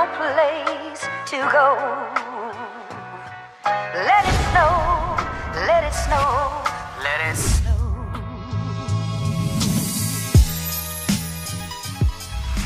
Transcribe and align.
no 0.00 0.06
place 0.16 1.02
to 1.30 1.36
go. 1.56 1.66
Let 4.08 4.24
it 4.30 4.38
snow, 4.50 4.72
let 5.68 5.82
it 5.88 5.94
snow, 5.94 6.62
let 7.06 7.18
it 7.30 7.36
snow. 7.36 7.78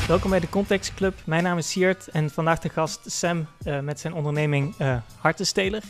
Welkom 0.09 0.31
bij 0.31 0.41
de 0.41 0.49
Context 0.49 0.95
Club. 0.95 1.15
Mijn 1.25 1.43
naam 1.43 1.59
is 1.59 1.71
Siert 1.71 2.09
en 2.09 2.31
vandaag 2.31 2.59
de 2.59 2.69
gast 2.69 3.01
Sam 3.07 3.47
eh, 3.65 3.81
met 3.81 4.01
zijn 4.01 4.15
onderneming 4.15 4.75
eh 4.79 4.97
Hartensteler. 5.19 5.83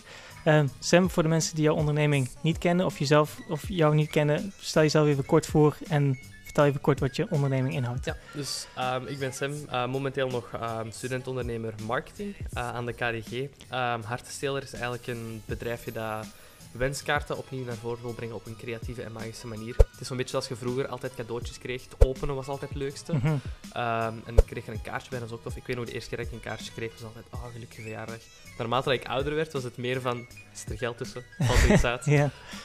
Eh, 0.45 0.61
Sam, 0.79 1.11
voor 1.11 1.23
de 1.23 1.29
mensen 1.29 1.55
die 1.55 1.65
jouw 1.65 1.75
onderneming 1.75 2.29
niet 2.41 2.59
kennen 2.59 2.87
of, 2.87 2.99
jezelf, 2.99 3.39
of 3.49 3.69
jou 3.69 3.95
niet 3.95 4.11
kennen, 4.11 4.53
stel 4.59 4.83
jezelf 4.83 5.07
even 5.07 5.27
kort 5.27 5.47
voor 5.47 5.77
en 5.89 6.19
vertel 6.55 6.73
even 6.73 6.81
kort 6.81 7.01
wat 7.01 7.17
je 7.17 7.27
onderneming 7.31 7.75
inhoudt. 7.75 8.05
Ja, 8.05 8.17
dus 8.33 8.67
ehm, 8.75 9.07
ik 9.07 9.19
ben 9.19 9.33
Sam, 9.33 9.53
eh, 9.69 9.87
momenteel 9.87 10.29
nog 10.29 10.53
ehm 10.53 10.91
studentondernemer 10.91 11.75
marketing 11.87 12.37
eh, 12.53 12.69
aan 12.69 12.87
de 12.87 12.93
KDG. 12.93 13.33
Um, 13.33 14.03
Hartensteler 14.03 14.63
is 14.63 14.73
eigenlijk 14.73 15.07
een 15.07 15.43
bedrijfje 15.45 15.93
dat 15.93 16.27
wenskaarten 16.75 17.39
opnieuw 17.39 17.65
naar 17.65 17.77
voren 17.77 18.03
wil 18.03 18.13
brengen 18.13 18.35
op 18.35 18.47
een 18.47 18.57
creatieve 18.57 19.03
en 19.03 19.13
magische 19.13 19.47
manier. 19.47 19.77
Het 19.77 20.01
is 20.01 20.07
zo'n 20.07 20.17
beetje 20.17 20.31
zoals 20.31 20.49
je 20.49 20.57
vroeger 20.57 20.87
altijd 20.87 21.15
cadeautjes 21.15 21.59
kreeg. 21.59 21.85
Het 21.85 22.07
openen 22.07 22.35
was 22.35 22.47
altijd 22.47 22.71
het 22.71 22.79
leukste. 22.79 23.13
Mhm. 23.13 23.37
Ehm, 23.73 24.15
en 24.25 24.35
dan 24.35 24.45
kreeg 24.45 24.67
je 24.67 24.73
een 24.73 24.83
kaartje 24.83 25.11
bij, 25.11 25.19
dat 25.19 25.29
is 25.29 25.35
ook 25.35 25.43
tof. 25.43 25.57
Ik 25.57 25.67
weet 25.67 25.77
nog, 25.77 25.85
de 25.85 25.93
eerste 25.93 26.09
keer 26.09 26.19
dat 26.19 26.27
ik 26.27 26.33
een 26.33 26.41
kaartje 26.41 26.73
kreeg, 26.73 26.93
was 26.93 27.03
altijd, 27.03 27.25
oh, 27.31 27.45
gelukkige 27.53 27.83
verjaardag. 27.83 28.19
Naarmate 28.59 28.89
dat 28.89 28.99
ik 28.99 29.09
ouder 29.09 29.35
werd, 29.35 29.53
was 29.53 29.63
het 29.63 29.77
meer 29.77 30.01
van, 30.01 30.27
zit 30.53 30.71
er 30.71 30.79
geld 30.79 30.97
tussen? 30.97 31.25
Valt 31.39 31.63
er 31.63 31.73
iets 31.73 31.85
uit? 31.85 32.07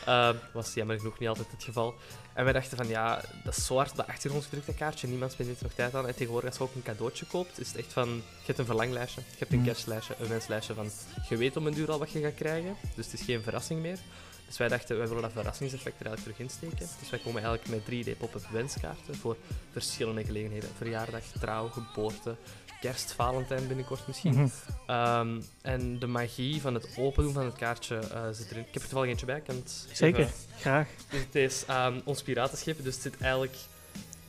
Ehm, 0.05 0.35
was 0.53 0.73
jammer 0.73 0.97
genoeg 0.97 1.19
niet 1.19 1.29
altijd 1.29 1.51
het 1.51 1.63
geval. 1.63 1.95
En 2.33 2.43
wij 2.43 2.53
dachten 2.53 2.77
van 2.77 2.87
ja, 2.87 3.21
dat 3.43 3.57
is 3.57 3.65
zo 3.65 3.75
hard 3.75 3.89
op 3.89 3.95
de 3.95 4.07
achtergrond 4.07 4.43
gedrukt, 4.43 4.65
dat 4.65 4.75
kaartje. 4.75 5.07
Niemand 5.07 5.31
spendeert 5.31 5.57
er 5.57 5.63
nog 5.63 5.73
tijd 5.73 5.95
aan. 5.95 6.07
En 6.07 6.15
tegenwoordig, 6.15 6.49
als 6.49 6.57
je 6.57 6.63
ook 6.63 6.75
een 6.75 6.83
cadeautje 6.83 7.25
koopt, 7.25 7.59
is 7.59 7.67
het 7.67 7.77
echt 7.77 7.93
van: 7.93 8.07
je 8.09 8.45
hebt 8.45 8.59
een 8.59 8.65
verlanglijstje, 8.65 9.21
je 9.21 9.35
hebt 9.37 9.53
een 9.53 9.63
kerstlijstje, 9.63 10.15
een 10.19 10.27
wenslijstje 10.27 10.73
van 10.73 10.89
je 11.29 11.37
weet 11.37 11.57
om 11.57 11.67
een 11.67 11.73
duur 11.73 11.91
al 11.91 11.99
wat 11.99 12.11
je 12.11 12.21
gaat 12.21 12.35
krijgen. 12.35 12.75
Dus 12.95 13.05
het 13.05 13.19
is 13.19 13.25
geen 13.25 13.41
verrassing 13.41 13.81
meer. 13.81 13.98
Dus 14.47 14.57
wij 14.57 14.67
dachten, 14.67 14.97
wij 14.97 15.07
willen 15.07 15.21
dat 15.21 15.31
verrassingseffect 15.31 15.99
er 15.99 16.05
eigenlijk 16.05 16.37
terug 16.37 16.51
insteken. 16.51 16.87
Dus 16.99 17.09
wij 17.09 17.19
komen 17.19 17.43
eigenlijk 17.43 17.87
met 17.87 18.05
3D 18.15 18.17
pop-up 18.17 18.45
wenskaarten 18.51 19.15
voor 19.15 19.37
verschillende 19.71 20.23
gelegenheden. 20.23 20.69
Verjaardag, 20.77 21.21
trouw, 21.39 21.67
geboorte, 21.67 22.35
kerst, 22.81 23.11
Valentijn 23.13 23.67
binnenkort 23.67 24.07
misschien. 24.07 24.33
mhm. 24.33 24.47
Ehm, 24.87 25.41
en 25.61 25.99
de 25.99 26.07
magie 26.07 26.61
van 26.61 26.73
het 26.73 26.87
open 26.97 27.23
doen 27.23 27.33
van 27.33 27.45
het 27.45 27.55
kaartje 27.55 27.95
eh, 27.97 28.21
zit 28.31 28.51
erin. 28.51 28.61
Ik 28.67 28.73
heb 28.73 28.81
er 28.83 28.87
toevallig 28.89 29.09
eentje 29.09 29.25
bij. 29.25 29.37
Ik 29.37 29.43
kan 29.43 29.55
het 29.55 29.87
zeker. 29.91 30.19
even- 30.19 30.33
Graag. 30.59 30.87
dus 31.09 31.19
het 31.21 31.35
is 31.35 31.65
ehm, 31.65 31.99
ons 32.03 32.21
piratenschip. 32.21 32.83
Dus 32.83 32.93
het 32.93 33.03
zit 33.03 33.17
eigenlijk 33.21 33.55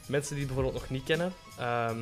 mensen 0.07 0.35
die 0.35 0.45
het 0.45 0.55
bijvoorbeeld 0.55 0.83
nog 0.83 0.91
niet 0.91 1.05
kennen. 1.05 1.33
ehm, 1.59 1.99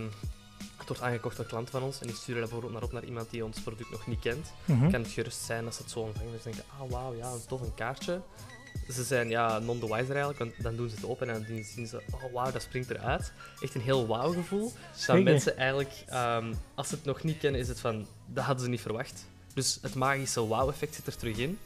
wordt 0.89 1.03
aangekocht 1.03 1.37
door 1.37 1.47
klanten 1.47 1.73
van 1.73 1.83
ons 1.83 2.01
en 2.01 2.07
die 2.07 2.17
sturen 2.17 2.41
dat 2.41 2.51
bijvoorbeeld 2.51 2.73
naar 2.73 2.83
op 2.83 2.93
naar 2.93 3.05
iemand 3.05 3.31
die 3.31 3.45
ons 3.45 3.61
product 3.61 3.91
nog 3.91 4.07
niet 4.07 4.21
kent. 4.21 4.53
Mhm. 4.65 4.91
Kan 4.91 5.03
het 5.03 5.11
gerust 5.11 5.41
zijn 5.41 5.67
als 5.67 5.77
ze 5.77 5.83
het 5.83 5.91
zo 5.91 5.99
ontvangen. 5.99 6.33
Dus 6.33 6.43
denken, 6.43 6.65
ah 6.81 6.91
wauw, 6.91 7.15
ja, 7.15 7.31
een 7.31 7.47
tof 7.47 7.61
een 7.61 7.75
kaartje. 7.75 8.21
Ze 8.89 9.05
zijn 9.05 9.29
ja, 9.29 9.59
non 9.59 9.79
the 9.79 9.87
wiser 9.87 10.17
eigenlijk, 10.17 10.39
want 10.39 10.53
dan 10.63 10.77
doen 10.77 10.89
ze 10.89 10.95
het 10.95 11.05
open 11.05 11.29
en 11.29 11.47
dan 11.49 11.65
zien 11.65 11.87
ze, 11.87 12.03
oh 12.11 12.33
wauw, 12.33 12.53
dat 12.53 12.63
springt 12.63 12.91
eruit. 12.91 13.33
Echt 13.61 13.75
een 13.75 13.81
heel 13.81 14.07
wauw 14.07 14.33
gevoel. 14.33 14.73
Dat 15.07 15.23
mensen 15.23 15.57
eigenlijk, 15.57 16.05
ehm, 16.07 16.55
als 16.75 16.89
ze 16.89 16.95
het 16.95 17.05
nog 17.05 17.23
niet 17.23 17.39
kennen, 17.39 17.61
is 17.61 17.69
het 17.69 17.81
van, 17.81 18.07
dat 18.27 18.45
hadden 18.45 18.65
ze 18.65 18.71
niet 18.71 18.81
verwacht. 18.81 19.27
Dus 19.55 19.79
het 19.83 19.95
magische 19.95 20.47
wauw-effect 20.47 20.95
zit 20.95 21.07
er 21.07 21.17
terug 21.17 21.37
in. 21.37 21.59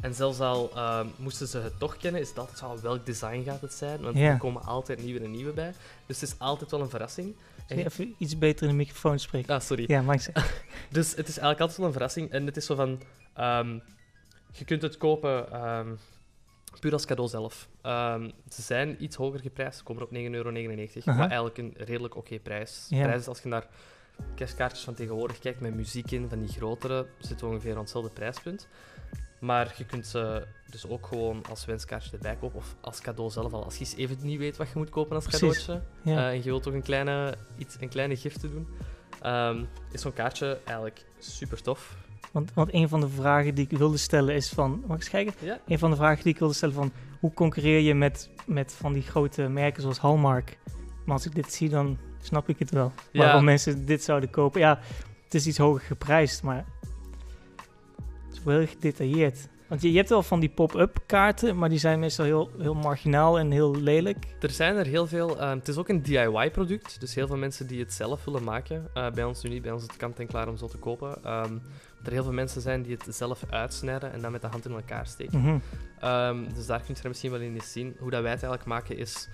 En 0.00 0.14
zelfs 0.14 0.40
al 0.40 0.70
ehm, 0.74 1.06
moesten 1.16 1.48
ze 1.48 1.58
het 1.58 1.78
toch 1.78 1.96
kennen, 1.96 2.20
is 2.20 2.28
het 2.28 2.38
altijd 2.38 2.58
zo, 2.58 2.78
welk 2.82 3.06
design 3.06 3.42
gaat 3.44 3.60
het 3.60 3.72
zijn? 3.72 4.00
Want 4.00 4.16
er 4.16 4.36
komen 4.36 4.62
altijd 4.62 5.02
nieuwe 5.02 5.20
en 5.20 5.30
nieuwe 5.30 5.52
bij. 5.52 5.72
Dus 6.06 6.20
het 6.20 6.30
is 6.30 6.38
altijd 6.38 6.70
wel 6.70 6.80
een 6.80 6.90
verrassing. 6.90 7.34
Even 7.70 8.14
iets 8.18 8.38
beter 8.38 8.62
in 8.62 8.68
de 8.68 8.76
microfoon 8.76 9.18
spreken? 9.18 9.54
Ah, 9.54 9.60
sorry. 9.60 9.84
Ja, 9.86 10.18
ze. 10.18 10.32
Dus 10.90 11.08
het 11.08 11.28
is 11.28 11.38
eigenlijk 11.38 11.60
altijd 11.60 11.78
wel 11.78 11.86
een 11.86 11.92
verrassing. 11.92 12.30
En 12.30 12.46
het 12.46 12.56
is 12.56 12.66
zo 12.66 12.74
van... 12.74 13.02
ehm, 13.34 13.78
je 14.52 14.64
kunt 14.64 14.82
het 14.82 14.96
kopen 14.96 15.52
ehm, 15.52 15.94
puur 16.80 16.92
als 16.92 17.06
cadeau 17.06 17.28
zelf. 17.28 17.68
Ehm, 17.82 18.30
ze 18.48 18.62
zijn 18.62 19.02
iets 19.02 19.16
hoger 19.16 19.40
geprijsd. 19.40 19.78
Ze 19.78 19.84
komen 19.84 20.02
op 20.02 20.10
9,99 20.10 20.14
euro. 20.16 20.52
Wat 21.04 21.16
eigenlijk 21.18 21.58
een 21.58 21.74
redelijk 21.76 22.16
oké 22.16 22.38
prijs. 22.38 22.86
Ja. 22.88 23.02
prijs 23.02 23.20
is 23.20 23.28
als 23.28 23.42
je 23.42 23.48
naar 23.48 23.66
kerstkaartjes 24.34 24.84
van 24.84 24.94
tegenwoordig 24.94 25.38
kijkt 25.38 25.60
met 25.60 25.74
muziek 25.74 26.10
in, 26.10 26.28
van 26.28 26.38
die 26.38 26.48
grotere, 26.48 27.06
zitten 27.18 27.46
we 27.46 27.52
ongeveer 27.52 27.72
aan 27.72 27.80
hetzelfde 27.80 28.10
prijspunt. 28.10 28.68
Maar 29.40 29.74
je 29.76 29.84
kunt 29.84 30.06
ze 30.06 30.46
dus 30.70 30.88
ook 30.88 31.06
gewoon 31.06 31.42
als 31.48 31.64
wenskaartje 31.64 32.10
erbij 32.12 32.36
kopen. 32.40 32.58
Of 32.58 32.74
als 32.80 33.00
cadeau 33.00 33.30
zelf 33.30 33.52
al. 33.52 33.64
Als 33.64 33.74
je 33.74 33.80
eens 33.80 33.96
even 33.96 34.16
niet 34.20 34.38
weet 34.38 34.56
wat 34.56 34.68
je 34.68 34.72
moet 34.76 34.90
kopen 34.90 35.14
als 35.14 35.24
Precies. 35.26 35.64
cadeautje. 35.64 35.86
Ja. 36.02 36.16
eh, 36.16 36.28
en 36.28 36.36
je 36.36 36.42
wilt 36.42 36.62
toch 36.62 36.74
een 36.74 36.82
kleine, 36.82 37.34
iets, 37.58 37.76
een 37.80 37.88
kleine 37.88 38.16
gift 38.16 38.40
te 38.40 38.50
doen. 38.50 38.68
ehm, 39.20 39.64
is 39.92 40.00
zo'n 40.00 40.12
kaartje 40.12 40.58
eigenlijk 40.64 41.04
super 41.18 41.62
tof. 41.62 41.96
Want, 42.32 42.54
want 42.54 42.74
een 42.74 42.88
van 42.88 43.00
de 43.00 43.08
vragen 43.08 43.54
die 43.54 43.66
ik 43.70 43.78
wilde 43.78 43.96
stellen 43.96 44.34
is 44.34 44.48
van... 44.48 44.70
Mag 44.70 44.96
ik 44.96 45.02
eens 45.02 45.10
kijken? 45.10 45.34
Ja. 45.38 45.60
Een 45.66 45.78
van 45.78 45.90
de 45.90 45.96
vragen 45.96 46.22
die 46.24 46.32
ik 46.32 46.38
wilde 46.38 46.54
stellen 46.54 46.74
van... 46.74 46.92
Hoe 47.20 47.34
concurreer 47.34 47.80
je 47.80 47.94
met, 47.94 48.30
met 48.46 48.72
van 48.72 48.92
die 48.92 49.02
grote 49.02 49.48
merken 49.48 49.82
zoals 49.82 49.98
Hallmark? 49.98 50.58
Maar 51.04 51.14
als 51.14 51.26
ik 51.26 51.34
dit 51.34 51.52
zie, 51.52 51.68
dan 51.68 51.98
snap 52.22 52.48
ik 52.48 52.58
het 52.58 52.70
wel. 52.70 52.92
Ja. 53.12 53.24
Waarom 53.24 53.44
mensen 53.44 53.84
dit 53.86 54.04
zouden 54.04 54.30
kopen. 54.30 54.60
Ja, 54.60 54.78
het 55.24 55.34
is 55.34 55.46
iets 55.46 55.58
hoger 55.58 55.80
geprijsd, 55.86 56.42
maar... 56.42 56.64
Wel 58.44 58.58
heel 58.58 58.66
gedetailleerd. 58.66 59.48
Want 59.68 59.82
je, 59.82 59.90
je 59.90 59.96
hebt 59.96 60.08
wel 60.08 60.22
van 60.22 60.40
die 60.40 60.48
pop-up 60.48 60.98
kaarten, 61.06 61.58
maar 61.58 61.68
die 61.68 61.78
zijn 61.78 61.98
meestal 61.98 62.24
heel, 62.24 62.50
heel 62.58 62.74
marginaal 62.74 63.38
en 63.38 63.50
heel 63.50 63.76
lelijk. 63.76 64.26
Er 64.40 64.50
zijn 64.50 64.76
er 64.76 64.86
heel 64.86 65.06
veel. 65.06 65.40
ehm, 65.40 65.58
het 65.58 65.68
is 65.68 65.76
ook 65.76 65.88
een 65.88 66.02
DIY-product, 66.02 67.00
dus 67.00 67.14
heel 67.14 67.26
veel 67.26 67.36
mensen 67.36 67.66
die 67.66 67.80
het 67.80 67.92
zelf 67.92 68.24
willen 68.24 68.44
maken. 68.44 68.88
Eh, 68.94 69.10
bij 69.10 69.24
ons 69.24 69.42
nu 69.42 69.50
niet, 69.50 69.62
bij 69.62 69.72
ons 69.72 69.82
is 69.82 69.88
het 69.88 69.96
kant-en-klaar 69.96 70.48
om 70.48 70.56
zo 70.56 70.66
te 70.66 70.78
kopen. 70.78 71.18
Dat 71.22 72.06
er 72.06 72.12
heel 72.12 72.22
veel 72.22 72.32
mensen 72.32 72.60
zijn 72.60 72.82
die 72.82 72.96
het 73.04 73.14
zelf 73.16 73.44
uitsnijden 73.50 74.12
en 74.12 74.20
dan 74.20 74.32
met 74.32 74.40
de 74.42 74.46
hand 74.46 74.64
in 74.64 74.72
elkaar 74.72 75.06
steken. 75.06 75.40
Mhm. 75.40 75.58
Ehm, 76.00 76.44
dus 76.54 76.66
daar 76.66 76.80
kun 76.80 76.94
je 76.94 77.02
er 77.02 77.08
misschien 77.08 77.30
wel 77.30 77.40
in 77.40 77.54
eens 77.54 77.72
zien. 77.72 77.96
Hoe 77.98 78.10
dat 78.10 78.22
wij 78.22 78.30
het 78.30 78.42
eigenlijk 78.42 78.64
maken 78.64 78.96
is, 78.96 79.28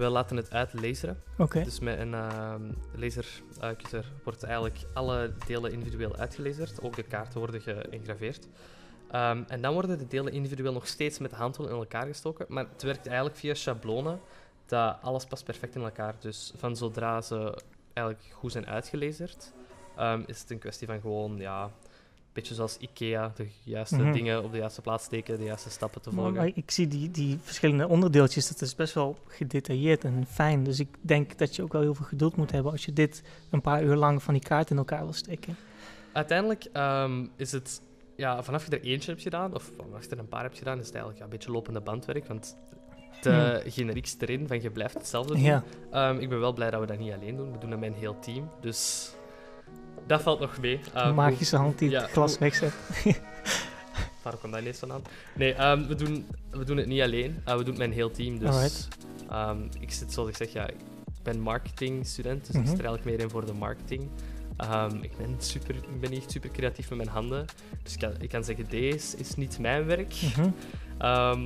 we 0.00 0.08
laten 0.08 0.36
het 0.36 0.50
uitlaseren. 0.52 1.22
Oké. 1.38 1.62
Dus 1.62 1.80
met 1.80 1.98
een 1.98 2.14
ehm 2.14 2.62
lasercutter 2.94 4.04
wordt 4.24 4.42
eigenlijk 4.42 4.78
alle 4.94 5.32
delen 5.46 5.72
individueel 5.72 6.16
uitgelezerd. 6.16 6.82
Ook 6.82 6.96
de 6.96 7.02
kaarten 7.02 7.38
worden 7.38 7.60
geëngraveerd. 7.60 8.46
Ehm, 9.10 9.42
en 9.48 9.62
dan 9.62 9.72
worden 9.72 9.98
de 9.98 10.06
delen 10.06 10.32
individueel 10.32 10.72
nog 10.72 10.86
steeds 10.86 11.18
met 11.18 11.30
de 11.30 11.36
in 11.58 11.68
elkaar 11.68 12.06
gestoken. 12.06 12.46
Maar 12.48 12.66
het 12.72 12.82
werkt 12.82 13.06
eigenlijk 13.06 13.36
via 13.36 13.54
schablonen. 13.54 14.20
Dat 14.66 14.96
alles 15.02 15.24
past 15.24 15.44
perfect 15.44 15.74
in 15.74 15.82
elkaar. 15.82 16.14
Dus 16.18 16.52
van 16.56 16.76
zodra 16.76 17.20
ze 17.20 17.62
eigenlijk 17.92 18.28
goed 18.32 18.52
zijn 18.52 18.66
uitgelezerd, 18.66 19.52
ehm, 19.96 20.22
is 20.26 20.40
het 20.40 20.50
een 20.50 20.58
kwestie 20.58 20.86
van 20.86 21.00
gewoon, 21.00 21.36
ja, 21.36 21.70
beetje 22.32 22.54
zoals 22.54 22.76
IKEA, 22.78 23.32
de 23.36 23.46
juiste 23.64 23.96
Mhm. 23.96 24.12
dingen 24.12 24.44
op 24.44 24.52
de 24.52 24.58
juiste 24.58 24.80
plaats 24.80 25.04
steken, 25.04 25.38
de 25.38 25.44
juiste 25.44 25.70
stappen 25.70 26.00
te 26.00 26.10
volgen. 26.10 26.32
maar 26.34 26.50
ik 26.54 26.70
zie 26.70 26.88
die, 26.88 27.10
die 27.10 27.38
verschillende 27.42 27.88
onderdeeltjes, 27.88 28.48
dat 28.48 28.60
is 28.60 28.74
best 28.74 28.94
wel 28.94 29.18
gedetailleerd 29.26 30.04
en 30.04 30.26
fijn. 30.28 30.64
Dus 30.64 30.80
ik 30.80 30.88
denk 31.00 31.38
dat 31.38 31.56
je 31.56 31.62
ook 31.62 31.72
wel 31.72 31.82
heel 31.82 31.94
veel 31.94 32.06
geduld 32.06 32.36
moet 32.36 32.50
hebben 32.50 32.72
als 32.72 32.84
je 32.84 32.92
dit 32.92 33.22
een 33.50 33.60
paar 33.60 33.82
uur 33.84 33.96
lang 33.96 34.22
van 34.22 34.34
die 34.34 34.42
kaart 34.42 34.70
in 34.70 34.76
elkaar 34.76 35.02
wil 35.02 35.12
steken. 35.12 35.56
Uiteindelijk 36.12 36.64
ehm, 36.72 37.26
is 37.36 37.52
het, 37.52 37.82
ja, 38.16 38.42
vanaf 38.42 38.66
je 38.66 38.70
er 38.78 38.82
eentje 38.84 39.10
hebt 39.10 39.22
gedaan, 39.22 39.54
of 39.54 39.70
vanaf 39.76 40.04
je 40.04 40.10
er 40.10 40.18
een 40.18 40.28
paar 40.28 40.42
hebt 40.42 40.58
gedaan, 40.58 40.78
is 40.78 40.86
het 40.86 40.94
eigenlijk 40.94 41.18
ja, 41.18 41.24
een 41.24 41.36
beetje 41.36 41.50
lopende 41.52 41.80
bandwerk. 41.80 42.26
Want 42.26 42.56
de 43.22 43.62
generiekste 43.66 44.26
erin 44.28 44.46
van 44.48 44.62
je 44.62 44.70
blijft 44.70 44.94
hetzelfde 44.94 45.32
doen. 45.32 45.42
Ja, 45.42 45.64
Ehm, 45.90 46.18
ik 46.18 46.28
ben 46.28 46.40
wel 46.40 46.52
blij 46.52 46.70
dat 46.70 46.80
we 46.80 46.86
dat 46.86 46.98
niet 46.98 47.12
alleen 47.12 47.36
doen. 47.36 47.52
We 47.52 47.58
doen 47.58 47.70
dat 47.70 47.78
met 47.78 47.88
een 47.92 47.98
heel 47.98 48.18
team. 48.18 48.50
Dus 48.60 49.10
dat 50.06 50.22
valt 50.22 50.40
nog 50.40 50.58
mee. 50.60 50.80
Ehm, 50.94 51.14
magische 51.14 51.56
hand 51.56 51.78
die 51.78 51.90
ja, 51.90 52.00
het 52.02 52.10
glas 52.10 52.38
wegzet. 52.38 52.72
Waar 54.22 54.36
komt 54.36 54.52
dat 54.52 54.60
ineens 54.62 54.78
vandaan? 54.78 55.02
Nee, 55.34 55.52
ehm, 55.54 55.86
we, 55.86 55.94
doen, 55.94 56.26
we 56.50 56.64
doen 56.64 56.76
het 56.76 56.86
niet 56.86 57.00
alleen. 57.00 57.40
Eh, 57.44 57.56
we 57.56 57.58
doen 57.64 57.68
het 57.68 57.78
met 57.78 57.88
een 57.88 57.94
heel 57.94 58.10
team. 58.10 58.38
Dus 58.38 58.88
ehm, 59.30 59.58
ik 59.80 59.92
zit, 59.92 60.12
zoals 60.12 60.28
ik 60.28 60.36
zeg, 60.36 60.52
ja, 60.52 60.66
ik 60.68 60.76
ben 61.22 61.40
marketingstudent. 61.40 62.46
Dus 62.46 62.54
Mhm. 62.54 62.64
ik 62.64 62.68
er 62.78 62.84
eigenlijk 62.84 63.04
meer 63.04 63.20
in 63.20 63.30
voor 63.30 63.46
de 63.46 63.52
marketing. 63.52 64.08
Ehm, 64.56 64.96
ik, 65.00 65.16
ben 65.16 65.34
super, 65.38 65.74
ik 65.74 66.00
ben 66.00 66.10
niet 66.10 66.18
echt 66.20 66.30
super 66.30 66.50
creatief 66.50 66.88
met 66.88 66.98
mijn 66.98 67.10
handen. 67.10 67.46
Dus 67.82 67.92
ik 67.92 67.98
kan, 67.98 68.12
ik 68.18 68.28
kan 68.28 68.44
zeggen, 68.44 68.66
deze 68.68 69.16
is 69.16 69.34
niet 69.36 69.58
mijn 69.58 69.84
werk. 69.86 70.14
Mhm. 70.36 70.50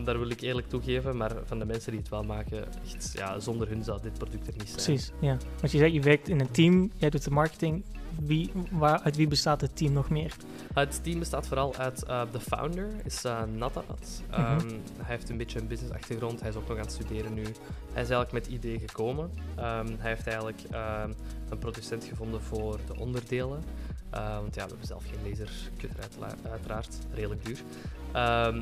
Daar 0.04 0.18
wil 0.18 0.30
ik 0.30 0.40
eerlijk 0.40 0.68
toegeven. 0.68 1.16
Maar 1.16 1.32
van 1.44 1.58
de 1.58 1.64
mensen 1.64 1.90
die 1.90 2.00
het 2.00 2.08
wel 2.10 2.22
maken, 2.24 2.64
echt, 2.84 3.12
ja, 3.12 3.40
zonder 3.40 3.68
hun 3.68 3.84
zou 3.84 4.02
dit 4.02 4.12
product 4.12 4.46
er 4.46 4.52
niet 4.58 4.68
zijn. 4.68 4.82
Precies, 4.82 5.12
ja. 5.20 5.36
Want 5.60 5.72
je 5.72 5.78
zei, 5.78 5.92
je 5.92 6.00
werkt 6.00 6.28
in 6.28 6.40
een 6.40 6.50
team, 6.50 6.90
jij 6.96 7.10
doet 7.10 7.24
de 7.24 7.30
marketing. 7.30 7.84
Wie, 8.18 8.50
waar, 8.70 9.00
uit 9.00 9.16
wie 9.16 9.28
bestaat 9.28 9.60
het 9.60 9.76
team 9.76 9.92
nog 9.92 10.10
meer? 10.10 10.36
Het 10.74 11.00
team 11.04 11.18
bestaat 11.18 11.46
vooral 11.46 11.76
uit 11.76 12.02
eh, 12.04 12.22
de 12.32 12.40
founder, 12.40 12.88
is 13.04 13.24
uh, 13.24 13.42
Natat. 13.56 14.22
Mhm. 14.30 14.40
Ehm, 14.40 14.68
Hij 14.96 15.16
heeft 15.16 15.28
een 15.28 15.36
beetje 15.36 15.60
een 15.60 15.66
business-achtergrond, 15.66 16.40
hij 16.40 16.48
is 16.48 16.56
ook 16.56 16.68
nog 16.68 16.76
aan 16.78 16.82
het 16.84 16.92
studeren 16.92 17.34
nu. 17.34 17.42
Hij 17.42 18.02
is 18.02 18.10
eigenlijk 18.10 18.32
met 18.32 18.44
het 18.46 18.54
idee 18.54 18.78
gekomen. 18.78 19.30
Ehm, 19.56 19.86
hij 19.98 20.10
heeft 20.10 20.26
eigenlijk 20.26 20.62
ehm, 20.70 21.10
een 21.48 21.58
producent 21.58 22.04
gevonden 22.04 22.42
voor 22.42 22.78
de 22.86 22.98
onderdelen. 22.98 23.62
Eh, 24.10 24.36
want 24.36 24.54
ja, 24.54 24.62
we 24.62 24.68
hebben 24.68 24.86
zelf 24.86 25.04
geen 25.04 25.30
lasercutter 25.30 26.00
uitla- 26.02 26.50
uiteraard, 26.50 26.98
redelijk 27.14 27.44
duur. 27.44 27.58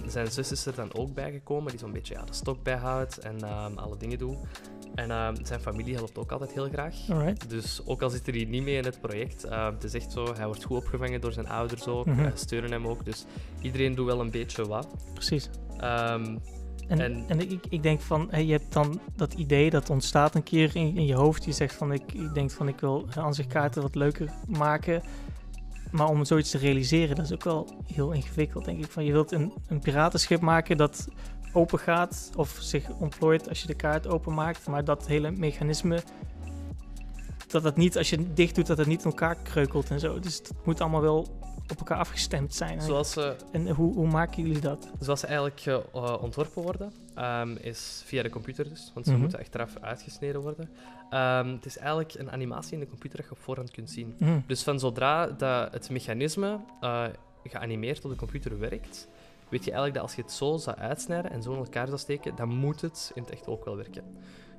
Zijn 0.06 0.30
zus 0.30 0.52
is 0.52 0.66
er 0.66 0.74
dan 0.74 0.94
ook 0.94 1.14
bijgekomen, 1.14 1.70
die 1.70 1.78
zo'n 1.80 1.92
beetje 1.92 2.14
ja, 2.14 2.24
de 2.24 2.32
stok 2.32 2.62
bijhoudt 2.62 3.18
en 3.18 3.44
alle 3.76 3.96
dingen 3.96 4.18
doet. 4.18 4.36
En 4.94 5.10
ehm, 5.10 5.34
zijn 5.42 5.60
familie 5.60 5.94
helpt 5.94 6.18
ook 6.18 6.32
altijd 6.32 6.52
heel 6.52 6.68
graag. 6.68 6.94
Alright. 7.10 7.50
Dus 7.50 7.80
ook 7.86 8.02
al 8.02 8.10
zit 8.10 8.26
hij 8.26 8.44
niet 8.44 8.62
mee 8.62 8.76
in 8.76 8.84
het 8.84 9.00
project, 9.00 9.44
ehm, 9.44 9.72
het 9.74 9.84
is 9.84 9.94
echt 9.94 10.12
zo, 10.12 10.34
hij 10.34 10.46
wordt 10.46 10.64
goed 10.64 10.76
opgevangen 10.76 11.20
door 11.20 11.32
zijn 11.32 11.48
ouders 11.48 11.86
ook, 11.86 12.06
Mhm. 12.06 12.24
eh, 12.24 12.30
steunen 12.34 12.70
hem 12.72 12.86
ook. 12.86 13.04
Dus 13.04 13.24
iedereen 13.60 13.94
doet 13.94 14.06
wel 14.06 14.20
een 14.20 14.30
beetje 14.30 14.66
wat. 14.66 14.88
Precies. 15.14 15.50
Ehm, 15.78 16.36
En, 16.88 17.00
En- 17.00 17.24
en, 17.28 17.40
ik, 17.50 17.64
ik 17.68 17.82
denk 17.82 18.00
van, 18.00 18.26
hey, 18.30 18.44
je 18.44 18.52
hebt 18.52 18.72
dan 18.72 19.00
dat 19.16 19.32
idee 19.32 19.70
dat 19.70 19.90
ontstaat 19.90 20.34
een 20.34 20.42
keer 20.42 20.76
in, 20.76 20.96
in 20.96 21.06
je 21.06 21.14
hoofd. 21.14 21.44
Je 21.44 21.52
zegt 21.52 21.74
van, 21.74 21.92
ik, 21.92 22.12
ik 22.12 22.34
denk 22.34 22.50
van, 22.50 22.68
ik 22.68 22.80
wil 22.80 23.06
aanzichtkaarten 23.16 23.82
wat 23.82 23.94
leuker 23.94 24.30
maken. 24.48 25.02
Maar 25.90 26.08
om 26.08 26.24
zoiets 26.24 26.50
te 26.50 26.58
realiseren, 26.58 27.16
dat 27.16 27.24
is 27.24 27.32
ook 27.32 27.44
wel 27.44 27.68
heel 27.92 28.12
ingewikkeld, 28.12 28.64
denk 28.64 28.84
ik. 28.84 28.90
Van, 28.90 29.04
je 29.04 29.12
wilt 29.12 29.32
een, 29.32 29.52
een 29.68 29.80
piratenschip 29.80 30.40
maken 30.40 30.76
dat 30.76 31.08
open 31.52 31.78
gaat 31.78 32.30
of 32.36 32.56
zich 32.60 32.90
ontplooit 32.98 33.48
als 33.48 33.60
je 33.60 33.66
de 33.66 33.74
kaart 33.74 34.06
openmaakt. 34.06 34.66
Maar 34.66 34.84
dat 34.84 35.06
hele 35.06 35.30
mechanisme, 35.30 36.02
dat 37.48 37.62
het 37.62 37.76
niet, 37.76 37.96
als 37.98 38.10
je 38.10 38.16
het 38.16 38.36
dicht 38.36 38.54
doet, 38.54 38.66
dat 38.66 38.78
het 38.78 38.86
niet 38.86 38.98
in 39.04 39.10
elkaar 39.10 39.36
kreukelt 39.36 39.90
en 39.90 40.00
zo. 40.00 40.18
Dus 40.20 40.36
het 40.36 40.52
moet 40.64 40.80
allemaal 40.80 41.00
wel 41.00 41.40
op 41.68 41.78
elkaar 41.78 41.98
afgestemd 41.98 42.54
zijn. 42.54 42.80
zoals, 42.82 43.10
ze, 43.12 43.36
En 43.52 43.68
hoe, 43.68 43.94
hoe 43.94 44.06
maken 44.08 44.42
jullie 44.42 44.60
dat? 44.60 44.88
zoals 45.00 45.20
ze 45.20 45.26
eigenlijk 45.26 45.60
eh, 45.66 45.74
eh, 45.94 46.22
ontworpen 46.22 46.62
worden, 46.62 46.92
ehm, 47.14 47.56
is 47.60 48.02
via 48.06 48.22
de 48.22 48.30
computer 48.30 48.68
dus, 48.68 48.90
want 48.94 49.06
ze 49.06 49.12
Mhm. 49.12 49.20
moeten 49.20 49.38
achteraf 49.38 49.76
uitgesneden 49.80 50.40
worden. 50.40 50.68
Ehm, 51.10 51.48
het 51.48 51.66
is 51.66 51.78
eigenlijk 51.78 52.14
een 52.14 52.30
animatie 52.30 52.72
in 52.72 52.80
de 52.80 52.88
computer 52.88 53.18
dat 53.18 53.26
je 53.26 53.32
op 53.34 53.38
voorhand 53.42 53.70
kunt 53.70 53.90
zien. 53.90 54.14
Hm. 54.18 54.40
Dus 54.46 54.62
van 54.62 54.78
zodra 54.78 55.26
dat 55.26 55.72
het 55.72 55.90
mechanisme 55.90 56.58
eh, 56.80 57.04
geanimeerd 57.44 58.04
op 58.04 58.10
de 58.10 58.16
computer 58.16 58.58
werkt, 58.58 59.08
weet 59.52 59.64
je 59.64 59.70
eigenlijk 59.70 59.94
dat 59.94 60.02
als 60.02 60.14
je 60.14 60.22
het 60.22 60.32
zo 60.32 60.56
zou 60.56 60.76
uitsnijden 60.76 61.30
en 61.30 61.42
zo 61.42 61.52
in 61.52 61.58
elkaar 61.58 61.86
zou 61.86 61.98
steken, 61.98 62.36
dan 62.36 62.48
moet 62.48 62.80
het 62.80 63.10
in 63.14 63.22
het 63.22 63.32
echt 63.32 63.46
ook 63.46 63.64
wel 63.64 63.76
werken. 63.76 64.04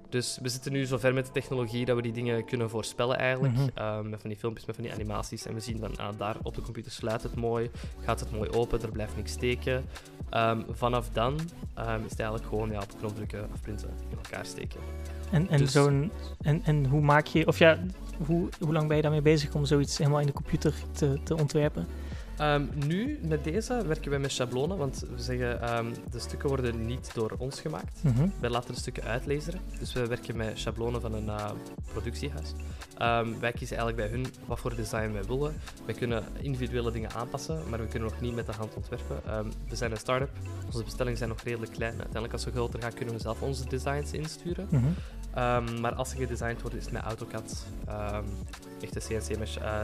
Dus 0.10 0.40
we 0.42 0.50
zitten 0.50 0.72
nu 0.72 0.86
zover 0.86 1.14
met 1.14 1.26
de 1.26 1.32
technologie 1.32 1.86
dat 1.86 1.96
we 1.96 2.02
die 2.02 2.12
dingen 2.12 2.46
kunnen 2.46 2.70
voorspellen 2.70 3.18
eigenlijk. 3.18 3.54
Mhm. 3.54 3.68
eh, 3.74 4.02
met 4.02 4.22
van 4.22 4.30
die 4.30 4.40
filmpjes, 4.40 4.66
met 4.66 4.76
van 4.76 4.84
die 4.84 4.94
animaties. 4.94 5.46
En 5.46 5.54
we 5.54 5.60
zien 5.60 5.80
van, 5.80 5.98
ah, 5.98 6.18
daar 6.18 6.36
op 6.44 6.56
de 6.56 6.62
computer 6.62 6.92
sluit 6.92 7.24
het 7.24 7.36
mooi, 7.36 7.72
gaat 8.00 8.20
het 8.20 8.32
mooi 8.32 8.50
open, 8.50 8.82
er 8.82 8.92
blijft 8.92 9.16
niks 9.16 9.32
steken. 9.32 9.86
Ehm, 10.30 10.62
vanaf 10.70 11.10
dan 11.10 11.40
ehm, 11.74 12.04
is 12.04 12.10
het 12.10 12.20
eigenlijk 12.20 12.50
gewoon 12.50 12.72
ja, 12.72 12.80
op 12.80 12.98
knop 12.98 13.16
drukken, 13.16 13.50
afprinten, 13.54 13.90
in 14.10 14.18
elkaar 14.24 14.46
steken. 14.46 14.80
En, 15.32 15.50
en, 15.50 15.58
Dus- 15.58 15.72
zo'n, 15.72 16.12
en, 16.42 16.62
en 16.64 16.86
hoe 16.86 17.02
maak 17.02 17.26
je, 17.26 17.48
of 17.48 17.58
ja, 17.58 17.80
hoe, 18.26 18.50
hoe 18.60 18.74
lang 18.74 18.88
ben 18.88 18.96
je 18.96 19.02
daarmee 19.02 19.22
bezig 19.22 19.56
om 19.56 19.66
zoiets 19.66 19.98
helemaal 19.98 20.20
in 20.20 20.26
de 20.28 20.34
computer 20.34 20.74
te, 20.92 21.20
te 21.24 21.38
ontwerpen? 21.38 21.88
Ehm, 22.38 22.66
nu, 22.88 23.20
met 23.22 23.44
deze, 23.44 23.88
werken 23.88 24.10
wij 24.10 24.20
met 24.20 24.32
schablonen, 24.32 24.78
want 24.78 25.06
we 25.16 25.22
zeggen, 25.22 25.62
ehm, 25.62 25.94
de 26.12 26.20
stukken 26.20 26.50
worden 26.50 26.86
niet 26.86 27.14
door 27.14 27.36
ons 27.38 27.62
gemaakt. 27.62 28.04
Mhm. 28.04 28.28
Wij 28.40 28.50
laten 28.50 28.74
de 28.74 28.80
stukken 28.80 29.04
uitlezen, 29.04 29.54
dus 29.80 29.94
we 29.94 30.08
werken 30.08 30.38
met 30.38 30.60
schablonen 30.60 31.02
van 31.02 31.14
een 31.14 31.30
eh, 31.30 31.52
productiehuis. 31.92 32.54
Ehm, 32.98 33.40
wij 33.40 33.52
kiezen 33.52 33.78
eigenlijk 33.78 34.10
bij 34.10 34.20
hun 34.20 34.34
wat 34.46 34.60
voor 34.60 34.76
design 34.76 35.12
wij 35.12 35.24
willen. 35.24 35.56
Wij 35.86 35.96
kunnen 35.96 36.24
individuele 36.42 36.92
dingen 36.92 37.12
aanpassen, 37.12 37.70
maar 37.70 37.80
we 37.80 37.88
kunnen 37.88 38.10
nog 38.10 38.22
niet 38.22 38.36
met 38.36 38.46
de 38.46 38.52
hand 38.52 38.74
ontwerpen. 38.76 39.52
We 39.70 39.76
zijn 39.76 39.92
een 39.92 39.98
start-up, 39.98 40.30
onze 40.66 40.84
bestellingen 40.84 41.18
zijn 41.18 41.30
nog 41.30 41.42
redelijk 41.42 41.72
klein. 41.72 41.92
Uiteindelijk, 41.92 42.34
als 42.34 42.46
we 42.46 42.52
groter 42.52 42.82
gaan, 42.82 42.94
kunnen 42.94 43.16
we 43.16 43.22
zelf 43.22 43.42
onze 43.42 43.66
designs 43.70 44.12
insturen. 44.12 44.68
Mhm. 44.70 44.86
Ehm, 45.36 45.82
maar 45.82 45.94
als 45.94 46.10
ze 46.10 46.16
gedesigned 46.18 46.62
worden, 46.62 46.80
is 46.80 46.86
het 46.86 46.94
met 46.94 47.04
AutoCAD. 47.04 47.66
Ehm 47.88 48.24
echte 48.82 49.00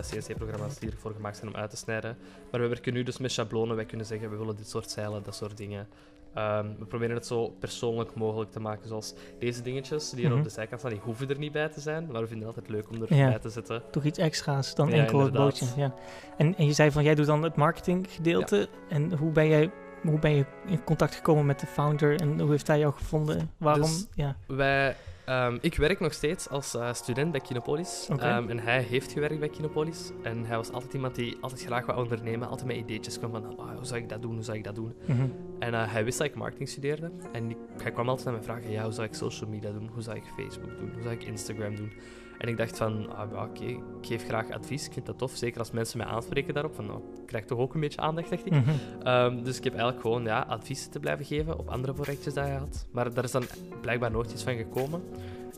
CNC-programma's 0.01 0.79
die 0.79 0.91
ervoor 0.91 1.13
gemaakt 1.13 1.37
zijn 1.37 1.49
om 1.49 1.55
uit 1.55 1.69
te 1.69 1.77
snijden. 1.77 2.17
Maar 2.51 2.61
we 2.61 2.67
werken 2.67 2.93
nu 2.93 3.03
dus 3.03 3.17
met 3.17 3.31
schablonen. 3.31 3.75
Wij 3.75 3.85
kunnen 3.85 4.05
zeggen, 4.05 4.29
we 4.29 4.37
willen 4.37 4.55
dit 4.55 4.69
soort 4.69 4.91
zeilen, 4.91 5.23
dat 5.23 5.35
soort 5.35 5.57
dingen. 5.57 5.87
Ehm, 6.33 6.67
we 6.79 6.85
proberen 6.85 7.15
het 7.15 7.25
zo 7.25 7.47
persoonlijk 7.59 8.15
mogelijk 8.15 8.51
te 8.51 8.59
maken. 8.59 8.87
Zoals 8.87 9.13
deze 9.39 9.61
dingetjes 9.61 10.09
die 10.09 10.23
er 10.23 10.29
Mhm. 10.29 10.37
op 10.39 10.43
de 10.43 10.49
zijkant 10.49 10.79
staan, 10.79 10.91
die 10.91 11.01
hoeven 11.03 11.29
er 11.29 11.37
niet 11.37 11.51
bij 11.51 11.67
te 11.69 11.79
zijn. 11.79 12.07
Maar 12.11 12.21
we 12.21 12.27
vinden 12.27 12.47
het 12.47 12.55
altijd 12.57 12.75
leuk 12.75 12.89
om 12.89 13.15
Ja. 13.17 13.23
erbij 13.23 13.39
te 13.39 13.49
zetten. 13.49 13.81
Toch 13.91 14.03
iets 14.03 14.17
extra's 14.19 14.75
dan 14.75 14.87
Ja, 14.89 14.93
enkel 14.95 15.19
het 15.19 15.33
bootje. 15.33 15.65
Ja. 15.75 15.93
En, 16.37 16.55
en 16.57 16.65
je 16.65 16.73
zei 16.73 16.91
van, 16.91 17.03
jij 17.03 17.15
doet 17.15 17.25
dan 17.25 17.43
het 17.43 17.55
marketinggedeelte. 17.55 18.67
En 18.89 19.17
hoe 19.17 19.31
ben, 19.31 19.47
jij, 19.47 19.71
hoe 20.01 20.19
ben 20.19 20.31
je 20.35 20.45
in 20.67 20.83
contact 20.83 21.15
gekomen 21.15 21.45
met 21.45 21.59
de 21.59 21.67
founder? 21.67 22.21
En 22.21 22.39
hoe 22.39 22.49
heeft 22.51 22.67
hij 22.67 22.79
jou 22.79 22.93
gevonden? 22.93 23.51
Waarom? 23.57 23.81
Dus- 23.81 24.07
ja. 24.13 24.35
Wij, 24.47 24.95
ehm, 25.29 25.57
ik 25.61 25.75
werk 25.75 25.99
nog 25.99 26.13
steeds 26.13 26.49
als 26.49 26.75
eh, 26.75 26.93
student 26.93 27.31
bij 27.31 27.41
Kinopolis. 27.41 28.07
Ehm, 28.17 28.49
en 28.49 28.59
hij 28.59 28.81
heeft 28.81 29.11
gewerkt 29.11 29.39
bij 29.39 29.49
Kinopolis. 29.49 30.11
En 30.23 30.45
hij 30.45 30.57
was 30.57 30.71
altijd 30.71 30.93
iemand 30.93 31.15
die 31.15 31.37
altijd 31.41 31.61
graag 31.61 31.85
wou 31.85 31.99
ondernemen. 31.99 32.47
Altijd 32.47 32.67
met 32.67 32.77
ideetjes 32.77 33.17
kwam 33.17 33.31
van, 33.31 33.57
ah, 33.57 33.75
hoe 33.75 33.85
zou 33.85 34.01
ik 34.01 34.09
dat 34.09 34.21
doen, 34.21 34.33
hoe 34.33 34.43
zou 34.43 34.57
ik 34.57 34.63
dat 34.63 34.75
doen? 34.75 34.93
Mhm. 35.05 35.27
En 35.59 35.73
eh, 35.73 35.91
hij 35.91 36.03
wist 36.03 36.17
dat 36.17 36.27
ik 36.27 36.35
marketing 36.35 36.69
studeerde. 36.69 37.11
En 37.31 37.49
ik, 37.49 37.57
hij 37.81 37.91
kwam 37.91 38.09
altijd 38.09 38.27
naar 38.27 38.35
me 38.37 38.43
vragen, 38.43 38.71
ja, 38.71 38.83
hoe 38.83 38.91
zou 38.91 39.07
ik 39.07 39.13
social 39.13 39.49
media 39.49 39.71
doen? 39.71 39.89
Hoe 39.93 40.01
zou 40.01 40.17
ik 40.17 40.23
Facebook 40.37 40.77
doen? 40.77 40.91
Hoe 40.93 41.01
zou 41.01 41.13
ik 41.13 41.23
Instagram 41.23 41.75
doen? 41.75 41.91
En 42.39 42.47
ik 42.47 42.57
dacht 42.57 42.77
van, 42.77 43.15
ah, 43.15 43.31
ja, 43.31 43.43
oké, 43.43 43.63
ik 43.65 43.81
geef 44.01 44.25
graag 44.25 44.51
advies. 44.51 44.85
Ik 44.85 44.93
vind 44.93 45.05
dat 45.05 45.17
tof, 45.17 45.31
zeker 45.35 45.59
als 45.59 45.71
mensen 45.71 45.97
mij 45.97 46.07
aanspreken 46.07 46.53
daarop. 46.53 46.75
Van, 46.75 46.85
nou, 46.85 46.99
ik 46.99 47.25
krijg 47.25 47.45
toch 47.45 47.57
ook 47.57 47.73
een 47.73 47.79
beetje 47.79 47.99
aandacht, 48.01 48.29
dacht 48.29 48.45
ik. 48.45 48.51
Mhm. 48.51 48.69
Ehm, 49.03 49.43
dus 49.43 49.57
ik 49.57 49.63
heb 49.63 49.73
eigenlijk 49.73 50.01
gewoon 50.01 50.23
ja, 50.23 50.39
advies 50.39 50.87
te 50.87 50.99
blijven 50.99 51.25
geven 51.25 51.59
op 51.59 51.69
andere 51.69 51.93
projectjes 51.93 52.33
die 52.33 52.43
hij 52.43 52.55
had. 52.55 52.87
Maar 52.91 53.13
daar 53.13 53.23
is 53.23 53.31
dan 53.31 53.43
blijkbaar 53.81 54.11
nooit 54.11 54.31
iets 54.31 54.43
van 54.43 54.55
gekomen. 54.55 55.01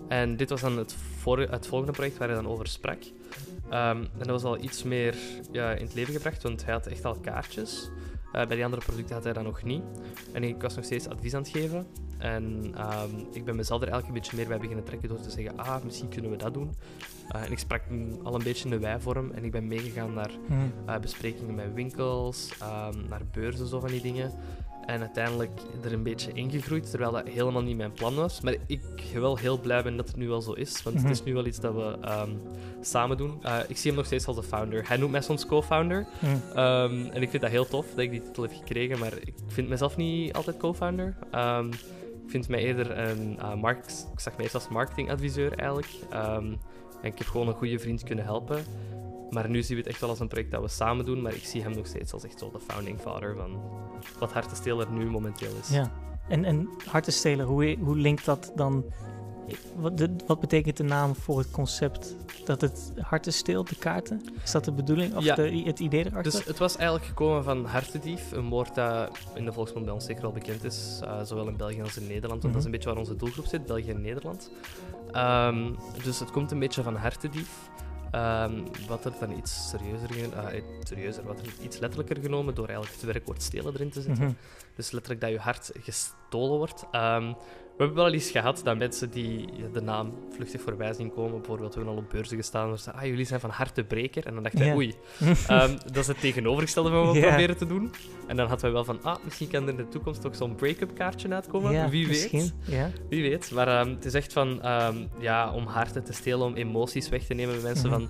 En 0.07 0.37
dit 0.37 0.49
was 0.49 0.61
dan 0.61 0.77
het, 0.77 0.93
voor, 0.93 1.39
het 1.39 1.67
volgende 1.67 1.93
project 1.93 2.17
waar 2.17 2.27
hij 2.27 2.37
dan 2.37 2.47
over 2.47 2.67
sprak. 2.67 3.03
Ehm, 3.69 3.97
en 3.97 4.17
dat 4.17 4.27
was 4.27 4.43
al 4.43 4.63
iets 4.63 4.83
meer 4.83 5.15
ja, 5.51 5.71
in 5.71 5.85
het 5.85 5.93
leven 5.93 6.13
gebracht, 6.13 6.43
want 6.43 6.65
hij 6.65 6.73
had 6.73 6.87
echt 6.87 7.05
al 7.05 7.15
kaartjes. 7.21 7.89
Eh, 8.31 8.45
bij 8.47 8.55
die 8.55 8.65
andere 8.65 8.81
producten 8.85 9.15
had 9.15 9.23
hij 9.23 9.33
dat 9.33 9.43
nog 9.43 9.63
niet. 9.63 9.81
En 10.33 10.43
ik 10.43 10.61
was 10.61 10.75
nog 10.75 10.85
steeds 10.85 11.07
advies 11.07 11.33
aan 11.33 11.41
het 11.41 11.51
geven. 11.51 11.87
En 12.17 12.71
ehm, 12.75 13.09
ik 13.31 13.45
ben 13.45 13.55
mezelf 13.55 13.81
er 13.81 13.87
eigenlijk 13.87 14.07
een 14.07 14.21
beetje 14.21 14.37
meer 14.37 14.47
bij 14.47 14.59
beginnen 14.59 14.83
trekken 14.85 15.09
door 15.09 15.19
te 15.21 15.29
zeggen, 15.31 15.57
ah, 15.57 15.83
misschien 15.83 16.09
kunnen 16.09 16.31
we 16.31 16.37
dat 16.37 16.53
doen. 16.53 16.73
Eh, 17.29 17.43
en 17.43 17.51
ik 17.51 17.59
sprak 17.59 17.81
al 18.23 18.35
een 18.35 18.43
beetje 18.43 18.63
in 18.63 18.69
de 18.69 18.79
wij-vorm 18.79 19.31
en 19.31 19.43
ik 19.43 19.51
ben 19.51 19.67
meegegaan 19.67 20.13
naar 20.13 20.31
Mhm. 20.47 20.59
eh, 20.85 20.99
besprekingen 20.99 21.55
met 21.55 21.73
winkels, 21.73 22.53
ehm, 22.59 23.07
naar 23.09 23.21
beurzen, 23.31 23.67
zo 23.67 23.79
van 23.79 23.89
die 23.89 24.01
dingen. 24.01 24.31
En 24.85 24.99
uiteindelijk 24.99 25.51
er 25.83 25.93
een 25.93 26.03
beetje 26.03 26.31
ingegroeid, 26.33 26.89
terwijl 26.89 27.11
dat 27.11 27.27
helemaal 27.27 27.61
niet 27.61 27.77
mijn 27.77 27.91
plan 27.91 28.15
was. 28.15 28.41
Maar 28.41 28.55
ik 28.67 28.81
wel 29.13 29.37
heel 29.37 29.59
blij 29.59 29.83
ben 29.83 29.97
dat 29.97 30.07
het 30.07 30.15
nu 30.17 30.27
wel 30.27 30.41
zo 30.41 30.51
is, 30.51 30.83
want 30.83 30.95
Mhm. 30.95 31.05
het 31.05 31.15
is 31.15 31.23
nu 31.23 31.33
wel 31.33 31.45
iets 31.45 31.59
dat 31.59 31.73
we 31.73 31.97
ehm, 32.01 32.29
samen 32.81 33.17
doen. 33.17 33.39
Eh, 33.43 33.57
ik 33.67 33.77
zie 33.77 33.87
hem 33.89 33.95
nog 33.95 34.05
steeds 34.05 34.25
als 34.25 34.35
de 34.35 34.43
founder. 34.43 34.87
Hij 34.87 34.97
noemt 34.97 35.11
mij 35.11 35.21
soms 35.21 35.45
co-founder. 35.45 36.07
Mhm. 36.19 36.57
Ehm, 36.57 37.05
en 37.13 37.21
ik 37.21 37.29
vind 37.29 37.41
dat 37.41 37.51
heel 37.51 37.65
tof 37.67 37.85
dat 37.89 37.99
ik 37.99 38.11
die 38.11 38.21
titel 38.21 38.43
heb 38.43 38.51
gekregen, 38.53 38.99
maar 38.99 39.13
ik 39.25 39.33
vind 39.47 39.69
mezelf 39.69 39.97
niet 39.97 40.33
altijd 40.33 40.57
co-founder. 40.57 41.15
Ehm, 41.31 41.67
ik 42.23 42.29
vind 42.37 42.47
mij 42.49 42.59
eerder 42.59 42.97
een 42.97 43.37
uh, 43.39 43.53
markt, 43.55 44.07
ik 44.13 44.19
zag 44.19 44.33
mij 44.33 44.41
eerst 44.43 44.55
als 44.55 44.67
marketingadviseur 44.69 45.53
eigenlijk. 45.57 45.89
En 46.09 46.59
ik 47.11 47.17
heb 47.17 47.27
gewoon 47.27 47.47
een 47.47 47.53
goede 47.53 47.79
vriend 47.79 48.03
kunnen 48.03 48.25
helpen. 48.25 48.63
Maar 49.31 49.49
nu 49.49 49.63
zien 49.63 49.75
we 49.75 49.81
het 49.81 49.91
echt 49.91 50.01
wel 50.01 50.09
als 50.09 50.19
een 50.19 50.27
project 50.27 50.51
dat 50.51 50.61
we 50.61 50.67
samen 50.67 51.05
doen, 51.05 51.21
maar 51.21 51.33
ik 51.33 51.43
zie 51.45 51.61
hem 51.61 51.71
nog 51.75 51.87
steeds 51.87 52.13
als 52.13 52.23
echt 52.23 52.39
zo 52.39 52.51
de 52.51 52.59
founding 52.59 52.99
father 52.99 53.35
van 53.35 53.61
wat 54.19 54.31
Hartensteler 54.33 54.91
nu 54.91 55.05
momenteel 55.09 55.51
is. 55.61 55.69
Ja. 55.69 55.91
En, 56.27 56.45
en 56.45 56.69
hartenstelen, 56.85 57.45
hoe, 57.45 57.77
hoe 57.79 57.97
linkt 57.97 58.25
dat 58.25 58.51
dan? 58.55 58.85
Wat, 59.75 59.97
de, 59.97 60.15
wat 60.27 60.39
betekent 60.39 60.77
de 60.77 60.83
naam 60.83 61.15
voor 61.15 61.37
het 61.37 61.51
concept? 61.51 62.15
Dat 62.45 62.61
het 62.61 62.93
harten 62.99 63.33
steelt, 63.33 63.69
de 63.69 63.75
kaarten? 63.75 64.21
Is 64.43 64.51
dat 64.51 64.65
de 64.65 64.71
bedoeling? 64.71 65.15
Of 65.15 65.23
Ja. 65.23 65.35
de, 65.35 65.61
het 65.65 65.79
idee 65.79 66.05
erachter? 66.05 66.31
Dus 66.31 66.45
het 66.45 66.57
was 66.57 66.75
eigenlijk 66.75 67.05
gekomen 67.07 67.43
van 67.43 67.65
hartendief, 67.65 68.31
een 68.31 68.49
woord 68.49 68.75
dat 68.75 69.17
in 69.35 69.45
de 69.45 69.53
volksmond 69.53 69.85
bij 69.85 69.93
ons 69.93 70.05
zeker 70.05 70.21
wel 70.21 70.31
bekend 70.31 70.63
is, 70.63 70.99
eh, 71.03 71.21
zowel 71.23 71.47
in 71.47 71.57
België 71.57 71.81
als 71.81 71.97
in 71.97 72.07
Nederland, 72.07 72.41
want 72.41 72.53
dat 72.53 72.55
is 72.55 72.55
Mhm. 72.55 72.65
een 72.65 72.71
beetje 72.71 72.89
waar 72.89 72.97
onze 72.97 73.15
doelgroep 73.15 73.45
zit, 73.45 73.65
België 73.65 73.89
en 73.91 74.01
Nederland. 74.01 74.51
Ehm, 75.11 75.73
dus 76.03 76.19
het 76.19 76.31
komt 76.31 76.51
een 76.51 76.59
beetje 76.59 76.83
van 76.83 76.95
hartendief. 76.95 77.69
Ehm, 78.11 78.63
wat 78.87 79.05
er 79.05 79.13
dan 79.19 79.37
iets 79.37 79.69
serieuzer, 79.69 80.33
eh, 80.33 80.61
serieuzer, 80.83 81.23
wat 81.23 81.39
er 81.39 81.53
iets 81.61 81.77
letterlijker 81.79 82.17
genomen 82.17 82.55
door 82.55 82.67
eigenlijk 82.67 82.95
het 83.01 83.11
werkwoord 83.11 83.41
stelen 83.41 83.73
erin 83.73 83.89
te 83.89 84.01
zetten. 84.01 84.25
Mhm. 84.25 84.33
Dus 84.75 84.91
letterlijk 84.91 85.21
dat 85.21 85.29
je 85.29 85.39
hart 85.39 85.71
gestolen 85.79 86.57
wordt. 86.57 86.85
Ehm, 86.91 87.33
we 87.81 87.87
hebben 87.87 88.03
wel 88.05 88.13
eens 88.13 88.31
gehad 88.31 88.61
dat 88.63 88.77
mensen 88.77 89.09
die 89.09 89.45
de 89.73 89.81
naam 89.81 90.13
vluchtig 90.35 90.61
voorbij 90.61 90.93
zien 90.93 91.13
komen, 91.13 91.37
bijvoorbeeld 91.37 91.73
we 91.73 91.79
hebben 91.79 91.97
al 91.97 92.03
op 92.03 92.09
beurzen 92.09 92.37
gestaan, 92.37 92.77
ze 92.77 92.83
zeiden, 92.83 93.03
ah, 93.03 93.09
jullie 93.09 93.25
zijn 93.25 93.39
van 93.39 93.49
hartebreker. 93.49 94.25
En 94.25 94.33
dan 94.33 94.43
dachten 94.43 94.59
wij, 94.59 94.69
Ja. 94.69 94.75
oei, 94.75 94.93
Ehm, 95.47 95.77
dat 95.85 95.95
is 95.97 96.07
het 96.07 96.19
tegenovergestelde 96.19 96.89
van 96.89 97.05
wat 97.05 97.15
we 97.15 97.21
proberen 97.21 97.57
te 97.57 97.65
doen. 97.65 97.91
En 98.27 98.35
dan 98.35 98.47
hadden 98.47 98.65
wij 98.65 98.71
wel 98.73 98.83
van, 98.85 98.99
ah, 99.03 99.15
misschien 99.23 99.47
kan 99.47 99.63
er 99.63 99.69
in 99.69 99.75
de 99.75 99.87
toekomst 99.87 100.25
ook 100.25 100.35
zo'n 100.35 100.55
break-up 100.55 100.95
kaartje 100.95 101.33
uitkomen. 101.33 101.89
Wie 101.89 102.07
weet. 102.07 102.53
Ja. 102.65 102.89
Wie 103.09 103.21
weet. 103.29 103.51
Maar 103.51 103.67
ehm, 103.67 103.89
het 103.89 104.05
is 104.05 104.13
echt 104.13 104.33
van, 104.33 104.61
ehm, 104.61 104.95
ja, 105.19 105.53
om 105.53 105.65
harten 105.65 106.03
te 106.03 106.13
stelen, 106.13 106.41
om 106.47 106.53
emoties 106.55 107.09
weg 107.09 107.23
te 107.23 107.33
nemen 107.33 107.53
bij 107.55 107.63
mensen 107.63 107.89
Mhm. 107.89 107.99
van, 107.99 108.09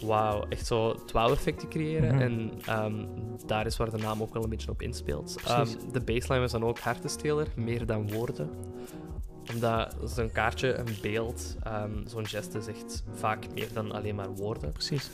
wauw, 0.00 0.44
echt 0.48 0.66
zo 0.66 0.88
het 0.88 1.12
wow-effect 1.12 1.58
te 1.60 1.68
creëren. 1.68 2.14
Mhm. 2.14 2.22
En 2.22 2.52
ehm, 2.66 3.04
daar 3.46 3.66
is 3.66 3.76
waar 3.76 3.90
de 3.90 3.96
naam 3.96 4.22
ook 4.22 4.32
wel 4.34 4.42
een 4.42 4.50
beetje 4.50 4.70
op 4.70 4.82
inspeelt. 4.82 5.36
Ehm, 5.46 5.66
de 5.92 6.00
baseline 6.00 6.40
was 6.40 6.52
dan 6.52 6.64
ook 6.64 6.78
hartensteler, 6.78 7.46
meer 7.56 7.86
dan 7.86 8.10
woorden 8.12 8.50
omdat 9.52 9.96
zo'n 10.04 10.32
kaartje, 10.32 10.74
een 10.74 10.96
beeld, 11.02 11.56
ehm, 11.62 12.06
zo'n 12.06 12.26
geste 12.26 12.60
zegt 12.60 13.04
vaak 13.14 13.46
meer 13.54 13.68
dan 13.72 13.92
alleen 13.92 14.14
maar 14.14 14.34
woorden. 14.34 14.72
Precies. 14.72 15.10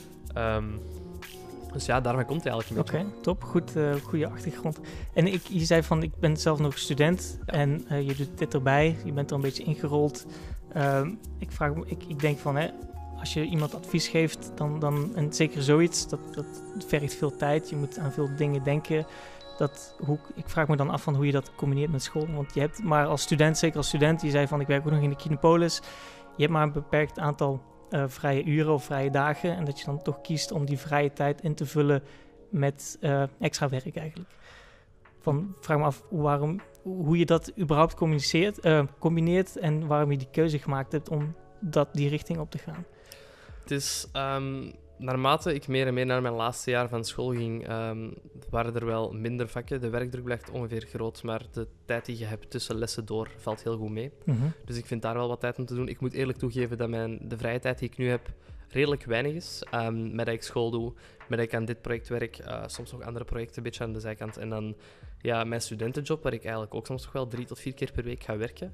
Dus 1.73 1.85
ja, 1.85 2.01
daarmee 2.01 2.25
komt 2.25 2.43
hij 2.43 2.51
eigenlijk 2.51 2.89
een 2.89 2.99
Oké, 2.99 3.11
top. 3.21 3.43
Goed, 3.43 3.75
eh, 3.75 3.95
goede 3.95 4.27
achtergrond. 4.27 4.79
En 5.13 5.27
ik, 5.27 5.41
je 5.47 5.65
zei 5.65 5.83
van, 5.83 6.03
ik 6.03 6.15
ben 6.19 6.37
zelf 6.37 6.59
nog 6.59 6.77
student 6.77 7.39
Ja. 7.45 7.53
en 7.53 7.85
eh, 7.87 8.07
je 8.07 8.15
doet 8.15 8.37
dit 8.37 8.53
erbij. 8.53 8.97
Je 9.05 9.11
bent 9.11 9.29
er 9.29 9.35
een 9.35 9.41
beetje 9.41 9.63
ingerold. 9.63 10.25
Ik, 11.39 11.51
vraag, 11.51 11.71
ik, 11.85 12.03
ik 12.07 12.19
denk 12.19 12.37
van, 12.37 12.55
hè, 12.55 12.67
als 13.27 13.35
je 13.35 13.51
iemand 13.51 13.75
advies 13.75 14.07
geeft, 14.07 14.51
dan, 14.55 14.79
dan, 14.79 15.15
en 15.15 15.33
zeker 15.33 15.63
zoiets, 15.63 16.07
dat, 16.07 16.19
dat 16.33 16.45
vergt 16.87 17.13
veel 17.13 17.35
tijd. 17.35 17.69
Je 17.69 17.75
moet 17.75 17.97
aan 17.99 18.11
veel 18.11 18.29
dingen 18.35 18.63
denken. 18.63 19.05
Dat, 19.57 19.95
hoe, 20.05 20.19
ik 20.35 20.49
vraag 20.49 20.67
me 20.67 20.75
dan 20.75 20.89
af 20.89 21.01
van 21.01 21.15
hoe 21.15 21.25
je 21.25 21.31
dat 21.31 21.55
combineert 21.55 21.91
met 21.91 22.03
school. 22.03 22.27
Want 22.27 22.53
je 22.53 22.59
hebt 22.59 22.83
maar 22.83 23.05
als 23.05 23.21
student, 23.21 23.57
zeker 23.57 23.77
als 23.77 23.87
student, 23.87 24.19
die 24.19 24.31
zei 24.31 24.47
van 24.47 24.61
ik 24.61 24.67
werk 24.67 24.85
ook 24.85 24.91
nog 24.91 25.01
in 25.01 25.09
de 25.09 25.15
Kinepolis. 25.15 25.81
Je 26.35 26.41
hebt 26.41 26.51
maar 26.51 26.63
een 26.63 26.71
beperkt 26.71 27.19
aantal 27.19 27.61
eh, 27.89 28.03
vrije 28.07 28.43
uren 28.43 28.73
of 28.73 28.83
vrije 28.83 29.09
dagen. 29.09 29.55
En 29.55 29.65
dat 29.65 29.79
je 29.79 29.85
dan 29.85 30.01
toch 30.01 30.21
kiest 30.21 30.51
om 30.51 30.65
die 30.65 30.77
vrije 30.77 31.13
tijd 31.13 31.41
in 31.41 31.55
te 31.55 31.65
vullen 31.65 32.03
met 32.49 32.97
eh, 33.01 33.23
extra 33.39 33.69
werk 33.69 33.95
eigenlijk. 33.95 34.29
Van, 35.19 35.55
vraag 35.59 35.77
me 35.77 35.83
af 35.83 36.03
waarom, 36.09 36.59
hoe 36.83 37.17
je 37.17 37.25
dat 37.25 37.51
überhaupt 37.59 38.21
eh, 38.61 38.83
combineert 38.99 39.57
en 39.57 39.87
waarom 39.87 40.11
je 40.11 40.17
die 40.17 40.29
keuze 40.31 40.59
gemaakt 40.59 40.91
hebt 40.91 41.09
om 41.09 41.35
dat, 41.59 41.89
die 41.93 42.09
richting 42.09 42.39
op 42.39 42.51
te 42.51 42.57
gaan. 42.57 42.85
Het 43.67 43.77
is 43.77 44.07
ehm, 44.11 44.71
naarmate 44.97 45.53
ik 45.53 45.67
meer 45.67 45.87
en 45.87 45.93
meer 45.93 46.05
naar 46.05 46.21
mijn 46.21 46.33
laatste 46.33 46.69
jaar 46.71 46.89
van 46.89 47.05
school 47.05 47.31
ging, 47.33 47.67
ehm, 47.67 48.11
waren 48.49 48.75
er 48.75 48.85
wel 48.85 49.11
minder 49.11 49.47
vakken. 49.47 49.81
De 49.81 49.89
werkdruk 49.89 50.23
blijft 50.23 50.49
ongeveer 50.49 50.85
groot, 50.89 51.23
maar 51.23 51.41
de 51.51 51.67
tijd 51.85 52.05
die 52.05 52.17
je 52.17 52.25
hebt 52.25 52.49
tussen 52.49 52.75
lessen 52.75 53.05
door 53.05 53.31
valt 53.37 53.63
heel 53.63 53.77
goed 53.77 53.89
mee. 53.89 54.11
Dus 54.65 54.77
ik 54.77 54.85
vind 54.85 55.01
daar 55.01 55.13
wel 55.13 55.27
wat 55.27 55.39
tijd 55.39 55.57
om 55.57 55.65
te 55.65 55.75
doen. 55.75 55.87
Ik 55.87 55.99
moet 55.99 56.13
eerlijk 56.13 56.37
toegeven 56.37 56.77
dat 56.77 56.89
mijn, 56.89 57.19
de 57.21 57.37
vrije 57.37 57.59
tijd 57.59 57.79
die 57.79 57.89
ik 57.89 57.97
nu 57.97 58.09
heb 58.09 58.29
redelijk 58.69 59.03
weinig 59.03 59.33
is. 59.33 59.63
Ehm, 59.71 60.15
met 60.15 60.25
dat 60.25 60.35
ik 60.35 60.43
school 60.43 60.71
doe, 60.71 60.93
met 61.27 61.37
dat 61.39 61.47
ik 61.47 61.53
aan 61.53 61.65
dit 61.65 61.81
project 61.81 62.07
werk, 62.07 62.37
eh, 62.37 62.63
soms 62.65 62.91
nog 62.91 63.01
andere 63.01 63.25
projecten 63.25 63.57
een 63.57 63.63
beetje 63.63 63.83
aan 63.83 63.93
de 63.93 63.99
zijkant. 63.99 64.37
En 64.37 64.49
dan 64.49 64.75
ja, 65.21 65.43
mijn 65.43 65.61
studentenjob, 65.61 66.23
waar 66.23 66.33
ik 66.33 66.43
eigenlijk 66.43 66.73
ook 66.73 66.85
soms 66.85 67.03
nog 67.03 67.13
wel 67.13 67.27
drie 67.27 67.45
tot 67.45 67.59
vier 67.59 67.73
keer 67.73 67.91
per 67.91 68.03
week 68.03 68.23
ga 68.23 68.37
werken. 68.37 68.73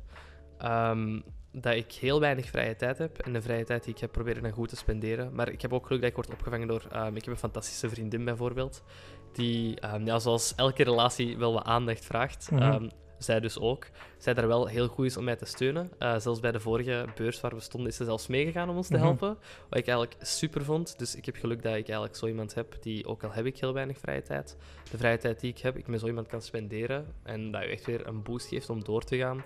Ehm, 0.63 1.19
dat 1.51 1.73
ik 1.75 1.91
heel 1.91 2.19
weinig 2.19 2.45
vrije 2.49 2.75
tijd 2.75 2.97
heb. 2.97 3.17
En 3.19 3.33
de 3.33 3.41
vrije 3.41 3.63
tijd 3.65 3.83
die 3.83 3.93
ik 3.93 3.99
heb, 3.99 4.11
probeer 4.11 4.35
ik 4.37 4.43
dan 4.43 4.51
goed 4.51 4.69
te 4.69 4.75
spenderen. 4.75 5.35
Maar 5.35 5.49
ik 5.49 5.61
heb 5.61 5.73
ook 5.73 5.85
geluk 5.85 6.01
dat 6.01 6.09
ik 6.09 6.15
word 6.15 6.31
opgevangen 6.31 6.67
door... 6.67 6.83
ehm, 6.91 7.15
ik 7.15 7.23
heb 7.25 7.33
een 7.33 7.39
fantastische 7.39 7.89
vriendin 7.89 8.25
bijvoorbeeld. 8.25 8.83
Die, 9.31 9.79
ehm, 9.79 10.05
ja, 10.05 10.19
zoals 10.19 10.55
elke 10.55 10.83
relatie 10.83 11.37
wel 11.37 11.53
wat 11.53 11.63
aandacht 11.63 12.05
vraagt. 12.05 12.51
Mhm. 12.51 12.89
zij 13.17 13.39
dus 13.39 13.59
ook. 13.59 13.87
Zij 14.17 14.33
daar 14.33 14.47
wel 14.47 14.67
heel 14.67 14.87
goed 14.87 15.05
is 15.05 15.17
om 15.17 15.23
mij 15.23 15.35
te 15.35 15.45
steunen. 15.45 15.91
Eh, 15.99 16.17
zelfs 16.17 16.39
bij 16.39 16.51
de 16.51 16.59
vorige 16.59 17.05
beurs 17.15 17.41
waar 17.41 17.53
we 17.53 17.59
stonden, 17.59 17.89
is 17.89 17.95
ze 17.95 18.03
zelfs 18.03 18.27
meegegaan 18.27 18.69
om 18.69 18.75
ons 18.75 18.87
te 18.87 18.93
Mhm. 18.93 19.03
helpen. 19.03 19.37
Wat 19.69 19.79
ik 19.79 19.87
eigenlijk 19.87 20.15
super 20.21 20.63
vond. 20.63 20.99
Dus 20.99 21.15
ik 21.15 21.25
heb 21.25 21.35
geluk 21.35 21.63
dat 21.63 21.71
ik 21.75 21.85
eigenlijk 21.85 22.15
zo 22.15 22.27
iemand 22.27 22.53
heb 22.53 22.75
die, 22.81 23.07
ook 23.07 23.23
al 23.23 23.31
heb 23.31 23.45
ik 23.45 23.59
heel 23.59 23.73
weinig 23.73 23.97
vrije 23.97 24.21
tijd, 24.21 24.57
de 24.91 24.97
vrije 24.97 25.17
tijd 25.17 25.39
die 25.39 25.49
ik 25.51 25.59
heb, 25.59 25.77
ik 25.77 25.87
met 25.87 25.99
zo 25.99 26.07
iemand 26.07 26.27
kan 26.27 26.41
spenderen. 26.41 27.05
En 27.23 27.51
dat 27.51 27.61
je 27.63 27.67
echt 27.67 27.85
weer 27.85 28.07
een 28.07 28.23
boost 28.23 28.47
geeft 28.47 28.69
om 28.69 28.83
door 28.83 29.03
te 29.03 29.17
gaan. 29.17 29.43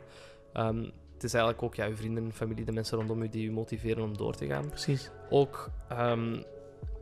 Het 1.17 1.25
is 1.25 1.33
eigenlijk 1.33 1.63
ook 1.63 1.75
ja, 1.75 1.85
je 1.85 1.95
vrienden, 1.95 2.33
familie, 2.33 2.65
de 2.65 2.71
mensen 2.71 2.97
rondom 2.97 3.23
je 3.23 3.29
die 3.29 3.43
je 3.43 3.51
motiveren 3.51 4.03
om 4.03 4.17
door 4.17 4.35
te 4.35 4.45
gaan. 4.45 4.69
Precies. 4.69 5.09
Ook 5.29 5.69
ehm, 5.89 6.41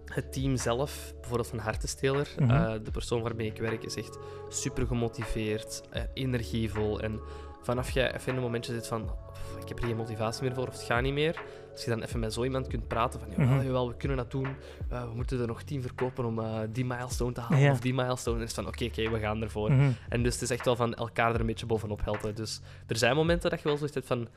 het 0.05 0.33
team 0.33 0.57
zelf, 0.57 1.13
bijvoorbeeld 1.19 1.47
van 1.49 1.59
Hartensteler, 1.59 2.29
Mhm. 2.39 2.49
eh, 2.51 2.73
de 2.83 2.91
persoon 2.91 3.21
waarmee 3.21 3.47
ik 3.47 3.57
werk, 3.57 3.83
is 3.83 3.95
echt 3.95 4.17
super 4.49 4.87
gemotiveerd, 4.87 5.81
eh, 5.89 6.01
energievol. 6.13 6.99
En 7.01 7.19
vanaf 7.61 7.89
je 7.89 8.13
even 8.13 8.29
in 8.31 8.35
een 8.35 8.41
momentje 8.43 8.73
zit 8.73 8.87
van, 8.87 9.05
"Pff, 9.33 9.57
ik 9.61 9.67
heb 9.67 9.79
er 9.79 9.85
geen 9.85 9.95
motivatie 9.95 10.43
meer 10.43 10.53
voor 10.53 10.67
of 10.67 10.73
het 10.73 10.83
gaat 10.83 11.01
niet 11.01 11.13
meer, 11.13 11.41
als 11.75 11.83
je 11.83 11.89
dan 11.89 12.01
even 12.01 12.19
met 12.19 12.33
zo 12.33 12.43
iemand 12.43 12.67
kunt 12.67 12.87
praten 12.87 13.19
van, 13.19 13.29
jawel, 13.29 13.45
Mhm. 13.55 13.65
jawel 13.65 13.87
we 13.87 13.95
kunnen 13.95 14.17
dat 14.17 14.31
doen, 14.31 14.47
eh, 14.89 15.03
we 15.09 15.15
moeten 15.15 15.39
er 15.39 15.47
nog 15.47 15.63
tien 15.63 15.81
verkopen 15.81 16.25
om 16.25 16.39
eh, 16.39 16.59
die 16.69 16.85
milestone 16.85 17.31
te 17.31 17.41
halen 17.41 17.59
Ja. 17.59 17.71
of 17.71 17.79
die 17.79 17.93
milestone. 17.93 18.37
En 18.37 18.43
is 18.43 18.53
van, 18.53 18.67
oké, 18.67 18.85
oké, 18.85 19.09
we 19.09 19.19
gaan 19.19 19.41
ervoor. 19.41 19.71
Mhm. 19.71 19.91
En 20.09 20.23
dus 20.23 20.33
het 20.33 20.41
is 20.43 20.49
echt 20.49 20.65
wel 20.65 20.75
van 20.75 20.93
elkaar 20.93 21.33
er 21.33 21.39
een 21.39 21.45
beetje 21.45 21.65
bovenop 21.65 22.03
helpen. 22.03 22.35
Dus 22.35 22.61
er 22.87 22.97
zijn 22.97 23.15
momenten 23.15 23.49
dat 23.49 23.61
je 23.61 23.67
wel 23.67 23.77
zoiets 23.77 23.95
hebt 23.95 24.07
van... 24.07 24.27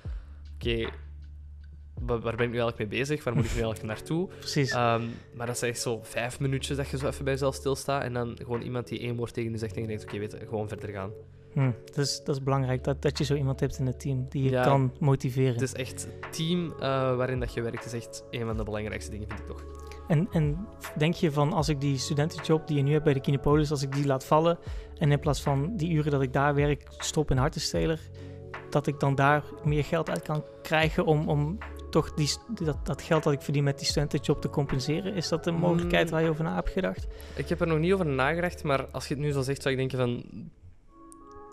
Oké, 0.55 0.89
wa- 2.01 2.19
waar 2.19 2.37
ben 2.37 2.47
ik 2.47 2.53
nu 2.53 2.59
eigenlijk 2.61 2.79
mee 2.79 2.99
bezig? 3.01 3.25
Waar 3.25 3.35
moet 3.35 3.45
ik 3.45 3.55
nu 3.55 3.61
eigenlijk 3.63 3.87
naartoe? 3.99 4.29
Precies. 4.39 4.71
Ehm, 4.71 5.03
maar 5.35 5.47
dat 5.47 5.59
zijn 5.59 5.71
echt 5.71 5.81
zo 5.81 6.01
vijf 6.03 6.41
minuutjes 6.41 6.77
dat 6.77 6.89
je 6.89 6.99
zo 6.99 7.07
even 7.07 7.25
bij 7.25 7.33
jezelf 7.33 7.55
stilstaat. 7.55 8.03
En 8.03 8.13
dan 8.13 8.37
gewoon 8.37 8.61
iemand 8.63 8.89
die 8.89 9.01
één 9.01 9.17
woord 9.17 9.35
tegen 9.35 9.51
je 9.51 9.59
zegt 9.59 9.75
en 9.77 9.81
je 9.83 9.89
denkt... 9.89 10.03
Oké, 10.03 10.19
weet 10.19 10.33
je, 10.33 10.39
gewoon 10.49 10.69
verder 10.69 10.91
gaan. 10.91 11.11
Hm, 11.59 11.71
Dus 11.95 12.25
dat 12.25 12.37
is 12.37 12.43
belangrijk, 12.43 12.85
dat, 12.85 13.03
dat 13.03 13.19
je 13.19 13.25
zo 13.25 13.35
iemand 13.35 13.61
hebt 13.61 13.79
in 13.79 13.87
het 13.87 14.01
team 14.01 14.27
die 14.29 14.43
je 14.43 14.51
Ja. 14.51 14.63
kan 14.63 14.93
motiveren. 15.01 15.53
Het 15.53 15.63
is 15.63 15.73
echt 15.73 16.09
het 16.21 16.33
team 16.33 16.73
eh, 16.73 16.79
waarin 17.17 17.41
dat 17.41 17.55
je 17.55 17.63
werkt, 17.63 17.85
is 17.85 17.93
echt 17.93 18.25
een 18.31 18.47
van 18.47 18.57
de 18.57 18.65
belangrijkste 18.65 19.11
dingen, 19.11 19.29
vind 19.29 19.41
ik 19.41 19.47
toch. 19.47 19.65
En, 20.09 20.29
en 20.33 20.67
denk 20.97 21.15
je 21.15 21.33
van 21.33 21.53
als 21.53 21.69
ik 21.69 21.81
die 21.81 21.97
studentenjob 21.99 22.67
die 22.67 22.77
je 22.77 22.83
nu 22.83 22.93
hebt 22.93 23.05
bij 23.05 23.13
de 23.13 23.21
Kinepolis, 23.21 23.71
als 23.71 23.83
ik 23.83 23.93
die 23.93 24.07
laat 24.07 24.25
vallen 24.25 24.59
en 24.99 25.13
in 25.13 25.19
plaats 25.19 25.43
van 25.43 25.77
die 25.77 25.91
uren 25.91 26.11
dat 26.11 26.23
ik 26.23 26.33
daar 26.33 26.55
werk 26.55 26.83
stop 26.99 27.31
in 27.31 27.37
Hartensteler, 27.37 28.01
dat 28.71 28.87
ik 28.87 29.01
dan 29.01 29.15
daar 29.15 29.43
meer 29.65 29.85
geld 29.85 30.11
uit 30.11 30.23
kan 30.23 30.45
krijgen 30.63 31.05
om, 31.05 31.29
om 31.29 31.59
toch 31.91 32.15
die, 32.15 32.31
dat, 32.65 32.87
dat 32.87 33.03
geld 33.03 33.23
dat 33.23 33.33
ik 33.33 33.43
verdien 33.43 33.65
met 33.65 33.79
die 33.79 33.87
studentenjob 33.87 34.41
te 34.41 34.49
compenseren? 34.51 35.15
Is 35.15 35.29
dat 35.29 35.47
een 35.47 35.55
mogelijkheid 35.55 36.05
Mm. 36.07 36.11
waar 36.13 36.23
je 36.23 36.29
over 36.29 36.45
na 36.45 36.55
hebt 36.55 36.71
gedacht? 36.71 37.07
Ik 37.37 37.49
heb 37.49 37.61
er 37.61 37.67
nog 37.67 37.79
niet 37.79 37.93
over 37.93 38.07
nagedacht, 38.07 38.63
maar 38.65 38.87
als 38.91 39.09
je 39.09 39.15
het 39.15 39.23
nu 39.23 39.33
zo 39.33 39.43
zegt, 39.43 39.63
zou 39.63 39.75
ik 39.75 39.81
denken 39.81 39.99
van... 39.99 40.25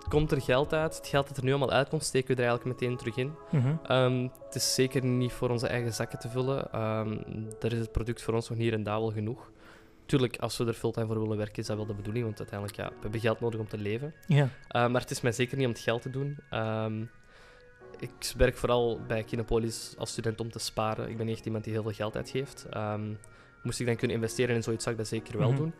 Komt 0.10 0.32
er 0.32 0.42
geld 0.42 0.74
uit? 0.74 0.98
Het 0.98 1.08
geld 1.08 1.28
dat 1.28 1.38
er 1.38 1.44
nu 1.44 1.50
allemaal 1.50 1.72
uitkomt, 1.72 2.04
steken 2.04 2.36
we 2.36 2.42
er 2.42 2.48
eigenlijk 2.48 2.80
meteen 2.80 2.98
terug 2.98 3.16
in. 3.18 3.34
Mhm. 3.52 3.76
Ehm, 3.84 4.28
het 4.46 4.56
is 4.56 4.74
zeker 4.74 5.06
niet 5.06 5.32
voor 5.34 5.50
onze 5.50 5.68
eigen 5.68 5.94
zakken 5.94 6.20
te 6.20 6.30
vullen. 6.30 6.72
Ehm 6.72 7.18
daar 7.60 7.72
is 7.72 7.80
het 7.80 7.92
product 7.92 8.22
voor 8.22 8.34
ons 8.34 8.50
nog 8.50 8.58
hier 8.58 8.74
en 8.74 8.84
daar 8.84 9.00
wel 9.00 9.12
genoeg. 9.12 9.52
Tuurlijk, 10.06 10.38
als 10.38 10.58
we 10.58 10.66
er 10.66 10.74
fulltime 10.74 11.06
voor 11.08 11.20
willen 11.22 11.38
werken, 11.38 11.62
is 11.62 11.66
dat 11.68 11.78
wel 11.78 11.86
de 11.86 11.94
bedoeling. 11.94 12.26
Want 12.26 12.38
uiteindelijk, 12.38 12.80
ja, 12.80 12.88
we 12.90 12.96
hebben 13.02 13.20
geld 13.20 13.40
nodig 13.40 13.60
om 13.60 13.68
te 13.68 13.78
leven. 13.78 14.14
Ja. 14.28 14.44
Uh, 14.44 14.50
maar 14.88 15.02
het 15.02 15.12
is 15.12 15.22
mij 15.22 15.32
zeker 15.32 15.58
niet 15.58 15.66
om 15.66 15.72
het 15.72 15.82
geld 15.82 16.02
te 16.02 16.10
doen. 16.10 16.38
Ehm, 16.50 17.02
ik 18.00 18.12
werk 18.38 18.58
vooral 18.58 19.00
bij 19.08 19.24
Kinepolis 19.24 19.96
als 19.98 20.10
student 20.12 20.40
om 20.40 20.52
te 20.52 20.60
sparen. 20.60 21.10
Ik 21.10 21.18
ben 21.18 21.26
niet 21.26 21.36
echt 21.36 21.46
iemand 21.46 21.64
die 21.64 21.74
heel 21.74 21.82
veel 21.84 21.92
geld 21.92 22.16
uitgeeft. 22.16 22.66
Ehm, 22.70 23.14
moest 23.64 23.80
ik 23.80 23.86
dan 23.86 23.96
kunnen 23.96 24.16
investeren 24.16 24.56
in 24.56 24.64
zoiets, 24.64 24.84
zou 24.84 24.96
ik 24.96 25.02
dat 25.02 25.10
zeker 25.12 25.38
wel 25.38 25.52
Mhm. 25.52 25.58
doen. 25.58 25.74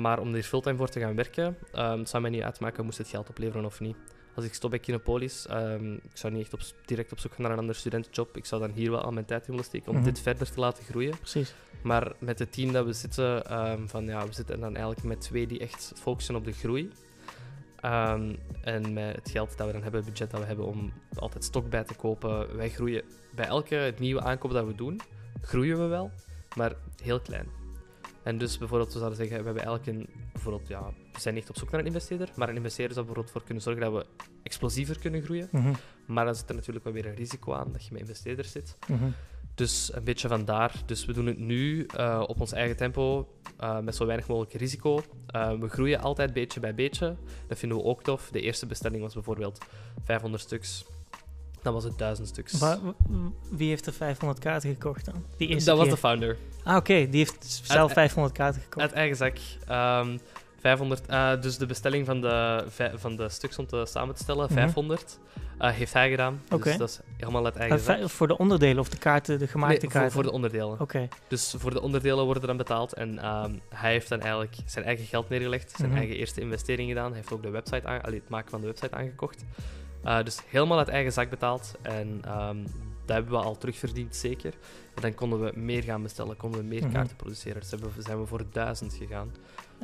Maar 0.00 0.18
om 0.20 0.34
er 0.34 0.42
fulltime 0.42 0.76
voor 0.76 0.88
te 0.88 1.00
gaan 1.00 1.14
werken, 1.14 1.56
ehm, 1.72 2.04
zou 2.04 2.22
mij 2.22 2.30
niet 2.30 2.42
uitmaken 2.42 2.84
moest 2.84 2.98
het 2.98 3.08
geld 3.08 3.28
opleveren 3.28 3.64
of 3.64 3.80
niet. 3.80 3.96
Als 4.34 4.44
ik 4.44 4.54
stop 4.54 4.70
bij 4.70 4.78
Kinepolis, 4.78 5.46
ehm, 5.46 5.92
ik 5.92 6.10
zou 6.14 6.32
niet 6.32 6.42
echt 6.42 6.54
op, 6.54 6.60
direct 6.84 7.12
op 7.12 7.18
zoek 7.18 7.32
gaan 7.32 7.42
naar 7.42 7.50
een 7.52 7.58
andere 7.58 7.78
studentenjob. 7.78 8.36
Ik 8.36 8.44
zou 8.46 8.60
dan 8.60 8.70
hier 8.70 8.90
wel 8.90 9.00
al 9.00 9.12
mijn 9.12 9.26
tijd 9.26 9.40
in 9.44 9.50
willen 9.50 9.64
steken 9.64 9.88
om 9.90 9.94
Mhm. 9.96 10.04
dit 10.04 10.20
verder 10.20 10.50
te 10.52 10.60
laten 10.60 10.84
groeien. 10.84 11.16
Precies. 11.18 11.54
Maar 11.82 12.12
met 12.18 12.38
het 12.38 12.52
team 12.52 12.72
dat 12.72 12.84
we 12.86 12.92
zitten, 12.92 13.44
ehm, 13.46 13.86
van, 13.86 14.04
ja, 14.04 14.26
we 14.26 14.32
zitten 14.32 14.60
dan 14.60 14.74
eigenlijk 14.74 15.04
met 15.06 15.20
twee 15.20 15.46
die 15.46 15.58
echt 15.58 15.92
focussen 15.96 16.34
op 16.36 16.44
de 16.44 16.52
groei. 16.52 16.90
En 18.62 18.92
met 18.92 19.16
het 19.16 19.30
geld 19.30 19.56
dat 19.56 19.66
we 19.66 19.72
dan 19.72 19.82
hebben, 19.82 20.00
het 20.00 20.10
budget 20.10 20.30
dat 20.30 20.40
we 20.40 20.46
hebben 20.46 20.66
om 20.66 20.92
altijd 21.14 21.44
stok 21.44 21.70
bij 21.70 21.84
te 21.84 21.94
kopen. 21.94 22.56
Wij 22.56 22.70
groeien 22.70 23.02
bij 23.34 23.46
elke 23.46 23.94
nieuwe 23.98 24.20
aankoop 24.20 24.50
dat 24.50 24.66
we 24.66 24.74
doen, 24.74 25.00
groeien 25.42 25.78
we 25.78 25.86
wel, 25.86 26.10
maar 26.56 26.72
heel 27.02 27.20
klein. 27.20 27.46
En 28.24 28.38
dus 28.38 28.58
bijvoorbeeld, 28.58 28.92
we 28.92 28.98
zouden 28.98 29.18
zeggen, 29.18 29.38
we 29.38 29.44
hebben 29.44 29.64
eigenlijk 29.64 29.98
een, 29.98 30.24
bijvoorbeeld, 30.32 30.68
ja, 30.68 30.92
we 31.12 31.20
zijn 31.20 31.34
niet 31.34 31.48
op 31.48 31.56
zoek 31.56 31.70
naar 31.70 31.80
een 31.80 31.86
investeerder, 31.86 32.30
maar 32.36 32.48
een 32.48 32.56
investeerder 32.56 32.94
zou 32.94 33.06
bijvoorbeeld 33.06 33.36
voor 33.36 33.44
kunnen 33.44 33.62
zorgen 33.62 33.82
dat 33.82 33.92
we 33.92 34.24
explosiever 34.42 34.98
kunnen 34.98 35.22
groeien. 35.22 35.48
Mhm. 35.50 35.72
Maar 36.06 36.24
dan 36.24 36.34
zit 36.34 36.48
er 36.48 36.54
natuurlijk 36.54 36.84
wel 36.84 36.94
weer 36.94 37.06
een 37.06 37.14
risico 37.14 37.52
aan 37.52 37.72
dat 37.72 37.84
je 37.84 37.92
met 37.92 38.00
investeerders 38.00 38.52
zit. 38.52 38.76
Mhm. 38.88 39.04
Dus 39.54 39.94
een 39.94 40.04
beetje 40.04 40.28
vandaar. 40.28 40.82
Dus 40.86 41.04
we 41.04 41.12
doen 41.12 41.26
het 41.26 41.38
nu 41.38 41.86
eh, 41.86 42.24
op 42.26 42.40
ons 42.40 42.52
eigen 42.52 42.76
tempo, 42.76 43.28
eh, 43.56 43.78
met 43.78 43.96
zo 43.96 44.06
weinig 44.06 44.28
mogelijk 44.28 44.52
risico. 44.52 45.02
Eh, 45.26 45.52
we 45.52 45.68
groeien 45.68 46.00
altijd 46.00 46.32
beetje 46.32 46.60
bij 46.60 46.74
beetje. 46.74 47.16
Dat 47.48 47.58
vinden 47.58 47.78
we 47.78 47.84
ook 47.84 48.02
tof. 48.02 48.28
De 48.32 48.40
eerste 48.40 48.66
bestelling 48.66 49.02
was 49.02 49.14
bijvoorbeeld 49.14 49.58
500 50.04 50.42
stuks. 50.42 50.84
Dan 51.64 51.72
was 51.72 51.84
het 51.84 51.98
1000 51.98 52.28
stuks. 52.28 52.52
Wa- 52.58 52.78
w- 52.82 53.14
wie 53.50 53.68
heeft 53.68 53.86
er 53.86 53.92
500 53.92 54.40
kaarten 54.40 54.70
gekocht 54.70 55.04
dan? 55.04 55.24
Die 55.36 55.48
eerste 55.48 55.64
dat 55.68 55.76
was 55.78 55.86
keer? 55.86 55.94
de 55.94 56.00
founder. 56.00 56.36
Ah, 56.64 56.76
oké. 56.76 56.94
Die 57.08 57.18
heeft 57.18 57.60
zelf 57.62 57.80
Uit- 57.82 57.92
500 57.92 58.34
kaarten 58.34 58.60
gekocht. 58.62 58.80
Uit 58.86 58.92
eigen 58.92 59.16
zak. 59.16 59.36
Ehm, 59.66 60.18
500, 60.60 61.06
eh, 61.06 61.40
dus 61.40 61.56
de 61.58 61.66
bestelling 61.66 62.06
van 62.06 62.20
de, 62.20 62.64
vij- 62.68 62.92
van 62.94 63.16
de 63.16 63.28
stuks 63.28 63.58
om 63.58 63.66
te 63.66 63.84
samen 63.88 64.14
te 64.14 64.22
stellen, 64.22 64.44
Mhm. 64.44 64.52
500, 64.54 65.18
eh, 65.58 65.70
heeft 65.70 65.92
hij 65.92 66.10
gedaan. 66.10 66.40
Oké. 66.50 66.62
Dus 66.64 66.76
dat 66.76 66.88
is 66.88 67.00
helemaal 67.16 67.44
uit 67.44 67.56
eigen 67.56 67.78
Eh, 67.78 67.84
zak. 67.84 67.96
vij- 67.96 68.08
voor 68.08 68.26
de 68.26 68.38
onderdelen 68.38 68.78
of 68.78 68.88
de 68.88 68.98
kaarten, 68.98 69.38
de 69.38 69.46
gemaakte 69.46 69.80
voor, 69.80 69.88
kaarten? 69.90 70.12
voor 70.12 70.22
de 70.22 70.32
onderdelen. 70.32 70.80
Oké. 70.80 71.08
Dus 71.28 71.54
voor 71.58 71.70
de 71.70 71.80
onderdelen 71.82 72.24
worden 72.24 72.46
dan 72.46 72.56
betaald. 72.56 72.92
En 72.92 73.18
ehm, 73.18 73.52
hij 73.68 73.92
heeft 73.92 74.08
dan 74.08 74.20
eigenlijk 74.20 74.56
zijn 74.66 74.84
eigen 74.84 75.04
geld 75.06 75.28
neergelegd, 75.28 75.72
zijn 75.76 75.88
Mhm. 75.88 75.98
eigen 75.98 76.16
eerste 76.16 76.40
investering 76.40 76.88
gedaan. 76.88 77.06
Hij 77.06 77.16
heeft 77.16 77.32
ook 77.32 77.42
de 77.42 77.50
website 77.50 77.86
aan, 77.86 78.02
allee, 78.02 78.18
het 78.20 78.28
maken 78.28 78.50
van 78.50 78.60
de 78.60 78.66
website 78.66 78.94
aangekocht. 78.94 79.44
Eh, 80.04 80.22
dus 80.24 80.38
helemaal 80.46 80.78
uit 80.78 80.88
eigen 80.88 81.12
zak 81.12 81.30
betaald. 81.30 81.74
En 81.82 82.20
ehm, 82.24 82.56
dat 83.04 83.16
hebben 83.16 83.32
we 83.32 83.38
al 83.38 83.58
terugverdiend, 83.58 84.16
zeker. 84.16 84.54
En 84.94 85.02
dan 85.02 85.14
konden 85.14 85.40
we 85.44 85.52
meer 85.54 85.82
gaan 85.82 86.02
bestellen, 86.02 86.36
konden 86.36 86.60
we 86.60 86.66
meer 86.66 86.82
Mhm. 86.82 86.92
kaarten 86.92 87.16
produceren. 87.16 87.60
Dus 87.60 88.04
zijn 88.04 88.20
we 88.20 88.26
voor 88.26 88.44
duizend 88.52 88.94
gegaan. 88.94 89.30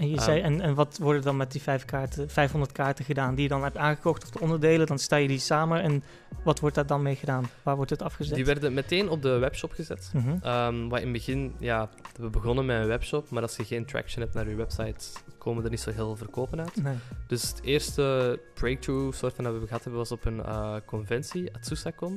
En, 0.01 0.09
je 0.11 0.17
Ehm. 0.17 0.25
zei, 0.25 0.41
en, 0.41 0.61
en 0.61 0.75
wat 0.75 0.99
worden 0.99 1.23
dan 1.23 1.37
met 1.37 1.53
die 1.53 1.63
vijf 1.63 1.85
kaarten, 1.85 2.31
500 2.31 2.73
kaarten 2.73 3.05
gedaan 3.05 3.35
die 3.35 3.43
je 3.43 3.49
dan 3.49 3.63
hebt 3.63 3.77
aangekocht 3.77 4.23
of 4.23 4.31
de 4.31 4.41
onderdelen? 4.41 4.87
Dan 4.87 4.99
sta 4.99 5.17
je 5.17 5.29
die 5.29 5.39
samen 5.39 5.83
en 5.83 6.03
wat 6.45 6.61
wordt 6.61 6.75
daar 6.77 6.87
dan 6.87 7.03
mee 7.03 7.17
gedaan? 7.17 7.51
Waar 7.63 7.77
wordt 7.77 7.91
het 7.91 8.03
afgezet? 8.03 8.35
Die 8.35 8.45
werden 8.45 8.73
meteen 8.75 9.09
op 9.09 9.23
de 9.23 9.39
webshop 9.39 9.73
gezet. 9.73 10.13
Ehm, 10.43 10.89
wat 10.89 10.99
in 10.99 11.05
het 11.05 11.13
begin, 11.13 11.55
ja, 11.59 11.89
we 12.17 12.31
begonnen 12.31 12.67
met 12.67 12.81
een 12.81 12.87
webshop, 12.87 13.31
maar 13.31 13.43
als 13.43 13.57
je 13.57 13.65
geen 13.65 13.85
traction 13.87 14.23
hebt 14.23 14.35
naar 14.35 14.49
je 14.49 14.55
website, 14.55 15.07
komen 15.39 15.65
er 15.65 15.71
niet 15.71 15.81
zo 15.81 15.91
heel 15.91 16.07
veel 16.07 16.17
verkopen 16.17 16.61
uit. 16.61 16.83
Nee. 16.83 16.97
Dus 17.27 17.49
het 17.49 17.61
eerste 17.63 18.39
breakthrough 18.55 19.17
soort 19.17 19.35
van 19.35 19.45
dat 19.45 19.53
we 19.59 19.67
gehad 19.67 19.83
hebben 19.83 20.01
was 20.01 20.13
op 20.13 20.25
een 20.25 20.45
eh, 20.45 20.75
conventie, 20.87 21.55
Atsusacon. 21.55 22.15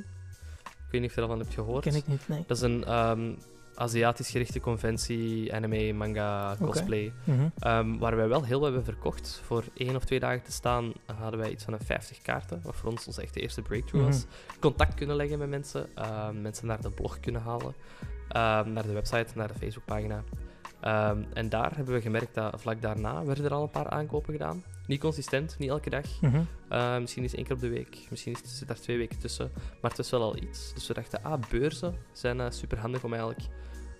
Ik 0.63 0.91
weet 0.91 1.01
niet 1.01 1.09
of 1.09 1.15
je 1.15 1.21
daarvan 1.21 1.39
hebt 1.39 1.53
gehoord. 1.53 1.83
Ken 1.83 1.95
ik 1.95 2.07
niet, 2.07 2.27
nee. 2.27 2.43
Dat 2.47 2.57
is 2.57 2.63
een 2.63 2.83
ehm, 2.85 3.31
Aziatisch 3.75 4.29
gerichte 4.29 4.59
conventie, 4.59 5.53
anime, 5.53 5.93
manga, 5.93 6.55
cosplay. 6.65 7.13
Mhm. 7.23 7.47
Ehm, 7.59 7.97
waar 7.97 8.15
wij 8.15 8.27
wel 8.27 8.43
heel 8.43 8.59
wat 8.59 8.67
hebben 8.73 8.93
verkocht. 8.93 9.41
Voor 9.45 9.63
één 9.73 9.95
of 9.95 10.03
twee 10.05 10.19
dagen 10.19 10.43
te 10.43 10.51
staan 10.51 10.91
hadden 11.15 11.39
wij 11.39 11.49
iets 11.51 11.63
van 11.63 11.73
een 11.73 11.79
50 11.85 12.21
kaarten. 12.21 12.59
Wat 12.63 12.75
voor 12.75 12.89
ons 12.89 13.07
onze 13.07 13.21
echt 13.21 13.33
de 13.33 13.39
eerste 13.39 13.61
breakthrough 13.61 14.05
was. 14.07 14.25
Contact 14.59 14.93
kunnen 14.93 15.15
leggen 15.15 15.39
met 15.39 15.49
mensen. 15.49 15.87
ehm, 15.95 16.41
mensen 16.41 16.67
naar 16.67 16.81
de 16.81 16.89
blog 16.89 17.19
kunnen 17.19 17.41
halen. 17.41 17.73
ehm, 18.29 18.71
naar 18.73 18.83
de 18.83 18.93
website, 18.93 19.25
naar 19.35 19.47
de 19.47 19.53
Facebookpagina. 19.53 20.23
Ehm, 20.79 21.23
en 21.33 21.49
daar 21.49 21.75
hebben 21.75 21.93
we 21.93 22.01
gemerkt 22.01 22.33
dat 22.33 22.61
vlak 22.61 22.81
daarna 22.81 23.25
werden 23.25 23.45
er 23.45 23.51
al 23.53 23.63
een 23.63 23.69
paar 23.69 23.89
aankopen 23.89 24.31
gedaan. 24.33 24.63
Niet 24.87 24.99
consistent, 24.99 25.55
niet 25.59 25.69
elke 25.69 25.89
dag. 25.89 26.21
Mhm. 26.21 26.41
Uh, 26.71 26.97
misschien 26.97 27.23
is 27.23 27.35
één 27.35 27.43
keer 27.43 27.55
op 27.55 27.61
de 27.61 27.69
week, 27.69 27.97
misschien 28.09 28.33
is, 28.33 28.57
zit 28.57 28.67
daar 28.67 28.79
twee 28.79 28.97
weken 28.97 29.19
tussen. 29.19 29.51
Maar 29.81 29.91
het 29.91 29.99
is 29.99 30.09
wel 30.09 30.21
al 30.21 30.37
iets. 30.37 30.73
Dus 30.73 30.87
we 30.87 30.93
dachten, 30.93 31.23
ah, 31.23 31.41
beurzen 31.49 31.95
zijn 32.11 32.37
uh, 32.37 32.45
super 32.49 32.77
handig 32.77 33.03
om 33.03 33.13
eigenlijk 33.13 33.43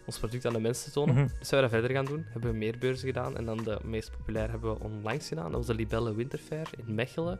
ons 0.05 0.19
product 0.19 0.45
aan 0.45 0.53
de 0.53 0.59
mensen 0.59 0.85
te 0.85 0.91
tonen. 0.91 1.15
Mhm. 1.15 1.27
Dus 1.39 1.47
zijn 1.47 1.61
we 1.61 1.69
dat 1.69 1.79
verder 1.79 1.97
gaan 1.97 2.05
doen. 2.05 2.25
Hebben 2.29 2.51
we 2.51 2.57
meer 2.57 2.77
beurzen 2.77 3.07
gedaan. 3.07 3.37
En 3.37 3.45
dan 3.45 3.57
de 3.57 3.79
meest 3.83 4.11
populair 4.11 4.49
hebben 4.49 4.73
we 4.73 4.83
onlangs 4.83 5.27
gedaan. 5.27 5.45
Dat 5.45 5.53
was 5.53 5.65
de 5.65 5.73
Libelle 5.73 6.15
Winterfair 6.15 6.69
in 6.85 6.95
Mechelen. 6.95 7.39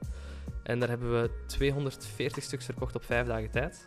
En 0.64 0.80
daar 0.80 0.90
hebben 0.90 1.22
we 1.22 1.30
240 1.46 2.44
stuks 2.44 2.66
verkocht 2.66 2.96
op 2.96 3.04
vijf 3.04 3.28
dagen 3.28 3.52
tijd. 3.52 3.84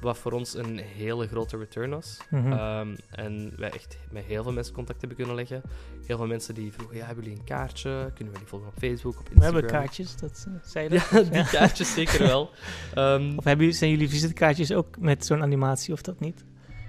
Wat 0.00 0.18
voor 0.18 0.32
ons 0.32 0.54
een 0.54 0.78
hele 0.78 1.26
grote 1.26 1.56
return 1.56 1.90
was. 1.90 2.16
Mhm. 2.30 2.52
Ehm, 2.52 2.94
en 3.10 3.52
wij 3.56 3.70
echt 3.70 3.98
met 4.10 4.24
heel 4.24 4.42
veel 4.42 4.52
mensen 4.52 4.74
contact 4.74 4.98
hebben 5.00 5.16
kunnen 5.18 5.34
leggen. 5.36 5.62
Heel 6.06 6.16
veel 6.16 6.26
mensen 6.26 6.54
die 6.54 6.72
vroegen, 6.72 6.96
ja, 6.96 7.06
hebben 7.06 7.24
jullie 7.24 7.38
een 7.38 7.44
kaartje? 7.44 8.10
Kunnen 8.14 8.32
we 8.32 8.38
die 8.38 8.48
volgen 8.48 8.68
op 8.68 8.74
Facebook, 8.78 9.18
op 9.18 9.24
We 9.28 9.34
Instagram? 9.34 9.52
hebben 9.54 9.70
kaartjes, 9.80 10.16
dat 10.16 10.46
eh, 10.48 10.52
zei 10.70 10.88
je? 10.88 10.94
Ja, 11.10 11.20
die 11.22 11.44
kaartjes 11.50 11.94
zeker 11.94 12.18
wel. 12.26 12.50
Ehm, 12.94 13.32
Of 13.36 13.44
hebben, 13.44 13.64
jullie- 13.64 13.72
zijn 13.78 13.90
jullie 13.90 14.08
visitekaartjes 14.08 14.72
ook 14.72 14.98
met 14.98 15.26
zo'n 15.26 15.42
animatie 15.42 15.92
of 15.92 16.02
dat 16.02 16.20
niet? 16.20 16.44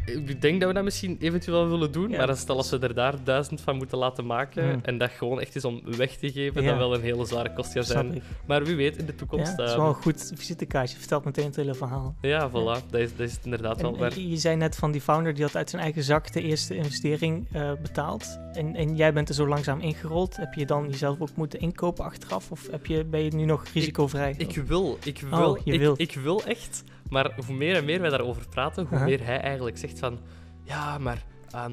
Ik 0.08 0.42
denk 0.42 0.60
dat 0.60 0.70
we 0.70 0.76
dat 0.76 0.84
misschien 0.84 1.18
eventueel 1.20 1.70
willen 1.70 1.92
doen, 1.92 2.10
Ja. 2.10 2.18
maar 2.18 2.28
als, 2.28 2.40
stel 2.40 2.58
als 2.58 2.70
we 2.70 2.80
er 2.80 2.94
daar 2.94 3.14
duizend 3.24 3.62
van 3.62 3.76
moeten 3.76 3.98
laten 3.98 4.26
maken 4.26 4.66
Mm. 4.74 4.80
en 4.84 4.98
dat 4.98 5.12
gewoon 5.12 5.40
echt 5.42 5.56
is 5.56 5.66
om 5.66 5.82
weg 5.98 6.16
te 6.16 6.32
geven, 6.32 6.62
Ja. 6.64 6.70
dat 6.70 6.78
wel 6.78 6.94
een 6.94 7.02
hele 7.02 7.26
zware 7.26 7.54
kost 7.54 7.72
gaat 7.72 7.86
zijn. 7.86 8.22
Maar 8.48 8.64
wie 8.64 8.76
weet, 8.76 8.98
in 8.98 9.06
de 9.06 9.12
Ja, 9.12 9.18
toekomst... 9.18 9.52
het 9.52 9.60
is 9.60 9.66
ehm, 9.70 9.78
wel 9.80 9.88
een 9.88 9.94
goed 9.94 10.32
visitekaartje. 10.36 10.98
Vertelt 10.98 11.26
meteen 11.26 11.46
het 11.46 11.56
hele 11.56 11.74
verhaal. 11.74 12.16
ja, 12.22 12.50
voilà. 12.50 12.90
Dat, 12.90 13.00
is, 13.02 13.16
dat 13.16 13.28
is 13.28 13.38
inderdaad 13.44 13.82
wel. 13.82 13.94
En, 13.94 14.00
Maar 14.00 14.12
en 14.12 14.30
je 14.30 14.38
zei 14.38 14.56
net 14.56 14.76
van 14.76 14.92
die 14.92 15.02
founder 15.02 15.34
die 15.34 15.44
had 15.44 15.56
uit 15.56 15.70
zijn 15.70 15.82
eigen 15.82 16.04
zak 16.04 16.34
de 16.34 16.42
eerste 16.42 16.76
investering 16.76 17.48
eh, 17.52 17.72
betaald. 17.82 18.38
En, 18.54 18.76
en 18.76 18.96
jij 18.96 19.14
bent 19.14 19.30
er 19.30 19.36
zo 19.36 19.48
langzaam 19.48 19.80
ingerold. 19.80 20.36
Heb 20.38 20.54
je 20.54 20.66
dan 20.66 20.88
jezelf 20.90 21.20
ook 21.22 21.36
moeten 21.36 21.60
inkopen 21.60 22.06
achteraf? 22.06 22.52
Of 22.52 22.68
heb 22.72 22.86
je, 22.86 23.04
ben 23.06 23.24
je 23.24 23.34
nu 23.36 23.46
nog 23.46 23.66
risicovrij? 23.74 24.34
ik 24.38 24.56
wil, 24.56 24.98
ik 25.04 25.20
wil, 25.30 25.50
Oh, 25.50 25.60
je 25.64 25.74
ik, 25.74 25.80
wilt. 25.80 26.00
ik 26.00 26.14
wil 26.14 26.44
echt. 26.44 26.84
Maar 27.10 27.32
hoe 27.46 27.56
meer 27.56 27.76
en 27.76 27.86
meer 27.86 28.02
wij 28.02 28.10
daarover 28.10 28.50
praten, 28.50 28.86
hoe 28.90 29.00
meer 29.00 29.26
hij 29.26 29.40
eigenlijk 29.40 29.78
zegt 29.78 30.00
van... 30.00 30.20
Ja, 30.64 30.98
maar 30.98 31.24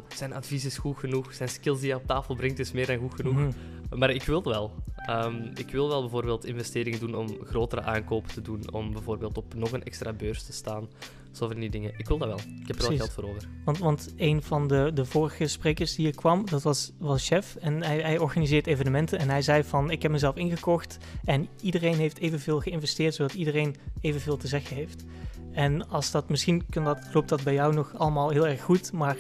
zijn 0.09 0.33
advies 0.33 0.65
is 0.65 0.79
goed 0.79 0.99
genoeg. 0.99 1.35
Zijn 1.35 1.49
skills 1.49 1.81
die 1.81 1.91
hij 1.91 2.01
op 2.01 2.07
tafel 2.07 2.35
brengt 2.35 2.59
is 2.59 2.73
meer 2.73 2.87
dan 2.87 2.99
goed 2.99 3.15
genoeg. 3.15 3.35
Mhm. 3.35 3.51
Maar 3.99 4.11
ik 4.11 4.23
wil 4.23 4.37
het 4.37 4.45
wel. 4.45 4.73
Ehm, 4.97 5.51
ik 5.55 5.71
wil 5.71 5.89
wel 5.89 6.01
bijvoorbeeld 6.01 6.45
investeringen 6.45 7.01
doen 7.01 7.15
om 7.15 7.39
grotere 7.45 7.83
aankopen 7.83 8.33
te 8.33 8.43
doen. 8.43 8.73
Om 8.73 8.93
bijvoorbeeld 8.93 9.37
op 9.37 9.55
nog 9.55 9.73
een 9.73 9.85
extra 9.85 10.13
beurs 10.13 10.43
te 10.43 10.53
staan. 10.53 10.89
Zo 11.33 11.49
van 11.49 11.61
die 11.61 11.71
dingen. 11.71 11.93
Ik 11.97 12.09
wil 12.09 12.19
dat 12.19 12.29
wel. 12.29 12.39
Ik 12.39 12.67
heb 12.67 12.77
er 12.77 12.89
wel 12.89 12.97
geld 12.97 13.13
voor 13.13 13.25
over. 13.25 13.49
Want, 13.65 13.79
want 13.79 14.15
een 14.17 14.43
van 14.43 14.69
de, 14.69 14.91
de 14.95 15.05
vorige 15.05 15.47
sprekers 15.47 15.95
die 15.95 16.05
hier 16.05 16.15
kwam, 16.15 16.47
dat 16.47 16.63
was, 16.63 16.93
was 16.99 17.27
chef. 17.27 17.57
En 17.57 17.83
hij, 17.83 17.99
hij 18.01 18.19
organiseert 18.19 18.67
evenementen. 18.67 19.19
En 19.19 19.29
hij 19.29 19.43
zei 19.43 19.65
van, 19.65 19.91
ik 19.91 20.03
heb 20.03 20.11
mezelf 20.11 20.37
ingekocht. 20.37 20.99
En 21.25 21.49
iedereen 21.61 21.97
heeft 21.97 22.19
evenveel 22.19 22.61
geïnvesteerd, 22.61 23.15
zodat 23.15 23.35
iedereen 23.35 23.77
evenveel 24.01 24.37
te 24.37 24.49
zeggen 24.49 24.77
heeft. 24.77 25.05
En 25.53 25.89
als 25.89 26.11
dat, 26.11 26.29
misschien 26.29 26.67
kan 26.71 26.85
dat, 26.85 27.09
loopt 27.13 27.29
dat 27.29 27.43
bij 27.43 27.55
jou 27.55 27.75
nog 27.75 27.95
allemaal 27.99 28.31
heel 28.31 28.47
erg 28.47 28.63
goed. 28.63 28.93
Maar 28.93 29.17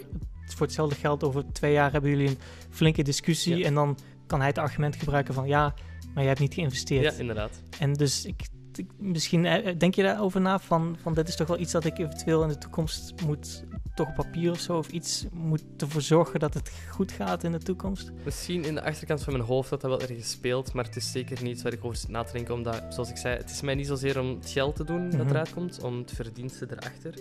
voor 0.46 0.66
hetzelfde 0.66 0.94
geld, 0.96 1.24
over 1.24 1.44
twee 1.52 1.72
jaar 1.72 1.92
hebben 1.92 2.10
jullie 2.10 2.28
een 2.28 2.38
flinke 2.70 3.02
discussie. 3.02 3.56
Ja. 3.56 3.64
En 3.66 3.74
dan 3.74 3.98
kan 4.26 4.38
hij 4.38 4.48
het 4.48 4.58
argument 4.58 4.96
gebruiken 4.96 5.34
van, 5.34 5.46
ja, 5.46 5.74
maar 6.14 6.22
je 6.22 6.28
hebt 6.28 6.40
niet 6.40 6.54
geïnvesteerd. 6.54 7.04
Ja, 7.14 7.20
inderdaad. 7.20 7.62
En 7.78 7.92
dus 7.92 8.24
ik, 8.24 8.42
ik- 8.74 8.90
misschien 8.98 9.46
eh, 9.46 9.78
denk 9.78 9.94
je 9.94 10.02
daarover 10.02 10.40
na 10.40 10.58
van, 10.58 10.96
van 11.02 11.14
dit 11.14 11.28
is 11.28 11.36
toch 11.36 11.48
wel 11.48 11.58
iets 11.58 11.72
dat 11.72 11.84
ik 11.84 11.98
eventueel 11.98 12.42
in 12.42 12.48
de 12.48 12.58
toekomst 12.58 13.12
moet 13.26 13.64
toch 13.94 14.08
op 14.08 14.14
papier 14.14 14.50
of 14.50 14.58
zo 14.60 14.76
of 14.78 14.88
iets 14.88 15.26
moet 15.32 15.64
ervoor 15.76 16.00
zorgen 16.02 16.40
dat 16.40 16.54
het 16.54 16.70
goed 16.90 17.12
gaat 17.12 17.44
in 17.44 17.52
de 17.52 17.58
toekomst. 17.58 18.12
Misschien 18.24 18.64
in 18.64 18.74
de 18.74 18.82
achterkant 18.82 19.22
van 19.22 19.32
mijn 19.32 19.44
hoofd 19.44 19.70
dat 19.70 19.80
dat 19.80 19.90
wel 19.90 20.00
ergens 20.08 20.30
speelt, 20.30 20.72
maar 20.72 20.84
het 20.84 20.96
is 20.96 21.12
zeker 21.12 21.42
niet 21.42 21.62
waar 21.62 21.72
ik 21.72 21.84
over 21.84 21.96
zit 21.96 22.08
na 22.08 22.22
te 22.22 22.32
denken. 22.32 22.54
Omdat, 22.54 22.82
zoals 22.88 23.10
ik 23.10 23.16
zei, 23.16 23.36
het 23.36 23.50
is 23.50 23.60
mij 23.60 23.74
niet 23.74 23.86
zozeer 23.86 24.20
om 24.20 24.28
het 24.28 24.50
geld 24.50 24.76
te 24.76 24.84
doen 24.84 25.10
dat 25.10 25.20
Mhm. 25.20 25.28
eruit 25.28 25.52
komt, 25.52 25.82
om 25.82 25.98
het 25.98 26.12
verdienste 26.14 26.66
erachter. 26.70 27.14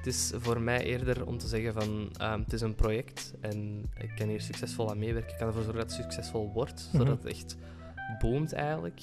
Het 0.00 0.08
is 0.08 0.32
voor 0.36 0.60
mij 0.60 0.84
eerder 0.84 1.26
om 1.26 1.38
te 1.38 1.46
zeggen 1.46 1.72
van, 1.72 2.10
ehm, 2.16 2.40
het 2.40 2.52
is 2.52 2.60
een 2.60 2.74
project 2.74 3.34
en 3.40 3.84
ik 3.98 4.12
kan 4.16 4.28
hier 4.28 4.40
succesvol 4.40 4.90
aan 4.90 4.98
meewerken. 4.98 5.30
Ik 5.32 5.38
kan 5.38 5.46
ervoor 5.46 5.62
zorgen 5.62 5.80
dat 5.80 5.90
het 5.96 6.00
succesvol 6.04 6.50
wordt, 6.52 6.88
Mhm. 6.92 6.96
zodat 7.02 7.22
het 7.22 7.32
echt 7.32 7.56
boomt 8.18 8.52
eigenlijk. 8.52 9.00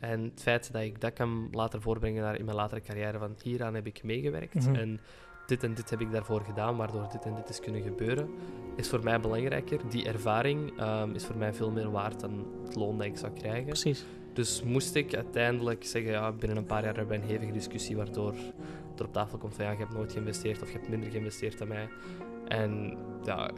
En 0.00 0.20
het 0.22 0.42
feit 0.42 0.72
dat 0.72 0.82
ik 0.82 1.00
dat 1.00 1.12
kan 1.12 1.48
laten 1.52 1.82
voorbrengen 1.82 2.22
naar 2.22 2.38
in 2.38 2.44
mijn 2.44 2.56
latere 2.56 2.80
carrière, 2.80 3.18
van 3.18 3.34
hieraan 3.42 3.74
heb 3.74 3.86
ik 3.86 4.02
meegewerkt 4.02 4.54
Mhm. 4.66 4.74
en 4.74 5.00
dit 5.46 5.62
en 5.64 5.74
dit 5.74 5.90
heb 5.90 6.00
ik 6.00 6.10
daarvoor 6.12 6.40
gedaan, 6.40 6.76
waardoor 6.76 7.08
dit 7.12 7.24
en 7.24 7.34
dit 7.34 7.48
is 7.48 7.60
kunnen 7.60 7.82
gebeuren, 7.82 8.28
is 8.76 8.88
voor 8.88 9.02
mij 9.02 9.20
belangrijker. 9.20 9.80
Die 9.88 10.06
ervaring 10.06 10.78
ehm, 10.78 11.14
is 11.14 11.24
voor 11.24 11.36
mij 11.36 11.52
veel 11.54 11.70
meer 11.70 11.90
waard 11.90 12.20
dan 12.20 12.46
het 12.64 12.74
loon 12.74 12.98
dat 12.98 13.06
ik 13.06 13.16
zou 13.16 13.32
krijgen. 13.32 13.64
Precies. 13.66 14.04
Dus 14.32 14.62
moest 14.62 14.94
ik 14.94 15.14
uiteindelijk 15.14 15.84
zeggen, 15.84 16.10
ja, 16.10 16.32
binnen 16.32 16.58
een 16.58 16.66
paar 16.66 16.84
jaar 16.84 16.96
hebben 16.96 17.18
we 17.18 17.24
een 17.24 17.30
hevige 17.30 17.52
discussie, 17.52 17.96
waardoor 17.96 18.34
er 18.98 19.06
op 19.06 19.12
tafel 19.12 19.38
komt 19.38 19.54
van, 19.54 19.64
ja, 19.64 19.70
je 19.70 19.78
hebt 19.78 19.94
nooit 19.94 20.12
geïnvesteerd 20.12 20.62
of 20.62 20.68
je 20.72 20.78
hebt 20.78 20.88
minder 20.88 21.10
geïnvesteerd 21.10 21.58
dan 21.58 21.68
mij. 21.68 21.88
En 22.48 22.98
ja, 23.24 23.50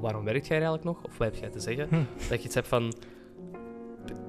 waarom 0.00 0.24
werkt 0.24 0.46
jij 0.46 0.56
eigenlijk 0.56 0.84
nog? 0.84 1.04
Of 1.04 1.18
wat 1.18 1.32
heb 1.32 1.40
jij 1.40 1.50
te 1.50 1.60
zeggen? 1.60 1.88
Hm. 1.88 2.28
Dat 2.28 2.38
je 2.40 2.44
iets 2.46 2.54
hebt 2.54 2.68
van, 2.68 2.92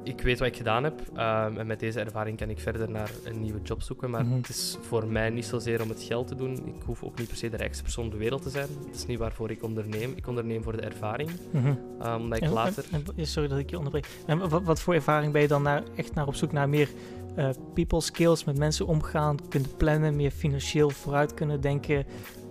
ik 0.03 0.21
weet 0.21 0.39
wat 0.39 0.47
ik 0.47 0.55
gedaan 0.57 0.83
heb 0.83 1.01
ehm, 1.15 1.57
en 1.57 1.67
met 1.67 1.79
deze 1.79 1.99
ervaring 1.99 2.37
kan 2.37 2.49
ik 2.49 2.59
verder 2.59 2.89
naar 2.89 3.11
een 3.23 3.41
nieuwe 3.41 3.61
job 3.63 3.81
zoeken. 3.81 4.09
Maar 4.09 4.25
Mhm. 4.25 4.35
het 4.35 4.49
is 4.49 4.77
voor 4.81 5.07
mij 5.07 5.29
niet 5.29 5.45
zozeer 5.45 5.81
om 5.81 5.89
het 5.89 6.03
geld 6.03 6.27
te 6.27 6.35
doen. 6.35 6.53
Ik 6.67 6.81
hoef 6.85 7.03
ook 7.03 7.17
niet 7.19 7.27
per 7.27 7.37
se 7.37 7.49
de 7.49 7.57
rijkste 7.57 7.83
persoon 7.83 8.05
op 8.05 8.11
de 8.11 8.17
wereld 8.17 8.41
te 8.41 8.49
zijn. 8.49 8.67
Dat 8.85 8.95
is 8.95 9.05
niet 9.05 9.19
waarvoor 9.19 9.51
ik 9.51 9.63
onderneem. 9.63 10.13
Ik 10.15 10.27
onderneem 10.27 10.63
voor 10.63 10.75
de 10.75 10.81
ervaring. 10.81 11.29
Mhm. 11.51 11.73
ehm, 11.99 12.21
omdat 12.21 12.37
ik 12.37 12.43
En- 12.43 12.51
later... 12.51 12.85
en- 12.91 13.25
sorry 13.25 13.47
dat 13.49 13.57
ik 13.57 13.69
je 13.69 13.77
onderbreek. 13.77 14.07
En 14.25 14.49
wat, 14.49 14.63
wat 14.63 14.79
voor 14.81 14.93
ervaring 14.93 15.31
ben 15.33 15.41
je 15.41 15.47
dan 15.47 15.61
naar, 15.63 15.83
echt 15.95 16.13
naar 16.13 16.27
op 16.27 16.35
zoek 16.35 16.51
naar 16.51 16.69
meer 16.69 16.89
eh, 17.35 17.49
people 17.73 18.01
skills, 18.01 18.43
met 18.43 18.57
mensen 18.57 18.87
omgaan, 18.87 19.37
kunnen 19.49 19.69
plannen, 19.77 20.15
meer 20.15 20.31
financieel 20.31 20.89
vooruit 20.89 21.33
kunnen 21.33 21.61
denken, 21.61 22.05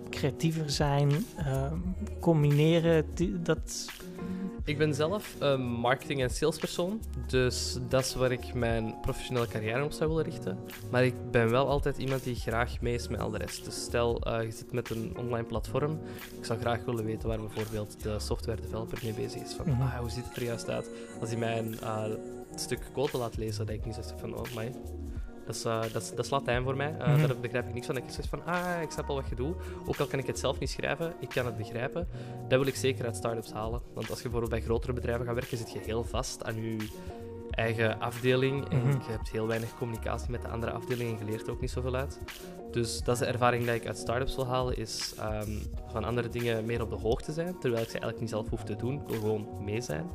creatiever 0.09 0.69
zijn, 0.69 1.11
ehm, 1.37 1.77
combineren, 2.19 3.05
dat... 3.43 3.89
Ik 4.65 4.77
ben 4.77 4.93
zelf 4.93 5.35
een 5.39 5.61
marketing- 5.61 6.21
en 6.21 6.29
salespersoon, 6.29 7.01
dus 7.27 7.77
dat 7.89 8.03
is 8.03 8.15
waar 8.15 8.31
ik 8.31 8.53
mijn 8.53 8.95
professionele 9.01 9.47
carrière 9.47 9.83
op 9.83 9.91
zou 9.91 10.09
willen 10.09 10.23
richten. 10.25 10.57
Maar 10.91 11.05
ik 11.05 11.31
ben 11.31 11.49
wel 11.49 11.67
altijd 11.67 11.97
iemand 11.97 12.23
die 12.23 12.35
graag 12.35 12.81
mee 12.81 12.93
is 12.93 13.07
met 13.07 13.19
al 13.19 13.29
de 13.29 13.37
rest. 13.37 13.65
Dus 13.65 13.83
stel, 13.83 14.19
eh, 14.21 14.43
je 14.43 14.51
zit 14.51 14.71
met 14.71 14.89
een 14.89 15.13
online 15.17 15.43
platform, 15.47 15.99
ik 16.39 16.45
zou 16.45 16.59
graag 16.59 16.85
willen 16.85 17.05
weten 17.05 17.27
waar 17.27 17.39
bijvoorbeeld 17.39 18.03
de 18.03 18.19
software 18.19 18.61
developer 18.61 18.99
mee 19.03 19.13
bezig 19.13 19.41
is. 19.41 19.53
Van, 19.53 19.69
Mhm. 19.69 19.81
ah, 19.81 19.97
hoe 19.99 20.09
ziet 20.09 20.25
het 20.25 20.35
er 20.35 20.43
juist 20.43 20.69
uit? 20.69 20.89
Als 21.19 21.29
hij 21.29 21.39
mij 21.39 21.57
een 21.57 21.79
eh, 21.79 22.03
stuk 22.55 22.79
code 22.93 23.17
laat 23.17 23.37
lezen, 23.37 23.65
dat 23.65 23.75
ik 23.75 23.85
niet 23.85 23.95
zo 23.95 24.01
zeg 24.01 24.19
van, 24.19 24.35
oh 24.35 24.45
my, 24.55 24.71
dat 25.45 25.55
is, 25.55 25.65
eh, 25.65 25.81
dat 25.81 26.01
is, 26.01 26.09
dat 26.09 26.25
is 26.25 26.31
Latijn 26.31 26.63
voor 26.63 26.75
mij. 26.75 26.91
Mhm. 26.91 27.27
Daar 27.27 27.37
begrijp 27.37 27.67
ik 27.67 27.73
niks 27.73 27.85
van. 27.85 27.97
Ik 27.97 28.03
zeg 28.07 28.25
van, 28.29 28.45
ah, 28.45 28.81
ik 28.81 28.91
snap 28.91 29.09
al 29.09 29.15
wat 29.15 29.29
je 29.29 29.35
doet. 29.35 29.55
Ook 29.85 29.97
al 29.97 30.05
kan 30.05 30.19
ik 30.19 30.27
het 30.27 30.39
zelf 30.39 30.59
niet 30.59 30.69
schrijven, 30.69 31.13
ik 31.19 31.29
kan 31.29 31.45
het 31.45 31.57
begrijpen. 31.57 32.07
Dat 32.47 32.59
wil 32.59 32.67
ik 32.67 32.75
zeker 32.75 33.05
uit 33.05 33.15
start-ups 33.15 33.51
halen. 33.51 33.81
Want 33.93 34.09
als 34.09 34.17
je 34.17 34.23
bijvoorbeeld 34.23 34.51
bij 34.51 34.61
grotere 34.61 34.93
bedrijven 34.93 35.25
gaat 35.25 35.35
werken, 35.35 35.57
zit 35.57 35.71
je 35.71 35.79
heel 35.79 36.03
vast 36.03 36.43
aan 36.43 36.55
je 36.55 36.87
eigen 37.49 37.99
afdeling. 37.99 38.69
En 38.69 38.77
Mhm. 38.77 38.89
je 38.89 39.11
hebt 39.11 39.29
heel 39.29 39.47
weinig 39.47 39.77
communicatie 39.77 40.31
met 40.31 40.41
de 40.41 40.47
andere 40.47 40.71
afdelingen 40.71 41.13
en 41.19 41.25
je 41.25 41.31
leert 41.31 41.45
er 41.47 41.51
ook 41.51 41.61
niet 41.61 41.71
zoveel 41.71 41.95
uit. 41.95 42.19
Dus 42.71 43.01
dat 43.03 43.13
is 43.15 43.19
de 43.19 43.25
ervaring 43.25 43.63
die 43.65 43.73
ik 43.73 43.87
uit 43.87 43.97
start-ups 43.97 44.35
wil 44.35 44.47
halen, 44.47 44.77
is 44.77 45.13
ehm, 45.17 45.51
van 45.91 46.03
andere 46.03 46.29
dingen 46.29 46.65
meer 46.65 46.81
op 46.81 46.89
de 46.89 46.95
hoogte 46.95 47.31
zijn. 47.31 47.59
Terwijl 47.59 47.83
ik 47.83 47.89
ze 47.89 47.99
eigenlijk 47.99 48.19
niet 48.19 48.29
zelf 48.29 48.49
hoef 48.49 48.63
te 48.63 48.75
doen. 48.75 48.93
Ik 49.01 49.07
wil 49.07 49.19
gewoon 49.19 49.47
mee 49.63 49.81
zijn. 49.81 50.09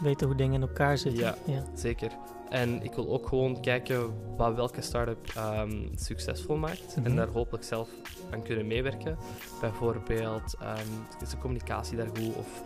Weten 0.00 0.26
hoe 0.26 0.36
dingen 0.36 0.54
in 0.54 0.68
elkaar 0.68 0.98
zitten. 0.98 1.22
Ja. 1.22 1.34
ja. 1.46 1.64
Zeker. 1.74 2.10
En 2.48 2.82
ik 2.82 2.92
wil 2.94 3.08
ook 3.08 3.28
gewoon 3.28 3.60
kijken 3.60 4.14
wat 4.36 4.54
welke 4.54 4.80
start-up 4.80 5.28
ehm, 5.34 5.88
succesvol 5.94 6.56
maakt. 6.56 6.96
Mhm. 6.96 7.06
En 7.06 7.16
daar 7.16 7.28
hopelijk 7.28 7.64
zelf 7.64 7.88
aan 8.30 8.42
kunnen 8.42 8.66
meewerken. 8.66 9.18
Bijvoorbeeld, 9.60 10.54
ehm, 10.60 10.88
is 11.22 11.30
de 11.30 11.38
communicatie 11.38 11.96
daar 11.96 12.06
goed? 12.06 12.34
Of 12.36 12.62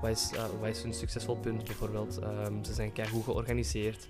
wat 0.00 0.10
is, 0.10 0.30
eh, 0.34 0.44
wat 0.60 0.68
is 0.68 0.82
hun 0.82 0.94
succesvol 0.94 1.36
punt? 1.36 1.64
Bijvoorbeeld, 1.64 2.18
ehm, 2.18 2.64
ze 2.64 2.72
zijn 2.72 2.92
goed 3.10 3.24
georganiseerd. 3.24 4.08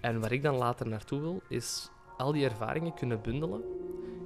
En 0.00 0.20
waar 0.20 0.32
ik 0.32 0.42
dan 0.42 0.56
later 0.56 0.88
naartoe 0.88 1.20
wil, 1.20 1.42
is 1.48 1.90
al 2.16 2.32
die 2.32 2.44
ervaringen 2.44 2.94
kunnen 2.94 3.20
bundelen 3.22 3.62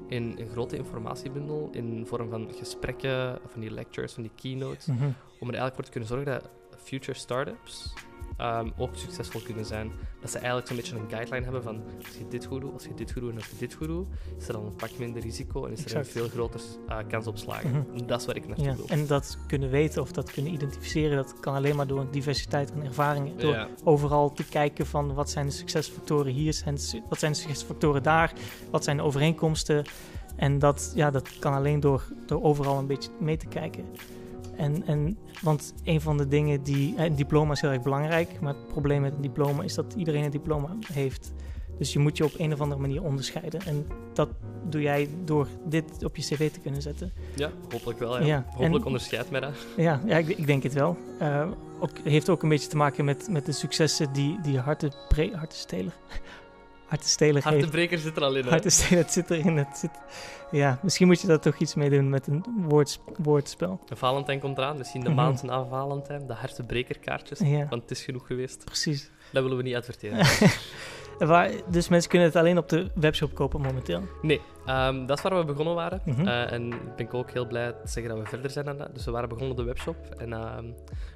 in 0.08 0.34
een 0.38 0.48
grote 0.48 0.76
informatiebundel 0.76 1.68
in 1.72 2.06
vorm 2.06 2.30
van 2.30 2.48
gesprekken, 2.54 3.38
van 3.46 3.60
die 3.60 3.70
lectures, 3.70 4.12
van 4.12 4.22
die 4.22 4.32
keynotes 4.34 4.86
Mhm. 4.86 5.04
om 5.40 5.48
er 5.48 5.54
eigenlijk 5.54 5.74
voor 5.74 5.84
te 5.84 5.90
kunnen 5.90 6.08
zorgen 6.08 6.32
dat 6.32 6.50
future 6.82 7.18
startups 7.18 7.92
ehm, 8.36 8.70
ook 8.78 8.90
succesvol 8.96 9.40
kunnen 9.40 9.64
zijn. 9.64 9.90
Dat 10.20 10.30
ze 10.30 10.36
eigenlijk 10.38 10.66
zo'n 10.66 10.76
beetje 10.76 10.96
een 10.96 11.08
guideline 11.08 11.44
hebben 11.44 11.62
van 11.62 11.82
als 12.06 12.16
je 12.18 12.28
dit 12.28 12.44
goed 12.44 12.60
doet, 12.60 12.72
als 12.72 12.84
je 12.84 12.94
dit 12.94 13.12
goed 13.12 13.22
doet 13.22 13.30
en 13.30 13.36
als 13.36 13.46
je 13.46 13.56
dit 13.58 13.74
goed 13.74 13.86
doet, 13.88 14.06
is 14.38 14.46
er 14.46 14.52
dan 14.52 14.64
een 14.66 14.76
pak 14.76 14.90
minder 14.98 15.22
risico 15.22 15.66
en 15.66 15.72
is 15.72 15.84
er 15.84 15.96
een 15.96 16.04
veel 16.06 16.28
grotere 16.28 16.62
eh, 16.88 16.96
kans 17.08 17.26
op 17.26 17.38
slagen. 17.38 17.86
Mhm. 17.92 18.06
Dat 18.06 18.20
is 18.20 18.26
waar 18.26 18.36
ik 18.36 18.46
naartoe 18.46 18.64
Ja, 18.66 18.76
wil. 18.76 18.84
en 18.88 19.06
dat 19.06 19.38
kunnen 19.46 19.70
weten 19.70 20.02
of 20.02 20.12
dat 20.12 20.30
kunnen 20.30 20.52
identificeren, 20.52 21.16
dat 21.16 21.40
kan 21.40 21.54
alleen 21.54 21.76
maar 21.76 21.86
door 21.86 22.00
een 22.00 22.10
diversiteit 22.10 22.72
aan 22.72 22.82
ervaringen. 22.84 23.38
Door 23.38 23.52
Ja. 23.54 23.68
overal 23.84 24.32
te 24.32 24.44
kijken 24.44 24.86
van 24.86 25.14
wat 25.14 25.30
zijn 25.30 25.46
de 25.46 25.52
succesfactoren 25.52 26.32
hier, 26.32 26.52
zijn 26.54 26.74
de 26.74 26.80
su- 26.80 27.02
wat 27.08 27.18
zijn 27.18 27.32
de 27.32 27.38
succesfactoren 27.38 28.02
daar, 28.02 28.32
wat 28.70 28.84
zijn 28.84 28.96
de 28.96 29.02
overeenkomsten. 29.02 29.84
En 30.36 30.58
dat, 30.58 30.92
ja, 30.94 31.10
dat 31.10 31.38
kan 31.38 31.52
alleen 31.54 31.80
door, 31.80 32.02
door 32.26 32.42
overal 32.42 32.78
een 32.78 32.86
beetje 32.86 33.10
mee 33.18 33.36
te 33.36 33.46
kijken. 33.46 33.84
En, 34.60 34.86
en, 34.86 35.18
want 35.42 35.74
een 35.84 36.00
van 36.00 36.16
de 36.16 36.28
dingen 36.28 36.62
die... 36.62 36.94
eh, 36.96 37.04
Een 37.04 37.14
diploma 37.16 37.52
is 37.52 37.60
heel 37.60 37.70
erg 37.70 37.82
belangrijk, 37.82 38.40
maar 38.40 38.54
het 38.54 38.66
probleem 38.68 39.00
met 39.00 39.14
een 39.14 39.20
diploma 39.20 39.62
is 39.62 39.74
dat 39.74 39.94
iedereen 39.96 40.24
een 40.24 40.30
diploma 40.30 40.76
heeft. 40.92 41.32
Dus 41.78 41.92
je 41.92 41.98
moet 41.98 42.16
je 42.16 42.24
op 42.24 42.32
een 42.38 42.52
of 42.52 42.60
andere 42.60 42.80
manier 42.80 43.02
onderscheiden. 43.02 43.60
En 43.66 43.86
dat 44.14 44.28
doe 44.68 44.80
jij 44.80 45.08
door 45.24 45.46
dit 45.64 46.04
op 46.04 46.16
je 46.16 46.22
cv 46.22 46.50
te 46.50 46.60
kunnen 46.60 46.82
zetten. 46.82 47.12
ja, 47.36 47.50
hopelijk 47.72 47.98
wel. 47.98 48.18
Ja. 48.20 48.26
Ja, 48.26 48.44
Hopelijk 48.50 48.74
en- 48.74 48.84
onderscheidt 48.84 49.30
mij 49.30 49.40
dat. 49.40 49.54
Ja, 49.76 50.00
ja 50.06 50.16
ik, 50.16 50.28
ik 50.28 50.46
denk 50.46 50.62
het 50.62 50.72
wel. 50.72 50.96
Ook, 51.80 51.90
heeft 52.04 52.28
ook 52.28 52.42
een 52.42 52.48
beetje 52.48 52.68
te 52.68 52.76
maken 52.76 53.04
met, 53.04 53.28
met 53.30 53.46
de 53.46 53.52
successen 53.52 54.12
die, 54.12 54.38
die 54.42 54.58
Harte, 54.58 54.92
Pre, 55.08 55.30
heeft. 57.44 57.60
Hartebreker 57.60 57.98
zit 57.98 58.16
er 58.16 58.22
al 58.22 58.34
in. 58.36 58.44
Hartensteler, 58.46 59.02
het 59.04 59.12
zit 59.12 59.30
erin. 59.30 59.56
Het 59.56 59.78
zit, 59.78 59.90
ja, 60.50 60.78
misschien 60.82 61.06
moet 61.06 61.20
je 61.20 61.26
daar 61.26 61.40
toch 61.40 61.56
iets 61.58 61.74
mee 61.74 61.90
doen 61.90 62.08
met 62.08 62.26
een 62.26 62.44
woords, 62.68 62.98
woordspel. 63.22 63.80
De 63.86 63.96
Valentijn 63.96 64.40
komt 64.40 64.58
eraan, 64.58 64.76
misschien 64.78 65.00
de 65.00 65.08
Mhm. 65.08 65.16
maand 65.16 65.42
na 65.42 65.64
Valentijn, 65.64 66.26
de 66.26 66.32
hartebrekerkaartjes. 66.34 67.38
Ja, 67.38 67.66
Want 67.68 67.82
het 67.82 67.90
is 67.90 68.04
genoeg 68.04 68.26
geweest. 68.26 68.64
precies. 68.64 69.10
Dat 69.32 69.42
willen 69.42 69.56
we 69.58 69.62
niet 69.62 69.74
adverteren. 69.76 70.26
Waar, 71.18 71.50
dus 71.70 71.88
mensen 71.88 72.10
kunnen 72.10 72.28
het 72.28 72.36
alleen 72.36 72.58
op 72.58 72.68
de 72.68 72.90
webshop 72.94 73.34
kopen 73.34 73.60
momenteel. 73.60 74.02
Nee, 74.22 74.40
ehm, 74.66 75.06
dat 75.06 75.16
is 75.16 75.22
waar 75.22 75.38
we 75.38 75.44
begonnen 75.44 75.74
waren. 75.74 76.00
Eh, 76.06 76.52
en 76.52 76.68
ben 76.70 77.06
ik 77.06 77.14
ook 77.14 77.30
heel 77.30 77.46
blij 77.46 77.72
te 77.72 77.88
zeggen 77.88 78.14
dat 78.14 78.22
we 78.22 78.28
verder 78.28 78.50
zijn 78.50 78.64
dan 78.64 78.76
dat. 78.78 78.94
Dus 78.94 79.04
we 79.04 79.10
waren 79.10 79.28
begonnen 79.28 79.52
op 79.52 79.56
de 79.58 79.64
webshop 79.66 79.96
en 80.18 80.32
ehm, 80.32 80.64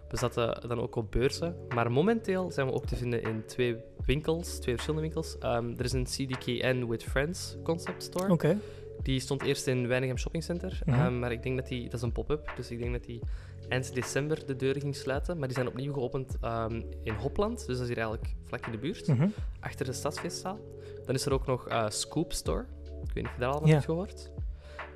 we 0.09 0.16
zaten 0.16 0.68
dan 0.68 0.81
ook 0.81 0.97
op 0.97 1.11
beurzen. 1.11 1.57
Maar 1.75 1.92
momenteel 1.92 2.51
zijn 2.51 2.66
we 2.66 2.73
ook 2.73 2.87
te 2.87 2.97
vinden 2.97 3.23
in 3.23 3.42
twee 3.47 3.77
winkels, 4.07 4.59
twee 4.59 4.75
verschillende 4.75 5.07
winkels. 5.07 5.38
Ehm, 5.38 5.73
er 5.77 5.85
is 5.85 5.92
een 5.92 6.05
CDKN 6.05 6.87
with 6.88 7.03
Friends 7.05 7.57
concept 7.62 8.03
store. 8.03 8.33
Oké. 8.33 8.59
Die 9.05 9.21
stond 9.21 9.43
eerst 9.43 9.67
in 9.67 9.87
Weinigem 9.88 10.19
Shopping 10.19 10.45
Center, 10.45 10.81
Mhm. 10.85 10.99
ehm, 11.01 11.19
maar 11.19 11.33
ik 11.33 11.43
denk 11.43 11.57
dat 11.57 11.67
die, 11.69 11.85
dat 11.85 11.93
is 11.95 12.03
een 12.03 12.12
pop-up, 12.12 12.53
dus 12.57 12.71
ik 12.71 12.79
denk 12.79 12.93
dat 12.93 13.05
die 13.05 13.21
eind 13.69 13.95
december 13.95 14.47
de 14.47 14.57
deuren 14.57 14.81
ging 14.81 14.97
sluiten. 14.97 15.38
Maar 15.38 15.47
die 15.49 15.57
zijn 15.57 15.69
opnieuw 15.69 15.93
geopend 15.93 16.37
ehm, 16.40 16.83
in 17.03 17.14
Hopland, 17.14 17.57
dus 17.67 17.77
dat 17.77 17.81
is 17.81 17.88
hier 17.88 17.97
eigenlijk 17.97 18.35
vlak 18.45 18.67
in 18.67 18.73
de 18.73 18.79
buurt 18.79 19.07
Mhm. 19.09 19.29
achter 19.61 19.87
de 19.87 19.93
stadsfeestzaal. 19.93 20.59
Dan 21.07 21.14
is 21.14 21.27
er 21.27 21.33
ook 21.33 21.47
nog 21.47 21.69
eh, 21.69 21.88
Scoop 21.88 22.33
Store. 22.33 22.64
Ik 23.03 23.12
weet 23.12 23.14
niet 23.14 23.27
of 23.27 23.33
je 23.35 23.40
daar 23.40 23.51
al 23.53 23.59
van 23.61 23.69
hebt 23.69 23.85
gehoord. 23.85 24.31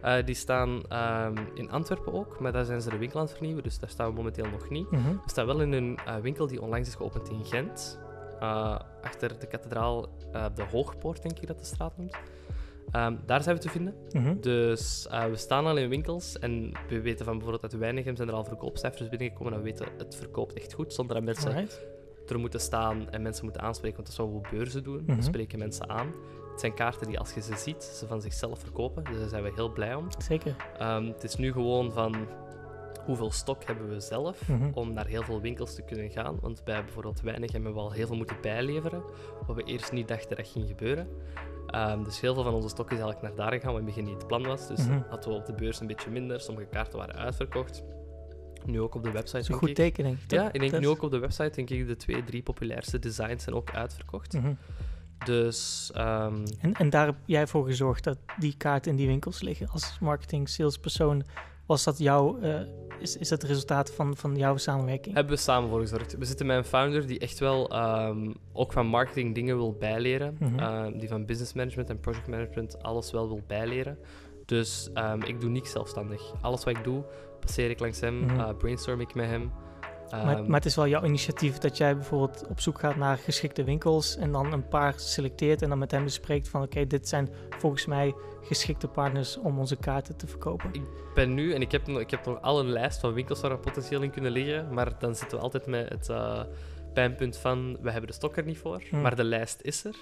Eh, 0.02 0.24
die 0.24 0.34
staan 0.34 0.82
ehm, 0.88 1.36
in 1.54 1.70
Antwerpen 1.70 2.12
ook, 2.12 2.40
maar 2.40 2.52
daar 2.52 2.64
zijn 2.64 2.82
ze 2.82 2.90
de 2.90 2.98
winkel 2.98 3.20
aan 3.20 3.26
het 3.26 3.34
vernieuwen, 3.34 3.62
dus 3.62 3.78
daar 3.78 3.90
staan 3.90 4.08
we 4.08 4.14
momenteel 4.14 4.46
nog 4.50 4.70
niet. 4.70 4.90
Mhm. 4.90 5.08
We 5.12 5.18
staan 5.30 5.46
wel 5.46 5.60
in 5.60 5.72
een 5.72 5.98
eh, 6.06 6.16
winkel 6.16 6.46
die 6.46 6.62
onlangs 6.62 6.88
is 6.88 6.94
geopend 6.94 7.28
in 7.30 7.44
Gent. 7.44 7.98
Achter 9.02 9.38
de 9.38 9.46
kathedraal, 9.46 10.08
de 10.54 10.62
Hoogpoort, 10.70 11.22
denk 11.22 11.38
ik 11.38 11.46
dat 11.46 11.58
de 11.58 11.64
straat 11.64 11.96
noemt. 11.96 12.16
Ehm, 12.90 13.16
daar 13.26 13.42
zijn 13.42 13.56
we 13.56 13.62
te 13.62 13.68
vinden. 13.68 13.94
Mhm. 14.12 14.40
Dus 14.40 15.06
eh, 15.10 15.24
we 15.24 15.36
staan 15.36 15.66
al 15.66 15.76
in 15.76 15.88
winkels 15.88 16.38
en 16.38 16.72
we 16.88 17.00
weten 17.00 17.24
van 17.24 17.34
bijvoorbeeld 17.34 17.62
uit 17.72 17.80
Weinigem 17.80 18.16
zijn 18.16 18.28
er 18.28 18.34
al 18.34 18.44
verkoopcijfers 18.44 19.08
binnengekomen 19.08 19.52
en 19.52 19.58
we 19.58 19.64
weten 19.64 19.86
het 19.98 20.16
verkoopt 20.16 20.52
echt 20.54 20.72
goed, 20.72 20.92
zonder 20.92 21.14
dat 21.16 21.24
mensen 21.24 21.50
Alright. 21.54 21.86
er 22.28 22.38
moeten 22.38 22.60
staan 22.60 23.10
en 23.10 23.22
mensen 23.22 23.44
moeten 23.44 23.62
aanspreken, 23.62 23.96
want 23.96 24.08
dat 24.08 24.18
is 24.26 24.32
wat 24.32 24.40
we 24.42 24.46
op 24.48 24.58
beurzen 24.58 24.82
doen. 24.82 25.02
Mhm. 25.06 25.16
We 25.16 25.22
spreken 25.22 25.58
mensen 25.58 25.88
aan. 25.88 26.12
Het 26.50 26.60
zijn 26.60 26.74
kaarten 26.74 27.06
die, 27.06 27.18
als 27.18 27.34
je 27.34 27.40
ze 27.42 27.56
ziet, 27.56 27.82
ze 27.82 28.06
van 28.06 28.20
zichzelf 28.20 28.58
verkopen. 28.58 29.04
Dus 29.04 29.18
daar 29.18 29.28
zijn 29.28 29.42
we 29.42 29.52
heel 29.54 29.72
blij 29.72 29.94
om. 29.94 30.06
Zeker. 30.18 30.56
Ehm, 30.78 31.06
het 31.06 31.24
is 31.24 31.36
nu 31.36 31.52
gewoon 31.52 31.92
van 31.92 32.16
hoeveel 33.04 33.30
stok 33.30 33.64
hebben 33.64 33.88
we 33.88 34.00
zelf 34.00 34.48
Mhm. 34.48 34.70
om 34.74 34.92
naar 34.92 35.06
heel 35.06 35.22
veel 35.22 35.40
winkels 35.40 35.74
te 35.74 35.82
kunnen 35.82 36.10
gaan. 36.10 36.38
Want 36.40 36.64
bij 36.64 36.84
bijvoorbeeld 36.84 37.20
weinig 37.20 37.52
hebben 37.52 37.72
we 37.74 37.78
al 37.80 37.92
heel 37.92 38.06
veel 38.06 38.16
moeten 38.16 38.36
bijleveren, 38.42 39.02
wat 39.46 39.56
we 39.56 39.62
eerst 39.62 39.92
niet 39.92 40.08
dachten 40.08 40.36
dat 40.36 40.48
ging 40.48 40.66
gebeuren. 40.68 41.08
Ehm, 41.70 42.02
dus 42.04 42.20
heel 42.20 42.34
veel 42.34 42.42
van 42.42 42.54
onze 42.54 42.68
stok 42.68 42.86
is 42.92 42.98
eigenlijk 42.98 43.22
naar 43.22 43.34
daar 43.46 43.52
gegaan, 43.52 43.72
wat 43.72 43.80
in 43.80 43.86
het 43.86 43.94
begin 43.94 44.10
niet 44.10 44.18
het 44.18 44.26
plan 44.26 44.42
was. 44.46 44.66
Dus 44.68 44.86
Mhm. 44.86 45.00
hadden 45.08 45.28
we 45.30 45.34
op 45.36 45.46
de 45.46 45.52
beurs 45.52 45.80
een 45.80 45.86
beetje 45.86 46.10
minder. 46.10 46.40
Sommige 46.40 46.66
kaarten 46.66 46.98
waren 46.98 47.14
uitverkocht. 47.14 47.82
Nu 48.64 48.80
ook 48.80 48.94
op 48.94 49.02
de 49.02 49.10
website. 49.10 49.52
Een 49.52 49.58
goed 49.58 49.68
ik. 49.68 49.74
teken, 49.74 50.04
denk 50.04 50.16
ik. 50.18 50.28
toch? 50.28 50.38
Ja, 50.40 50.52
ik 50.52 50.60
denk 50.60 50.78
nu 50.78 50.88
ook 50.88 51.02
op 51.02 51.10
de 51.10 51.18
website, 51.18 51.50
denk 51.54 51.70
ik, 51.70 51.86
de 51.86 51.96
twee, 51.96 52.24
drie 52.24 52.42
populairste 52.42 52.98
designs 52.98 53.44
zijn 53.44 53.56
ook 53.56 53.70
uitverkocht. 53.74 54.32
Mhm. 54.32 54.52
Dus 55.24 55.90
ehm, 55.94 56.46
En, 56.60 56.72
en 56.72 56.90
daar 56.90 57.06
heb 57.06 57.16
jij 57.24 57.46
voor 57.46 57.66
gezorgd 57.66 58.04
dat 58.04 58.18
die 58.38 58.54
kaarten 58.56 58.90
in 58.90 58.96
die 58.96 59.06
winkels 59.06 59.40
liggen. 59.40 59.68
Als 59.68 59.98
marketing, 60.00 60.48
salespersoon, 60.48 61.24
was 61.66 61.84
dat 61.84 61.98
jouw, 61.98 62.38
eh, 62.40 62.60
is, 63.00 63.16
is 63.16 63.28
dat 63.28 63.40
het 63.42 63.50
resultaat 63.50 63.90
van, 63.92 64.16
van 64.16 64.36
jouw 64.36 64.56
samenwerking? 64.56 65.14
hebben 65.14 65.34
we 65.34 65.40
samen 65.40 65.68
voor 65.70 65.80
gezorgd. 65.80 66.16
We 66.18 66.24
zitten 66.24 66.46
met 66.46 66.56
een 66.56 66.64
founder 66.64 67.06
die 67.06 67.18
echt 67.18 67.38
wel 67.38 67.70
ehm, 67.70 68.32
ook 68.52 68.72
van 68.72 68.86
marketing 68.86 69.34
dingen 69.34 69.56
wil 69.56 69.72
bijleren. 69.72 70.36
Mhm. 70.38 70.58
Ehm, 70.58 70.98
die 70.98 71.08
van 71.08 71.26
business 71.26 71.52
management 71.52 71.90
en 71.90 72.00
project 72.00 72.26
management 72.28 72.82
alles 72.82 73.10
wel 73.10 73.28
wil 73.28 73.40
bijleren. 73.46 73.98
Dus 74.46 74.90
ehm, 74.94 75.22
ik 75.22 75.40
doe 75.40 75.50
niks 75.50 75.70
zelfstandig. 75.70 76.32
Alles 76.40 76.64
wat 76.64 76.76
ik 76.76 76.84
doe, 76.84 77.04
passeer 77.40 77.70
ik 77.70 77.78
langs 77.80 78.00
hem, 78.00 78.18
Mhm. 78.24 78.40
eh, 78.40 78.48
brainstorm 78.58 79.00
ik 79.00 79.14
met 79.14 79.26
hem. 79.26 79.50
Maar, 80.10 80.36
Ehm, 80.36 80.46
maar 80.46 80.56
het 80.56 80.64
is 80.64 80.74
wel 80.76 80.86
jouw 80.88 81.04
initiatief 81.04 81.58
dat 81.58 81.76
jij 81.76 81.94
bijvoorbeeld 81.96 82.46
op 82.48 82.60
zoek 82.60 82.78
gaat 82.78 82.96
naar 82.96 83.16
geschikte 83.18 83.64
winkels 83.64 84.16
en 84.16 84.32
dan 84.32 84.52
een 84.52 84.68
paar 84.68 84.92
selecteert 84.96 85.62
en 85.62 85.68
dan 85.68 85.78
met 85.78 85.90
hem 85.90 86.04
bespreekt 86.04 86.48
van 86.48 86.62
oké, 86.62 86.86
dit 86.86 87.08
zijn 87.08 87.28
volgens 87.58 87.86
mij 87.86 88.14
geschikte 88.42 88.88
partners 88.88 89.36
om 89.38 89.58
onze 89.58 89.76
kaarten 89.76 90.16
te 90.16 90.26
verkopen. 90.26 90.72
Ik 90.72 90.82
ben 91.14 91.34
nu, 91.34 91.52
en 91.54 91.60
ik 91.60 91.72
heb, 91.72 91.86
nog- 91.86 92.00
ik 92.00 92.10
heb 92.10 92.26
nog 92.26 92.42
al 92.42 92.60
een 92.60 92.70
lijst 92.70 93.00
van 93.00 93.12
winkels 93.12 93.40
waar 93.40 93.50
we 93.50 93.56
potentieel 93.58 94.02
in 94.02 94.10
kunnen 94.10 94.30
liggen, 94.32 94.74
maar 94.74 94.98
dan 94.98 95.14
zitten 95.14 95.38
we 95.38 95.44
altijd 95.44 95.66
met 95.66 95.88
het 95.88 96.08
eh, 96.08 96.40
pijnpunt 96.94 97.36
van, 97.36 97.78
we 97.80 97.90
hebben 97.90 98.08
de 98.10 98.16
stok 98.16 98.36
er 98.36 98.44
niet 98.44 98.58
voor, 98.58 98.82
Hmm. 98.90 99.00
maar 99.00 99.16
de 99.16 99.24
lijst 99.24 99.58
is 99.62 99.84
er. 99.84 99.96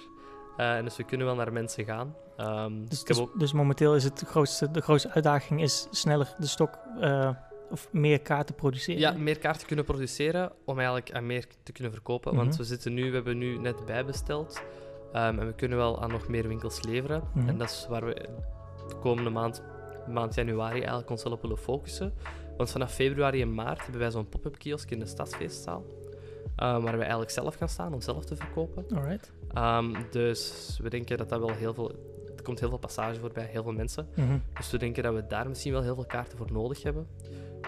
Eh, 0.57 0.77
en 0.77 0.85
dus 0.85 0.97
we 0.97 1.05
kunnen 1.05 1.27
wel 1.27 1.37
naar 1.37 1.53
mensen 1.53 1.85
gaan. 1.85 2.15
Ehm, 2.37 2.85
Dus, 2.89 3.05
dus, 3.05 3.21
ook, 3.21 3.39
dus 3.39 3.53
momenteel 3.53 3.95
is 3.95 4.05
het 4.05 4.19
de 4.19 4.27
grootste, 4.27 4.71
de 4.71 4.81
grootste 4.81 5.11
uitdaging 5.11 5.63
is 5.63 5.87
sneller 5.91 6.35
de 6.39 6.47
stok 6.47 6.79
eh, 7.01 7.31
of 7.71 7.89
meer 7.93 8.21
kaarten 8.21 8.55
produceren. 8.55 9.01
ja, 9.01 9.13
meer 9.13 9.39
kaarten 9.39 9.67
kunnen 9.67 9.85
produceren 9.85 10.53
om 10.65 10.77
eigenlijk 10.77 11.13
aan 11.13 11.27
meer 11.27 11.47
te 11.63 11.73
kunnen 11.73 11.93
verkopen. 11.93 12.35
Want 12.35 12.49
Mhm. 12.49 12.57
we 12.59 12.65
zitten 12.65 12.95
nu, 12.95 13.09
we 13.09 13.15
hebben 13.15 13.39
nu 13.39 13.59
net 13.59 13.87
bijbesteld. 13.87 14.63
Ehm, 15.13 15.39
en 15.39 15.47
we 15.47 15.53
kunnen 15.55 15.79
wel 15.79 16.03
aan 16.03 16.11
nog 16.11 16.29
meer 16.29 16.49
winkels 16.49 16.83
leveren. 16.83 17.23
Mhm. 17.35 17.49
En 17.49 17.59
dat 17.59 17.69
is 17.71 17.87
waar 17.89 18.05
we 18.05 18.15
de 18.89 18.95
komende 19.01 19.31
maand, 19.31 19.63
maand 20.09 20.35
januari, 20.35 20.79
eigenlijk 20.79 21.11
ons 21.11 21.23
wel 21.23 21.33
op 21.33 21.43
willen 21.43 21.59
focussen. 21.59 22.13
Want 22.57 22.71
vanaf 22.71 22.93
februari 22.95 23.43
en 23.43 23.55
maart 23.55 23.83
hebben 23.83 24.01
wij 24.01 24.11
zo'n 24.11 24.29
pop-up 24.29 24.59
kiosk 24.59 24.91
in 24.91 24.99
de 24.99 25.07
stadsfeestzaal. 25.07 25.85
ehm, 26.57 26.81
waar 26.83 26.93
we 26.95 27.01
eigenlijk 27.01 27.31
zelf 27.31 27.55
gaan 27.55 27.69
staan 27.69 27.93
om 27.95 28.01
zelf 28.01 28.25
te 28.25 28.37
verkopen. 28.37 28.85
Alright. 28.95 29.33
Ehm, 29.53 29.95
dus 30.11 30.79
we 30.83 30.89
denken 30.91 31.19
dat 31.19 31.29
dat 31.29 31.39
wel 31.41 31.51
heel 31.53 31.75
veel... 31.75 31.91
Er 32.37 32.43
komt 32.43 32.61
heel 32.61 32.69
veel 32.69 32.79
passage 32.79 33.21
voor 33.21 33.31
bij 33.33 33.45
heel 33.51 33.63
veel 33.63 33.73
mensen. 33.73 34.09
Mhm. 34.15 34.39
Dus 34.55 34.71
we 34.71 34.79
denken 34.79 35.03
dat 35.03 35.15
we 35.15 35.27
daar 35.27 35.49
misschien 35.49 35.73
wel 35.73 35.83
heel 35.83 35.95
veel 35.95 36.07
kaarten 36.07 36.39
voor 36.39 36.53
nodig 36.53 36.83
hebben. 36.83 37.07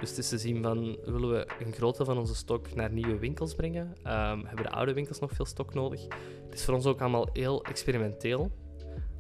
Dus 0.01 0.09
het 0.11 0.19
is 0.19 0.29
te 0.29 0.39
zien 0.39 0.63
van, 0.63 0.97
willen 1.05 1.31
we 1.31 1.47
een 1.65 1.73
groot 1.73 1.97
deel 1.97 2.07
van 2.07 2.19
onze 2.19 2.35
stok 2.35 2.75
naar 2.75 2.93
nieuwe 2.93 3.19
winkels 3.19 3.55
brengen? 3.55 3.97
Ehm, 4.03 4.45
hebben 4.45 4.65
de 4.65 4.71
oude 4.71 4.93
winkels 4.93 5.19
nog 5.19 5.33
veel 5.33 5.45
stok 5.45 5.75
nodig? 5.75 6.03
Het 6.45 6.55
is 6.55 6.65
voor 6.65 6.75
ons 6.75 6.87
ook 6.87 7.01
allemaal 7.01 7.29
heel 7.33 7.65
experimenteel. 7.65 8.51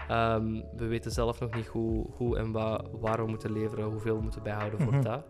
Ehm, 0.09 0.61
we 0.77 0.87
weten 0.87 1.11
zelf 1.11 1.41
nog 1.41 1.55
niet 1.55 1.67
hoe, 1.67 2.07
hoe 2.11 2.39
en 2.39 2.53
wa- 2.53 2.85
waar 3.01 3.25
we 3.25 3.31
moeten 3.31 3.53
leveren, 3.53 3.85
hoeveel 3.85 4.17
we 4.17 4.23
moeten 4.23 4.43
bijhouden 4.43 4.81
voor 4.81 4.93
Mhm. 4.93 5.03
dat. 5.03 5.25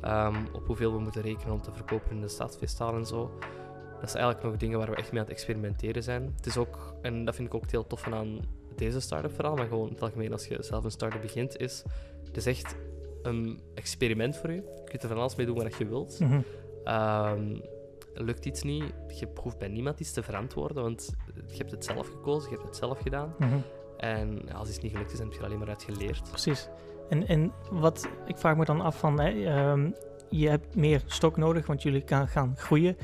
Ehm, 0.00 0.36
op 0.52 0.66
hoeveel 0.66 0.92
we 0.92 0.98
moeten 0.98 1.22
rekenen 1.22 1.52
om 1.54 1.62
te 1.62 1.72
verkopen 1.72 2.10
in 2.10 2.20
de 2.20 2.28
stadsfeestaal 2.28 2.94
en 2.94 3.06
zo. 3.06 3.30
Dat 4.00 4.08
is 4.08 4.14
eigenlijk 4.14 4.44
nog 4.44 4.56
dingen 4.56 4.78
waar 4.78 4.90
we 4.90 4.96
echt 4.96 5.10
mee 5.12 5.20
aan 5.20 5.26
het 5.26 5.34
experimenteren 5.34 6.02
zijn. 6.02 6.32
Het 6.36 6.46
is 6.46 6.56
ook, 6.56 6.94
en 7.02 7.24
dat 7.24 7.34
vind 7.34 7.48
ik 7.48 7.54
ook 7.54 7.70
heel 7.70 7.86
tof 7.86 8.00
van 8.00 8.14
aan 8.14 8.38
deze 8.76 9.00
start-up 9.00 9.34
verhaal, 9.34 9.54
maar 9.54 9.66
gewoon 9.66 9.86
in 9.86 9.92
het 9.92 10.02
algemeen 10.02 10.32
als 10.32 10.46
je 10.46 10.56
zelf 10.62 10.84
een 10.84 10.90
start-up 10.90 11.20
begint, 11.20 11.56
is 11.56 11.84
het 12.24 12.36
is 12.36 12.46
echt 12.46 12.76
een 13.28 13.60
experiment 13.74 14.36
voor 14.36 14.50
je. 14.50 14.56
Je 14.56 14.84
kunt 14.84 15.02
er 15.02 15.08
van 15.08 15.18
alles 15.18 15.36
mee 15.36 15.46
doen 15.46 15.56
wat 15.56 15.76
je 15.76 15.86
wilt. 15.86 16.20
Mhm. 16.20 16.40
Ehm, 16.84 17.56
lukt 18.14 18.46
iets 18.46 18.62
niet, 18.62 18.84
je 19.08 19.28
hoeft 19.40 19.58
bij 19.58 19.68
niemand 19.68 20.00
iets 20.00 20.12
te 20.12 20.22
verantwoorden, 20.22 20.82
want 20.82 21.14
je 21.46 21.56
hebt 21.56 21.70
het 21.70 21.84
zelf 21.84 22.08
gekozen, 22.08 22.50
je 22.50 22.56
hebt 22.56 22.68
het 22.68 22.76
zelf 22.76 22.98
gedaan. 22.98 23.34
Mhm. 23.38 23.58
En 23.96 24.52
als 24.52 24.68
iets 24.68 24.78
niet 24.78 24.92
gelukt 24.92 25.12
is, 25.12 25.18
dan 25.18 25.26
heb 25.26 25.34
je 25.34 25.40
er 25.40 25.46
alleen 25.46 25.58
maar 25.58 25.68
uit 25.68 25.82
geleerd. 25.82 26.30
Precies. 26.30 26.68
En, 27.08 27.26
en 27.26 27.52
wat, 27.70 28.08
ik 28.26 28.36
vraag 28.36 28.56
me 28.56 28.64
dan 28.64 28.80
af 28.80 28.98
van, 28.98 29.20
hè, 29.20 29.44
ehm, 29.44 29.90
je 30.30 30.48
hebt 30.48 30.76
meer 30.76 31.02
stok 31.06 31.36
nodig, 31.36 31.66
want 31.66 31.82
jullie 31.82 32.02
gaan, 32.06 32.28
gaan 32.28 32.54
groeien. 32.56 32.96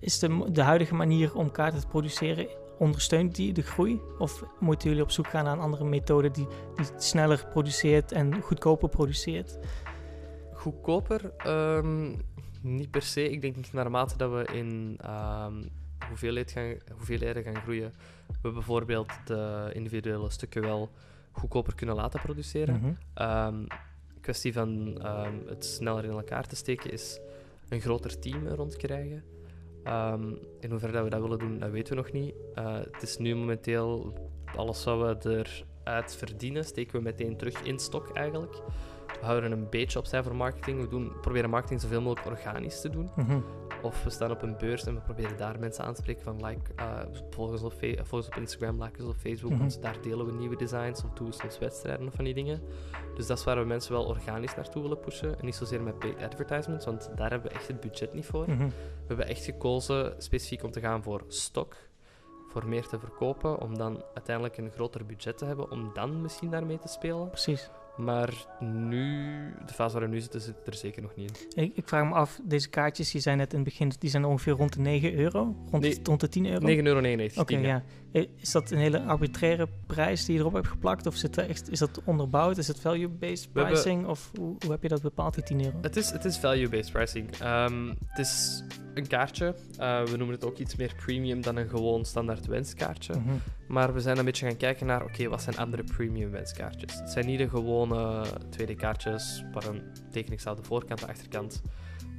Is 0.00 0.18
de, 0.18 0.52
de 0.52 0.62
huidige 0.62 0.94
manier 0.94 1.36
om 1.36 1.50
kaarten 1.50 1.80
te 1.80 1.86
produceren, 1.86 2.48
ondersteunt 2.82 3.34
die 3.34 3.52
de 3.52 3.62
groei? 3.62 4.00
Of 4.18 4.44
moeten 4.58 4.88
jullie 4.88 5.04
op 5.04 5.10
zoek 5.10 5.26
gaan 5.26 5.44
naar 5.44 5.52
een 5.52 5.60
andere 5.60 5.84
methode 5.84 6.30
die, 6.30 6.46
die 6.74 6.86
sneller 6.96 7.46
produceert 7.50 8.12
en 8.12 8.40
goedkoper 8.40 8.88
produceert? 8.88 9.58
Goedkoper? 10.52 11.32
Ehm, 11.36 12.14
niet 12.60 12.90
per 12.90 13.02
se. 13.02 13.30
Ik 13.30 13.40
denk 13.40 13.72
naarmate 13.72 14.16
dat 14.16 14.30
we 14.30 14.52
in 14.52 14.96
ehm, 15.00 15.62
hoeveelheid 16.08 16.50
gaan, 16.50 16.74
hoeveelheden 16.96 17.42
gaan 17.42 17.62
groeien, 17.62 17.92
we 18.42 18.50
bijvoorbeeld 18.50 19.12
de 19.24 19.70
individuele 19.72 20.30
stukken 20.30 20.62
wel 20.62 20.90
goedkoper 21.32 21.74
kunnen 21.74 21.94
laten 21.94 22.20
produceren. 22.20 22.98
Ehm, 23.14 23.64
kwestie 24.20 24.52
van 24.52 24.98
het 25.46 25.64
sneller 25.64 26.04
in 26.04 26.10
elkaar 26.10 26.46
te 26.46 26.56
steken 26.56 26.92
is 26.92 27.20
een 27.68 27.80
groter 27.80 28.18
team 28.18 28.46
er 28.46 28.60
Ehm, 29.84 30.34
in 30.60 30.70
hoeverre 30.70 30.92
dat 30.92 31.04
we 31.04 31.10
dat 31.10 31.20
willen 31.20 31.38
doen, 31.38 31.58
dat 31.58 31.70
weten 31.70 31.96
we 31.96 32.02
nog 32.02 32.12
niet. 32.12 32.34
Eh, 32.54 32.74
het 32.74 33.02
is 33.02 33.16
nu 33.16 33.34
momenteel 33.34 34.12
alles 34.56 34.84
wat 34.84 35.24
we 35.24 35.44
eruit 35.84 36.16
verdienen, 36.16 36.64
steken 36.64 36.96
we 36.96 37.02
meteen 37.02 37.36
terug 37.36 37.62
in 37.62 37.78
stok 37.78 38.10
eigenlijk. 38.10 38.62
We 39.20 39.26
houden 39.26 39.52
een 39.52 39.66
beetje 39.70 39.98
opzij 39.98 40.22
voor 40.22 40.36
marketing. 40.36 40.80
We 40.80 40.88
doen, 40.88 41.12
proberen 41.20 41.50
marketing 41.50 41.80
zoveel 41.80 42.00
mogelijk 42.00 42.26
organisch 42.26 42.80
te 42.80 42.90
doen. 42.90 43.10
Mhm. 43.16 43.40
Of 43.82 44.04
we 44.04 44.10
staan 44.10 44.30
op 44.30 44.42
een 44.42 44.56
beurs 44.58 44.84
en 44.84 44.94
we 44.94 45.00
proberen 45.00 45.36
daar 45.36 45.58
mensen 45.58 45.84
aan 45.84 45.94
te 45.94 46.00
spreken 46.00 46.22
van 46.22 46.46
like, 46.46 46.60
uh, 46.80 47.00
volg, 47.30 47.50
ons 47.50 47.62
op 47.62 47.72
volg 48.02 48.12
ons 48.12 48.26
op 48.26 48.36
Instagram, 48.36 48.82
like 48.82 49.00
ons 49.02 49.10
op 49.10 49.16
Facebook, 49.16 49.50
Mhm. 49.50 49.60
want 49.60 49.82
daar 49.82 50.02
delen 50.02 50.26
we 50.26 50.32
nieuwe 50.32 50.56
designs 50.56 51.04
of 51.04 51.10
doen 51.10 51.26
we 51.26 51.32
soms 51.32 51.58
wedstrijden 51.58 52.06
of 52.06 52.14
van 52.14 52.24
die 52.24 52.34
dingen. 52.34 52.62
Dus 53.14 53.26
dat 53.26 53.38
is 53.38 53.44
waar 53.44 53.58
we 53.58 53.64
mensen 53.64 53.92
wel 53.92 54.04
organisch 54.04 54.54
naartoe 54.54 54.82
willen 54.82 55.00
pushen 55.00 55.38
en 55.38 55.44
niet 55.44 55.54
zozeer 55.54 55.82
met 55.82 55.98
paid 55.98 56.22
advertisements, 56.22 56.84
want 56.84 57.10
daar 57.16 57.30
hebben 57.30 57.50
we 57.50 57.56
echt 57.58 57.68
het 57.68 57.80
budget 57.80 58.14
niet 58.14 58.26
voor. 58.26 58.50
Mhm. 58.50 58.66
We 58.66 58.72
hebben 59.06 59.26
echt 59.28 59.44
gekozen 59.44 60.14
specifiek 60.18 60.62
om 60.62 60.70
te 60.70 60.80
gaan 60.80 61.02
voor 61.02 61.24
stok, 61.28 61.76
voor 62.48 62.66
meer 62.68 62.86
te 62.86 62.98
verkopen, 62.98 63.60
om 63.60 63.78
dan 63.78 64.02
uiteindelijk 64.14 64.56
een 64.56 64.70
groter 64.70 65.06
budget 65.06 65.38
te 65.38 65.44
hebben, 65.44 65.70
om 65.70 65.90
dan 65.94 66.20
misschien 66.22 66.50
daarmee 66.50 66.78
te 66.78 66.88
spelen. 66.88 67.28
Precies. 67.28 67.70
Maar 67.96 68.46
nu, 68.60 69.24
de 69.66 69.72
fase 69.72 69.98
waar 69.98 70.08
we 70.08 70.14
nu 70.14 70.20
zitten, 70.20 70.40
zit 70.40 70.54
er 70.66 70.74
zeker 70.74 71.02
nog 71.02 71.14
niet 71.16 71.46
in. 71.54 71.62
Ik, 71.62 71.72
ik 71.76 71.88
vraag 71.88 72.04
me 72.08 72.14
af, 72.14 72.40
deze 72.44 72.68
kaartjes, 72.68 73.10
die 73.10 73.20
zijn 73.20 73.36
net 73.38 73.50
in 73.52 73.58
het 73.58 73.68
begin, 73.68 73.92
die 73.98 74.10
zijn 74.10 74.24
ongeveer 74.24 74.52
rond 74.52 74.72
de 74.72 74.80
9 74.80 75.14
euro? 75.14 75.56
Rond, 75.70 75.82
Nee, 75.82 76.00
rond 76.02 76.20
de 76.20 76.28
10 76.28 76.46
euro? 76.46 76.66
9,99 77.30 77.36
Oké, 77.38 77.54
euro. 77.54 77.66
ja. 77.66 77.82
Eh, 78.12 78.26
Is 78.36 78.52
dat 78.52 78.70
een 78.70 78.78
hele 78.78 79.00
arbitraire 79.02 79.68
prijs 79.86 80.24
die 80.24 80.34
je 80.34 80.40
erop 80.40 80.52
hebt 80.52 80.66
geplakt? 80.68 81.06
Of 81.06 81.14
zit 81.14 81.36
er 81.36 81.48
echt, 81.48 81.70
is 81.70 81.78
dat 81.78 82.00
onderbouwd? 82.04 82.58
Is 82.58 82.68
het 82.68 82.80
value-based 82.80 83.48
hebben- 83.52 83.72
pricing? 83.72 84.06
Of 84.06 84.30
hoe, 84.38 84.56
hoe 84.58 84.70
heb 84.70 84.82
je 84.82 84.88
dat 84.88 85.02
bepaald, 85.02 85.34
die 85.34 85.42
10 85.44 85.64
euro? 85.64 85.78
Het 85.82 85.96
is, 85.96 86.10
het 86.10 86.24
is 86.24 86.38
value-based 86.38 86.92
pricing. 86.92 87.30
Ehm, 87.40 87.88
het 88.06 88.18
is 88.18 88.62
een 88.94 89.06
kaartje. 89.06 89.54
Eh, 89.78 90.02
we 90.04 90.16
noemen 90.16 90.34
het 90.34 90.44
ook 90.44 90.58
iets 90.58 90.76
meer 90.76 90.94
premium 91.04 91.40
dan 91.42 91.56
een 91.56 91.68
gewoon 91.68 92.04
standaard 92.04 92.46
wenskaartje. 92.46 93.12
Mhm. 93.12 93.34
Maar 93.68 93.94
we 93.94 94.00
zijn 94.00 94.18
een 94.18 94.24
beetje 94.24 94.46
gaan 94.46 94.56
kijken 94.56 94.86
naar, 94.86 95.04
oké, 95.04 95.28
wat 95.28 95.42
zijn 95.42 95.56
andere 95.56 95.84
premium 95.84 96.30
wenskaartjes? 96.30 96.98
Het 96.98 97.10
zijn 97.10 97.26
niet 97.26 97.38
de 97.38 97.48
gewone 97.88 98.26
2D-kaartjes 98.50 99.42
waar 99.52 99.64
een 99.66 99.82
tekening 100.10 100.40
staat 100.40 100.56
de 100.56 100.62
voorkant 100.62 101.00
en 101.00 101.06
de 101.06 101.12
achterkant. 101.12 101.62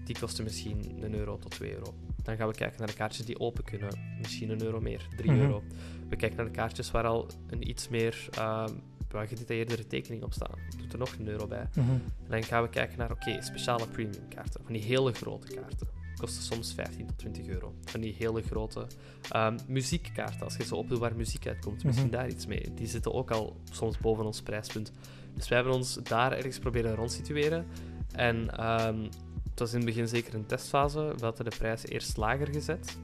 Die 0.05 0.19
kosten 0.19 0.43
misschien 0.43 1.03
een 1.03 1.13
euro 1.15 1.37
tot 1.37 1.51
2 1.51 1.73
euro. 1.73 1.93
Dan 2.23 2.35
gaan 2.37 2.47
we 2.47 2.53
kijken 2.53 2.77
naar 2.79 2.87
de 2.87 2.93
kaartjes 2.93 3.25
die 3.25 3.39
open 3.39 3.63
kunnen. 3.63 4.17
Misschien 4.21 4.49
een 4.49 4.61
euro 4.63 4.79
meer, 4.81 5.07
3 5.15 5.31
Mhm. 5.31 5.39
euro. 5.41 5.63
We 6.09 6.15
kijken 6.15 6.37
naar 6.37 6.45
de 6.45 6.51
kaartjes 6.51 6.91
waar 6.91 7.05
al 7.05 7.27
een 7.49 7.69
iets 7.69 7.89
meer 7.89 8.29
uh, 8.37 8.65
gedetailleerdere 9.11 9.87
tekening 9.87 10.23
op 10.23 10.33
staat. 10.33 10.57
Doet 10.77 10.93
er 10.93 10.99
nog 10.99 11.15
een 11.19 11.27
euro 11.27 11.47
bij. 11.47 11.67
Mhm. 11.75 11.89
En 11.91 12.01
dan 12.29 12.43
gaan 12.43 12.63
we 12.63 12.69
kijken 12.69 12.97
naar, 12.97 13.11
oké, 13.11 13.41
speciale 13.41 13.87
premium 13.87 14.27
kaarten. 14.27 14.61
Van 14.63 14.73
die 14.73 14.81
hele 14.81 15.13
grote 15.13 15.47
kaarten. 15.53 15.87
Kosten 16.17 16.43
soms 16.43 16.73
15 16.73 17.07
tot 17.07 17.17
20 17.17 17.45
euro. 17.47 17.73
Van 17.85 18.01
die 18.01 18.15
hele 18.17 18.41
grote 18.41 18.87
ehm, 19.29 19.57
muziekkaarten. 19.67 20.41
Als 20.43 20.55
je 20.57 20.63
zo 20.63 20.75
opdoet 20.75 20.99
waar 20.99 21.15
muziek 21.15 21.47
uitkomt, 21.47 21.83
misschien 21.83 22.07
Mhm. 22.07 22.15
daar 22.15 22.29
iets 22.29 22.45
mee. 22.45 22.73
Die 22.73 22.87
zitten 22.87 23.13
ook 23.13 23.31
al 23.31 23.55
soms 23.71 23.97
boven 23.97 24.25
ons 24.25 24.41
prijspunt. 24.41 24.91
Dus 25.35 25.47
wij 25.47 25.57
hebben 25.57 25.75
ons 25.75 25.99
daar 26.03 26.31
ergens 26.31 26.59
proberen 26.59 26.95
rondsitueren. 26.95 27.65
En 28.11 28.57
ehm, 28.57 29.01
het 29.49 29.59
was 29.59 29.71
in 29.71 29.77
het 29.77 29.85
begin 29.85 30.07
zeker 30.07 30.33
een 30.33 30.45
testfase. 30.45 31.13
We 31.17 31.25
hadden 31.25 31.49
de 31.49 31.55
prijs 31.57 31.85
eerst 31.85 32.17
lager 32.17 32.47
gezet. 32.47 32.97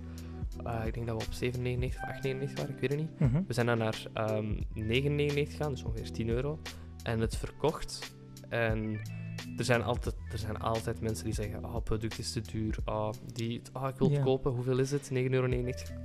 Eh, 0.65 0.86
ik 0.86 0.94
denk 0.94 1.08
dat 1.08 1.24
we 1.24 1.28
op 1.28 1.34
7,99 1.34 1.86
of 1.86 2.08
8,99 2.08 2.54
waren, 2.56 2.76
ik 2.76 2.80
weet 2.80 2.89
het 2.89 3.00
niet. 3.00 3.20
Mhm. 3.20 3.42
We 3.48 3.54
zijn 3.54 3.65
dan 3.65 3.78
naar 3.78 4.06
ehm 4.13 4.54
9,99 4.74 5.52
gegaan, 5.52 5.72
dus 5.72 5.84
ongeveer 5.84 6.12
10 6.12 6.30
euro. 6.30 6.60
En 7.04 7.20
het 7.20 7.38
verkocht. 7.38 8.15
En 8.50 9.00
er 9.58 9.63
zijn 9.63 9.84
altijd, 9.84 10.15
er 10.32 10.38
zijn 10.38 10.58
altijd 10.60 11.02
mensen 11.02 11.26
die 11.26 11.34
zeggen: 11.34 11.65
Oh, 11.65 11.74
het 11.74 11.84
product 11.84 12.20
is 12.20 12.32
te 12.32 12.42
duur. 12.42 12.78
Oh, 12.86 13.10
die, 13.34 13.62
oh, 13.74 13.88
ik 13.88 13.96
wil 13.96 14.12
het 14.12 14.24
kopen. 14.24 14.52
Hoeveel 14.52 14.80
is 14.80 14.92
het? 14.92 15.10
9,99 15.13 15.15
euro. 15.30 15.46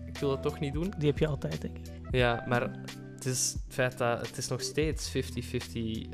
Ik 0.07 0.19
wil 0.21 0.31
het 0.31 0.43
toch 0.43 0.61
niet 0.61 0.73
doen. 0.73 0.93
Die 0.99 1.09
heb 1.09 1.19
je 1.19 1.27
altijd, 1.27 1.61
denk 1.61 1.79
ik. 1.79 1.93
Ja, 2.11 2.45
maar 2.49 2.71
het 3.25 3.33
is 3.33 3.53
het 3.53 3.75
feit 3.75 3.99
dat 3.99 4.27
het 4.27 4.37
is 4.37 4.49
nog 4.49 4.61
steeds 4.61 5.17
50-50 5.17 5.19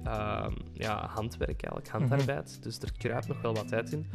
ehm, 0.05 0.53
ja, 0.73 1.07
handwerk, 1.07 1.62
eigenlijk, 1.62 1.88
handarbeid. 1.88 2.62
Dus 2.62 2.79
er 2.79 2.92
kruipt 2.99 3.29
nog 3.29 3.40
wel 3.42 3.55
wat 3.55 3.73
uit 3.73 3.92
in. 3.92 4.07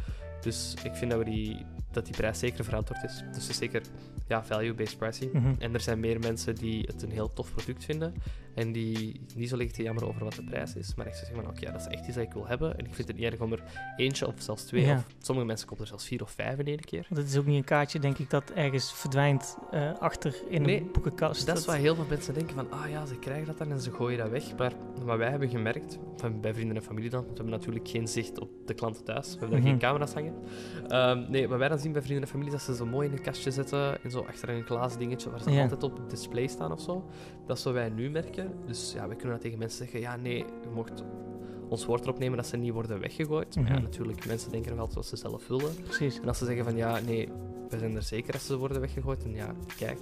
Dus 0.41 0.73
ik 0.83 0.95
vind 0.95 1.11
dat, 1.11 1.19
we 1.19 1.25
die, 1.25 1.65
dat 1.95 2.05
die 2.05 2.15
prijs 2.15 2.39
zeker 2.39 2.63
verantwoord 2.63 3.03
is. 3.03 3.23
Dus 3.33 3.43
het 3.43 3.49
is 3.49 3.57
zeker 3.57 3.81
ja, 4.27 4.43
value-based 4.43 4.97
pricing. 4.97 5.33
Mhm. 5.33 5.53
En 5.59 5.73
er 5.73 5.79
zijn 5.81 5.99
meer 5.99 6.19
mensen 6.19 6.55
die 6.55 6.81
het 6.91 7.01
een 7.01 7.11
heel 7.11 7.33
tof 7.33 7.53
product 7.53 7.85
vinden. 7.85 8.13
En 8.55 8.71
die 8.71 9.21
niet 9.35 9.49
zo 9.49 9.57
liggen 9.57 9.75
te 9.75 9.83
jammeren 9.83 10.09
over 10.09 10.23
wat 10.23 10.33
de 10.33 10.43
prijs 10.43 10.75
is. 10.75 10.95
Maar 10.95 11.05
echt 11.05 11.17
zeggen 11.17 11.35
van, 11.35 11.47
oké, 11.47 11.71
dat 11.71 11.81
is 11.81 11.87
echt 11.87 12.05
iets 12.07 12.15
dat 12.15 12.25
ik 12.25 12.33
wil 12.33 12.47
hebben. 12.47 12.77
En 12.77 12.85
ik 12.85 12.93
vind 12.93 13.07
het 13.07 13.17
niet 13.17 13.31
erg 13.31 13.39
om 13.41 13.51
er 13.51 13.63
eentje 13.97 14.27
of 14.27 14.33
zelfs 14.37 14.63
twee... 14.63 14.85
Ja. 14.85 14.95
Of 14.95 15.05
sommige 15.19 15.47
mensen 15.47 15.67
kopen 15.67 15.83
er 15.83 15.89
zelfs 15.89 16.05
vier 16.07 16.21
of 16.21 16.31
vijf 16.31 16.59
in 16.59 16.65
één 16.65 16.79
keer. 16.79 17.05
Het 17.09 17.27
is 17.27 17.37
ook 17.37 17.45
niet 17.45 17.57
een 17.57 17.63
kaartje, 17.63 17.99
denk 17.99 18.17
ik, 18.17 18.29
dat 18.29 18.51
ergens 18.51 18.93
verdwijnt 18.93 19.57
eh, 19.71 19.91
achter 19.99 20.35
in 20.49 20.61
Nee, 20.61 20.79
een 20.79 20.89
boekenkast. 20.91 21.45
Dat 21.45 21.57
is 21.57 21.65
wat 21.65 21.75
heel 21.75 21.95
veel 21.95 22.05
mensen 22.09 22.33
denken 22.33 22.55
van, 22.55 22.71
ah 22.71 22.89
ja, 22.89 23.05
ze 23.05 23.19
krijgen 23.19 23.45
dat 23.45 23.57
dan 23.57 23.71
en 23.71 23.81
ze 23.81 23.91
gooien 23.91 24.17
dat 24.17 24.29
weg. 24.29 24.55
Maar 24.57 24.73
wat 25.03 25.17
wij 25.17 25.29
hebben 25.29 25.49
gemerkt, 25.49 25.97
van 26.15 26.41
bij 26.41 26.53
vrienden 26.53 26.75
en 26.75 26.83
familie 26.83 27.09
dan, 27.09 27.19
want 27.25 27.37
we 27.37 27.41
hebben 27.43 27.59
natuurlijk 27.59 27.87
geen 27.87 28.07
zicht 28.07 28.39
op 28.39 28.49
de 28.65 28.73
klanten 28.73 29.03
thuis. 29.03 29.25
We 29.25 29.31
hebben 29.31 29.49
daar 29.49 29.59
Mhm. 29.59 29.69
geen 29.69 29.79
camera's 29.79 30.13
hangen. 30.13 30.33
Ehm, 30.87 31.31
nee, 31.31 31.47
wat 31.47 31.57
wij 31.59 31.69
dan 31.69 31.79
zien 31.85 31.93
bij 31.93 32.01
vrienden 32.01 32.23
en 32.23 32.29
familie, 32.29 32.51
dat 32.51 32.61
ze 32.61 32.75
zo 32.75 32.85
mooi 32.85 33.07
in 33.07 33.13
een 33.13 33.21
kastje 33.21 33.51
zetten, 33.51 34.03
en 34.03 34.11
zo 34.11 34.19
achter 34.27 34.49
een 34.49 34.63
glazen 34.65 34.99
dingetje 34.99 35.29
waar 35.29 35.41
ze 35.41 35.51
Ja. 35.51 35.61
altijd 35.61 35.83
op 35.83 36.09
display 36.09 36.47
staan 36.47 36.71
of 36.71 36.81
zo. 36.81 37.05
Dat 37.45 37.57
is 37.57 37.63
wat 37.63 37.73
wij 37.73 37.89
nu 37.89 38.09
merken. 38.09 38.51
Dus 38.65 38.93
ja, 38.93 39.07
wij 39.07 39.15
kunnen 39.15 39.33
dat 39.33 39.41
tegen 39.41 39.59
mensen 39.59 39.77
zeggen, 39.77 39.99
ja 39.99 40.15
nee, 40.15 40.37
je 40.37 40.69
mocht 40.73 41.03
ons 41.69 41.85
woord 41.85 42.03
erop 42.03 42.19
nemen 42.19 42.37
dat 42.37 42.47
ze 42.47 42.57
niet 42.57 42.73
worden 42.73 42.99
weggegooid. 42.99 43.55
Maar 43.55 43.65
ja, 43.67 43.73
Mhm. 43.73 43.83
natuurlijk, 43.83 44.25
mensen 44.25 44.51
denken 44.51 44.69
nog 44.71 44.79
altijd 44.79 44.95
wat 44.97 45.05
ze 45.07 45.15
zelf 45.15 45.47
willen. 45.47 45.75
Precies. 45.83 46.19
En 46.19 46.27
als 46.27 46.37
ze 46.37 46.45
zeggen 46.45 46.63
van 46.63 46.75
ja, 46.75 46.99
nee, 46.99 47.29
we 47.69 47.77
zijn 47.77 47.95
er 47.95 48.03
zeker 48.03 48.31
dat 48.31 48.41
ze 48.41 48.57
worden 48.57 48.79
weggegooid. 48.81 49.23
En 49.23 49.31
ja, 49.33 49.53
kijk. 49.77 49.99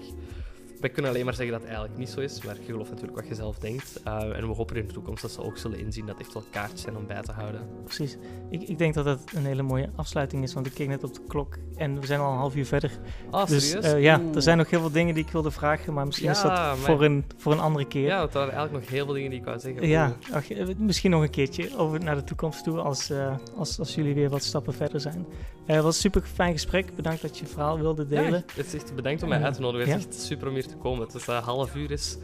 We 0.84 0.90
kunnen 0.90 1.12
alleen 1.12 1.26
maar 1.26 1.34
zeggen 1.34 1.52
dat 1.54 1.62
het 1.62 1.70
eigenlijk 1.72 2.00
niet 2.00 2.10
zo 2.10 2.20
is, 2.20 2.44
maar 2.44 2.56
je 2.56 2.64
gelooft 2.66 2.90
natuurlijk 2.90 3.16
wat 3.20 3.28
je 3.28 3.36
zelf 3.36 3.58
denkt. 3.58 4.02
Uh, 4.08 4.38
en 4.38 4.48
we 4.48 4.54
hopen 4.54 4.76
in 4.76 4.88
de 4.88 4.94
toekomst 4.94 5.22
dat 5.22 5.32
ze 5.32 5.42
ook 5.44 5.58
zullen 5.58 5.80
inzien 5.80 6.06
dat 6.06 6.16
het 6.18 6.26
echt 6.26 6.34
wel 6.34 6.44
kaartjes 6.52 6.82
zijn 6.82 6.98
om 6.98 7.08
bij 7.08 7.22
te 7.22 7.32
houden. 7.32 7.62
Precies. 7.84 8.18
Ik, 8.50 8.62
ik 8.64 8.78
denk 8.78 8.94
dat 8.94 9.06
het 9.06 9.20
een 9.36 9.46
hele 9.46 9.62
mooie 9.62 9.90
afsluiting 9.96 10.44
is, 10.44 10.54
want 10.54 10.66
ik 10.66 10.74
keek 10.74 10.88
net 10.88 11.04
op 11.04 11.14
de 11.14 11.22
klok 11.28 11.58
en 11.76 12.00
we 12.00 12.06
zijn 12.06 12.20
al 12.20 12.32
een 12.32 12.38
half 12.38 12.56
uur 12.56 12.66
verder. 12.66 12.92
Ah, 13.30 13.48
dus 13.48 13.70
serieus? 13.70 13.94
eh, 13.94 14.02
ja, 14.02 14.22
er 14.36 14.42
zijn 14.42 14.58
nog 14.58 14.70
heel 14.70 14.80
veel 14.80 14.92
dingen 14.92 15.14
die 15.16 15.24
ik 15.26 15.32
wilde 15.32 15.52
vragen, 15.52 15.94
maar 15.94 16.06
misschien 16.06 16.30
is 16.30 16.42
dat 16.42 16.52
maar- 16.52 16.78
voor, 16.78 17.04
een, 17.04 17.26
voor 17.38 17.52
een 17.52 17.60
andere 17.60 17.86
keer. 17.86 18.06
Ja, 18.08 18.18
want 18.18 18.34
er 18.34 18.40
waren 18.40 18.54
eigenlijk 18.54 18.84
nog 18.86 18.94
heel 18.94 19.06
veel 19.06 19.14
dingen 19.14 19.30
die 19.30 19.40
ik 19.40 19.46
wou 19.46 19.60
zeggen. 19.60 19.88
Ja, 19.88 20.16
ach, 20.32 20.52
eh, 20.52 20.68
misschien 20.78 21.12
nog 21.12 21.22
een 21.22 21.30
keertje 21.30 21.78
over 21.78 22.04
naar 22.04 22.16
de 22.16 22.24
toekomst 22.24 22.64
toe 22.64 22.80
als, 22.80 23.10
eh, 23.10 23.36
als, 23.58 23.80
als 23.80 23.96
jullie 23.96 24.14
weer 24.14 24.30
wat 24.30 24.44
stappen 24.44 24.74
verder 24.74 25.00
zijn. 25.00 25.26
Eh, 25.66 25.76
Het 25.76 25.84
was 25.84 25.96
een 25.96 26.02
super 26.02 26.22
fijn 26.34 26.52
gesprek. 26.54 26.96
Bedankt 26.96 27.22
dat 27.22 27.38
je 27.38 27.44
je 27.46 27.52
verhaal 27.52 27.80
wilde 27.80 28.08
delen. 28.08 28.44
Ja, 28.48 28.54
het 28.56 28.66
is 28.66 28.74
echt 28.74 28.96
bedankt 28.96 29.24
om 29.24 29.30
mij 29.30 29.40
Ja. 29.40 29.46
uit 29.46 29.54
te 29.54 29.62
nodigen. 29.62 29.88
Het 29.90 29.98
is 30.00 30.04
Ja. 30.06 30.10
echt 30.12 30.22
super 30.22 30.48
om 30.48 30.54
hier 30.54 30.68
te 30.68 30.76
komen. 30.76 31.06
Het 31.06 31.16
is 31.16 31.28
een 31.28 31.42
half 31.42 31.76
uur 31.76 31.92
is 31.92 32.18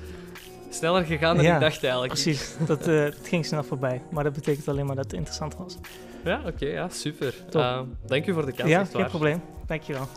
sneller 0.69 1.03
gegaan 1.05 1.35
dan 1.35 1.45
Ja, 1.45 1.53
ik 1.55 1.61
dacht 1.61 1.83
eigenlijk. 1.83 2.13
Precies, 2.13 2.55
dat, 2.65 2.87
eh, 2.87 3.03
het 3.03 3.19
ging 3.27 3.45
snel 3.45 3.63
voorbij. 3.63 4.01
Maar 4.11 4.23
dat 4.23 4.33
betekent 4.33 4.67
alleen 4.67 4.85
maar 4.85 4.95
dat 4.95 5.03
het 5.05 5.13
interessant 5.13 5.55
was. 5.57 5.77
Ja, 6.23 6.41
oké, 6.45 6.65
ja, 6.65 6.89
super. 6.89 7.33
Dank 8.05 8.25
u 8.27 8.33
voor 8.33 8.45
de 8.45 8.51
kans, 8.51 8.69
ja, 8.69 8.85
geen 8.85 8.93
waar. 9.01 9.09
probleem. 9.09 9.41
Dankjewel. 9.67 10.07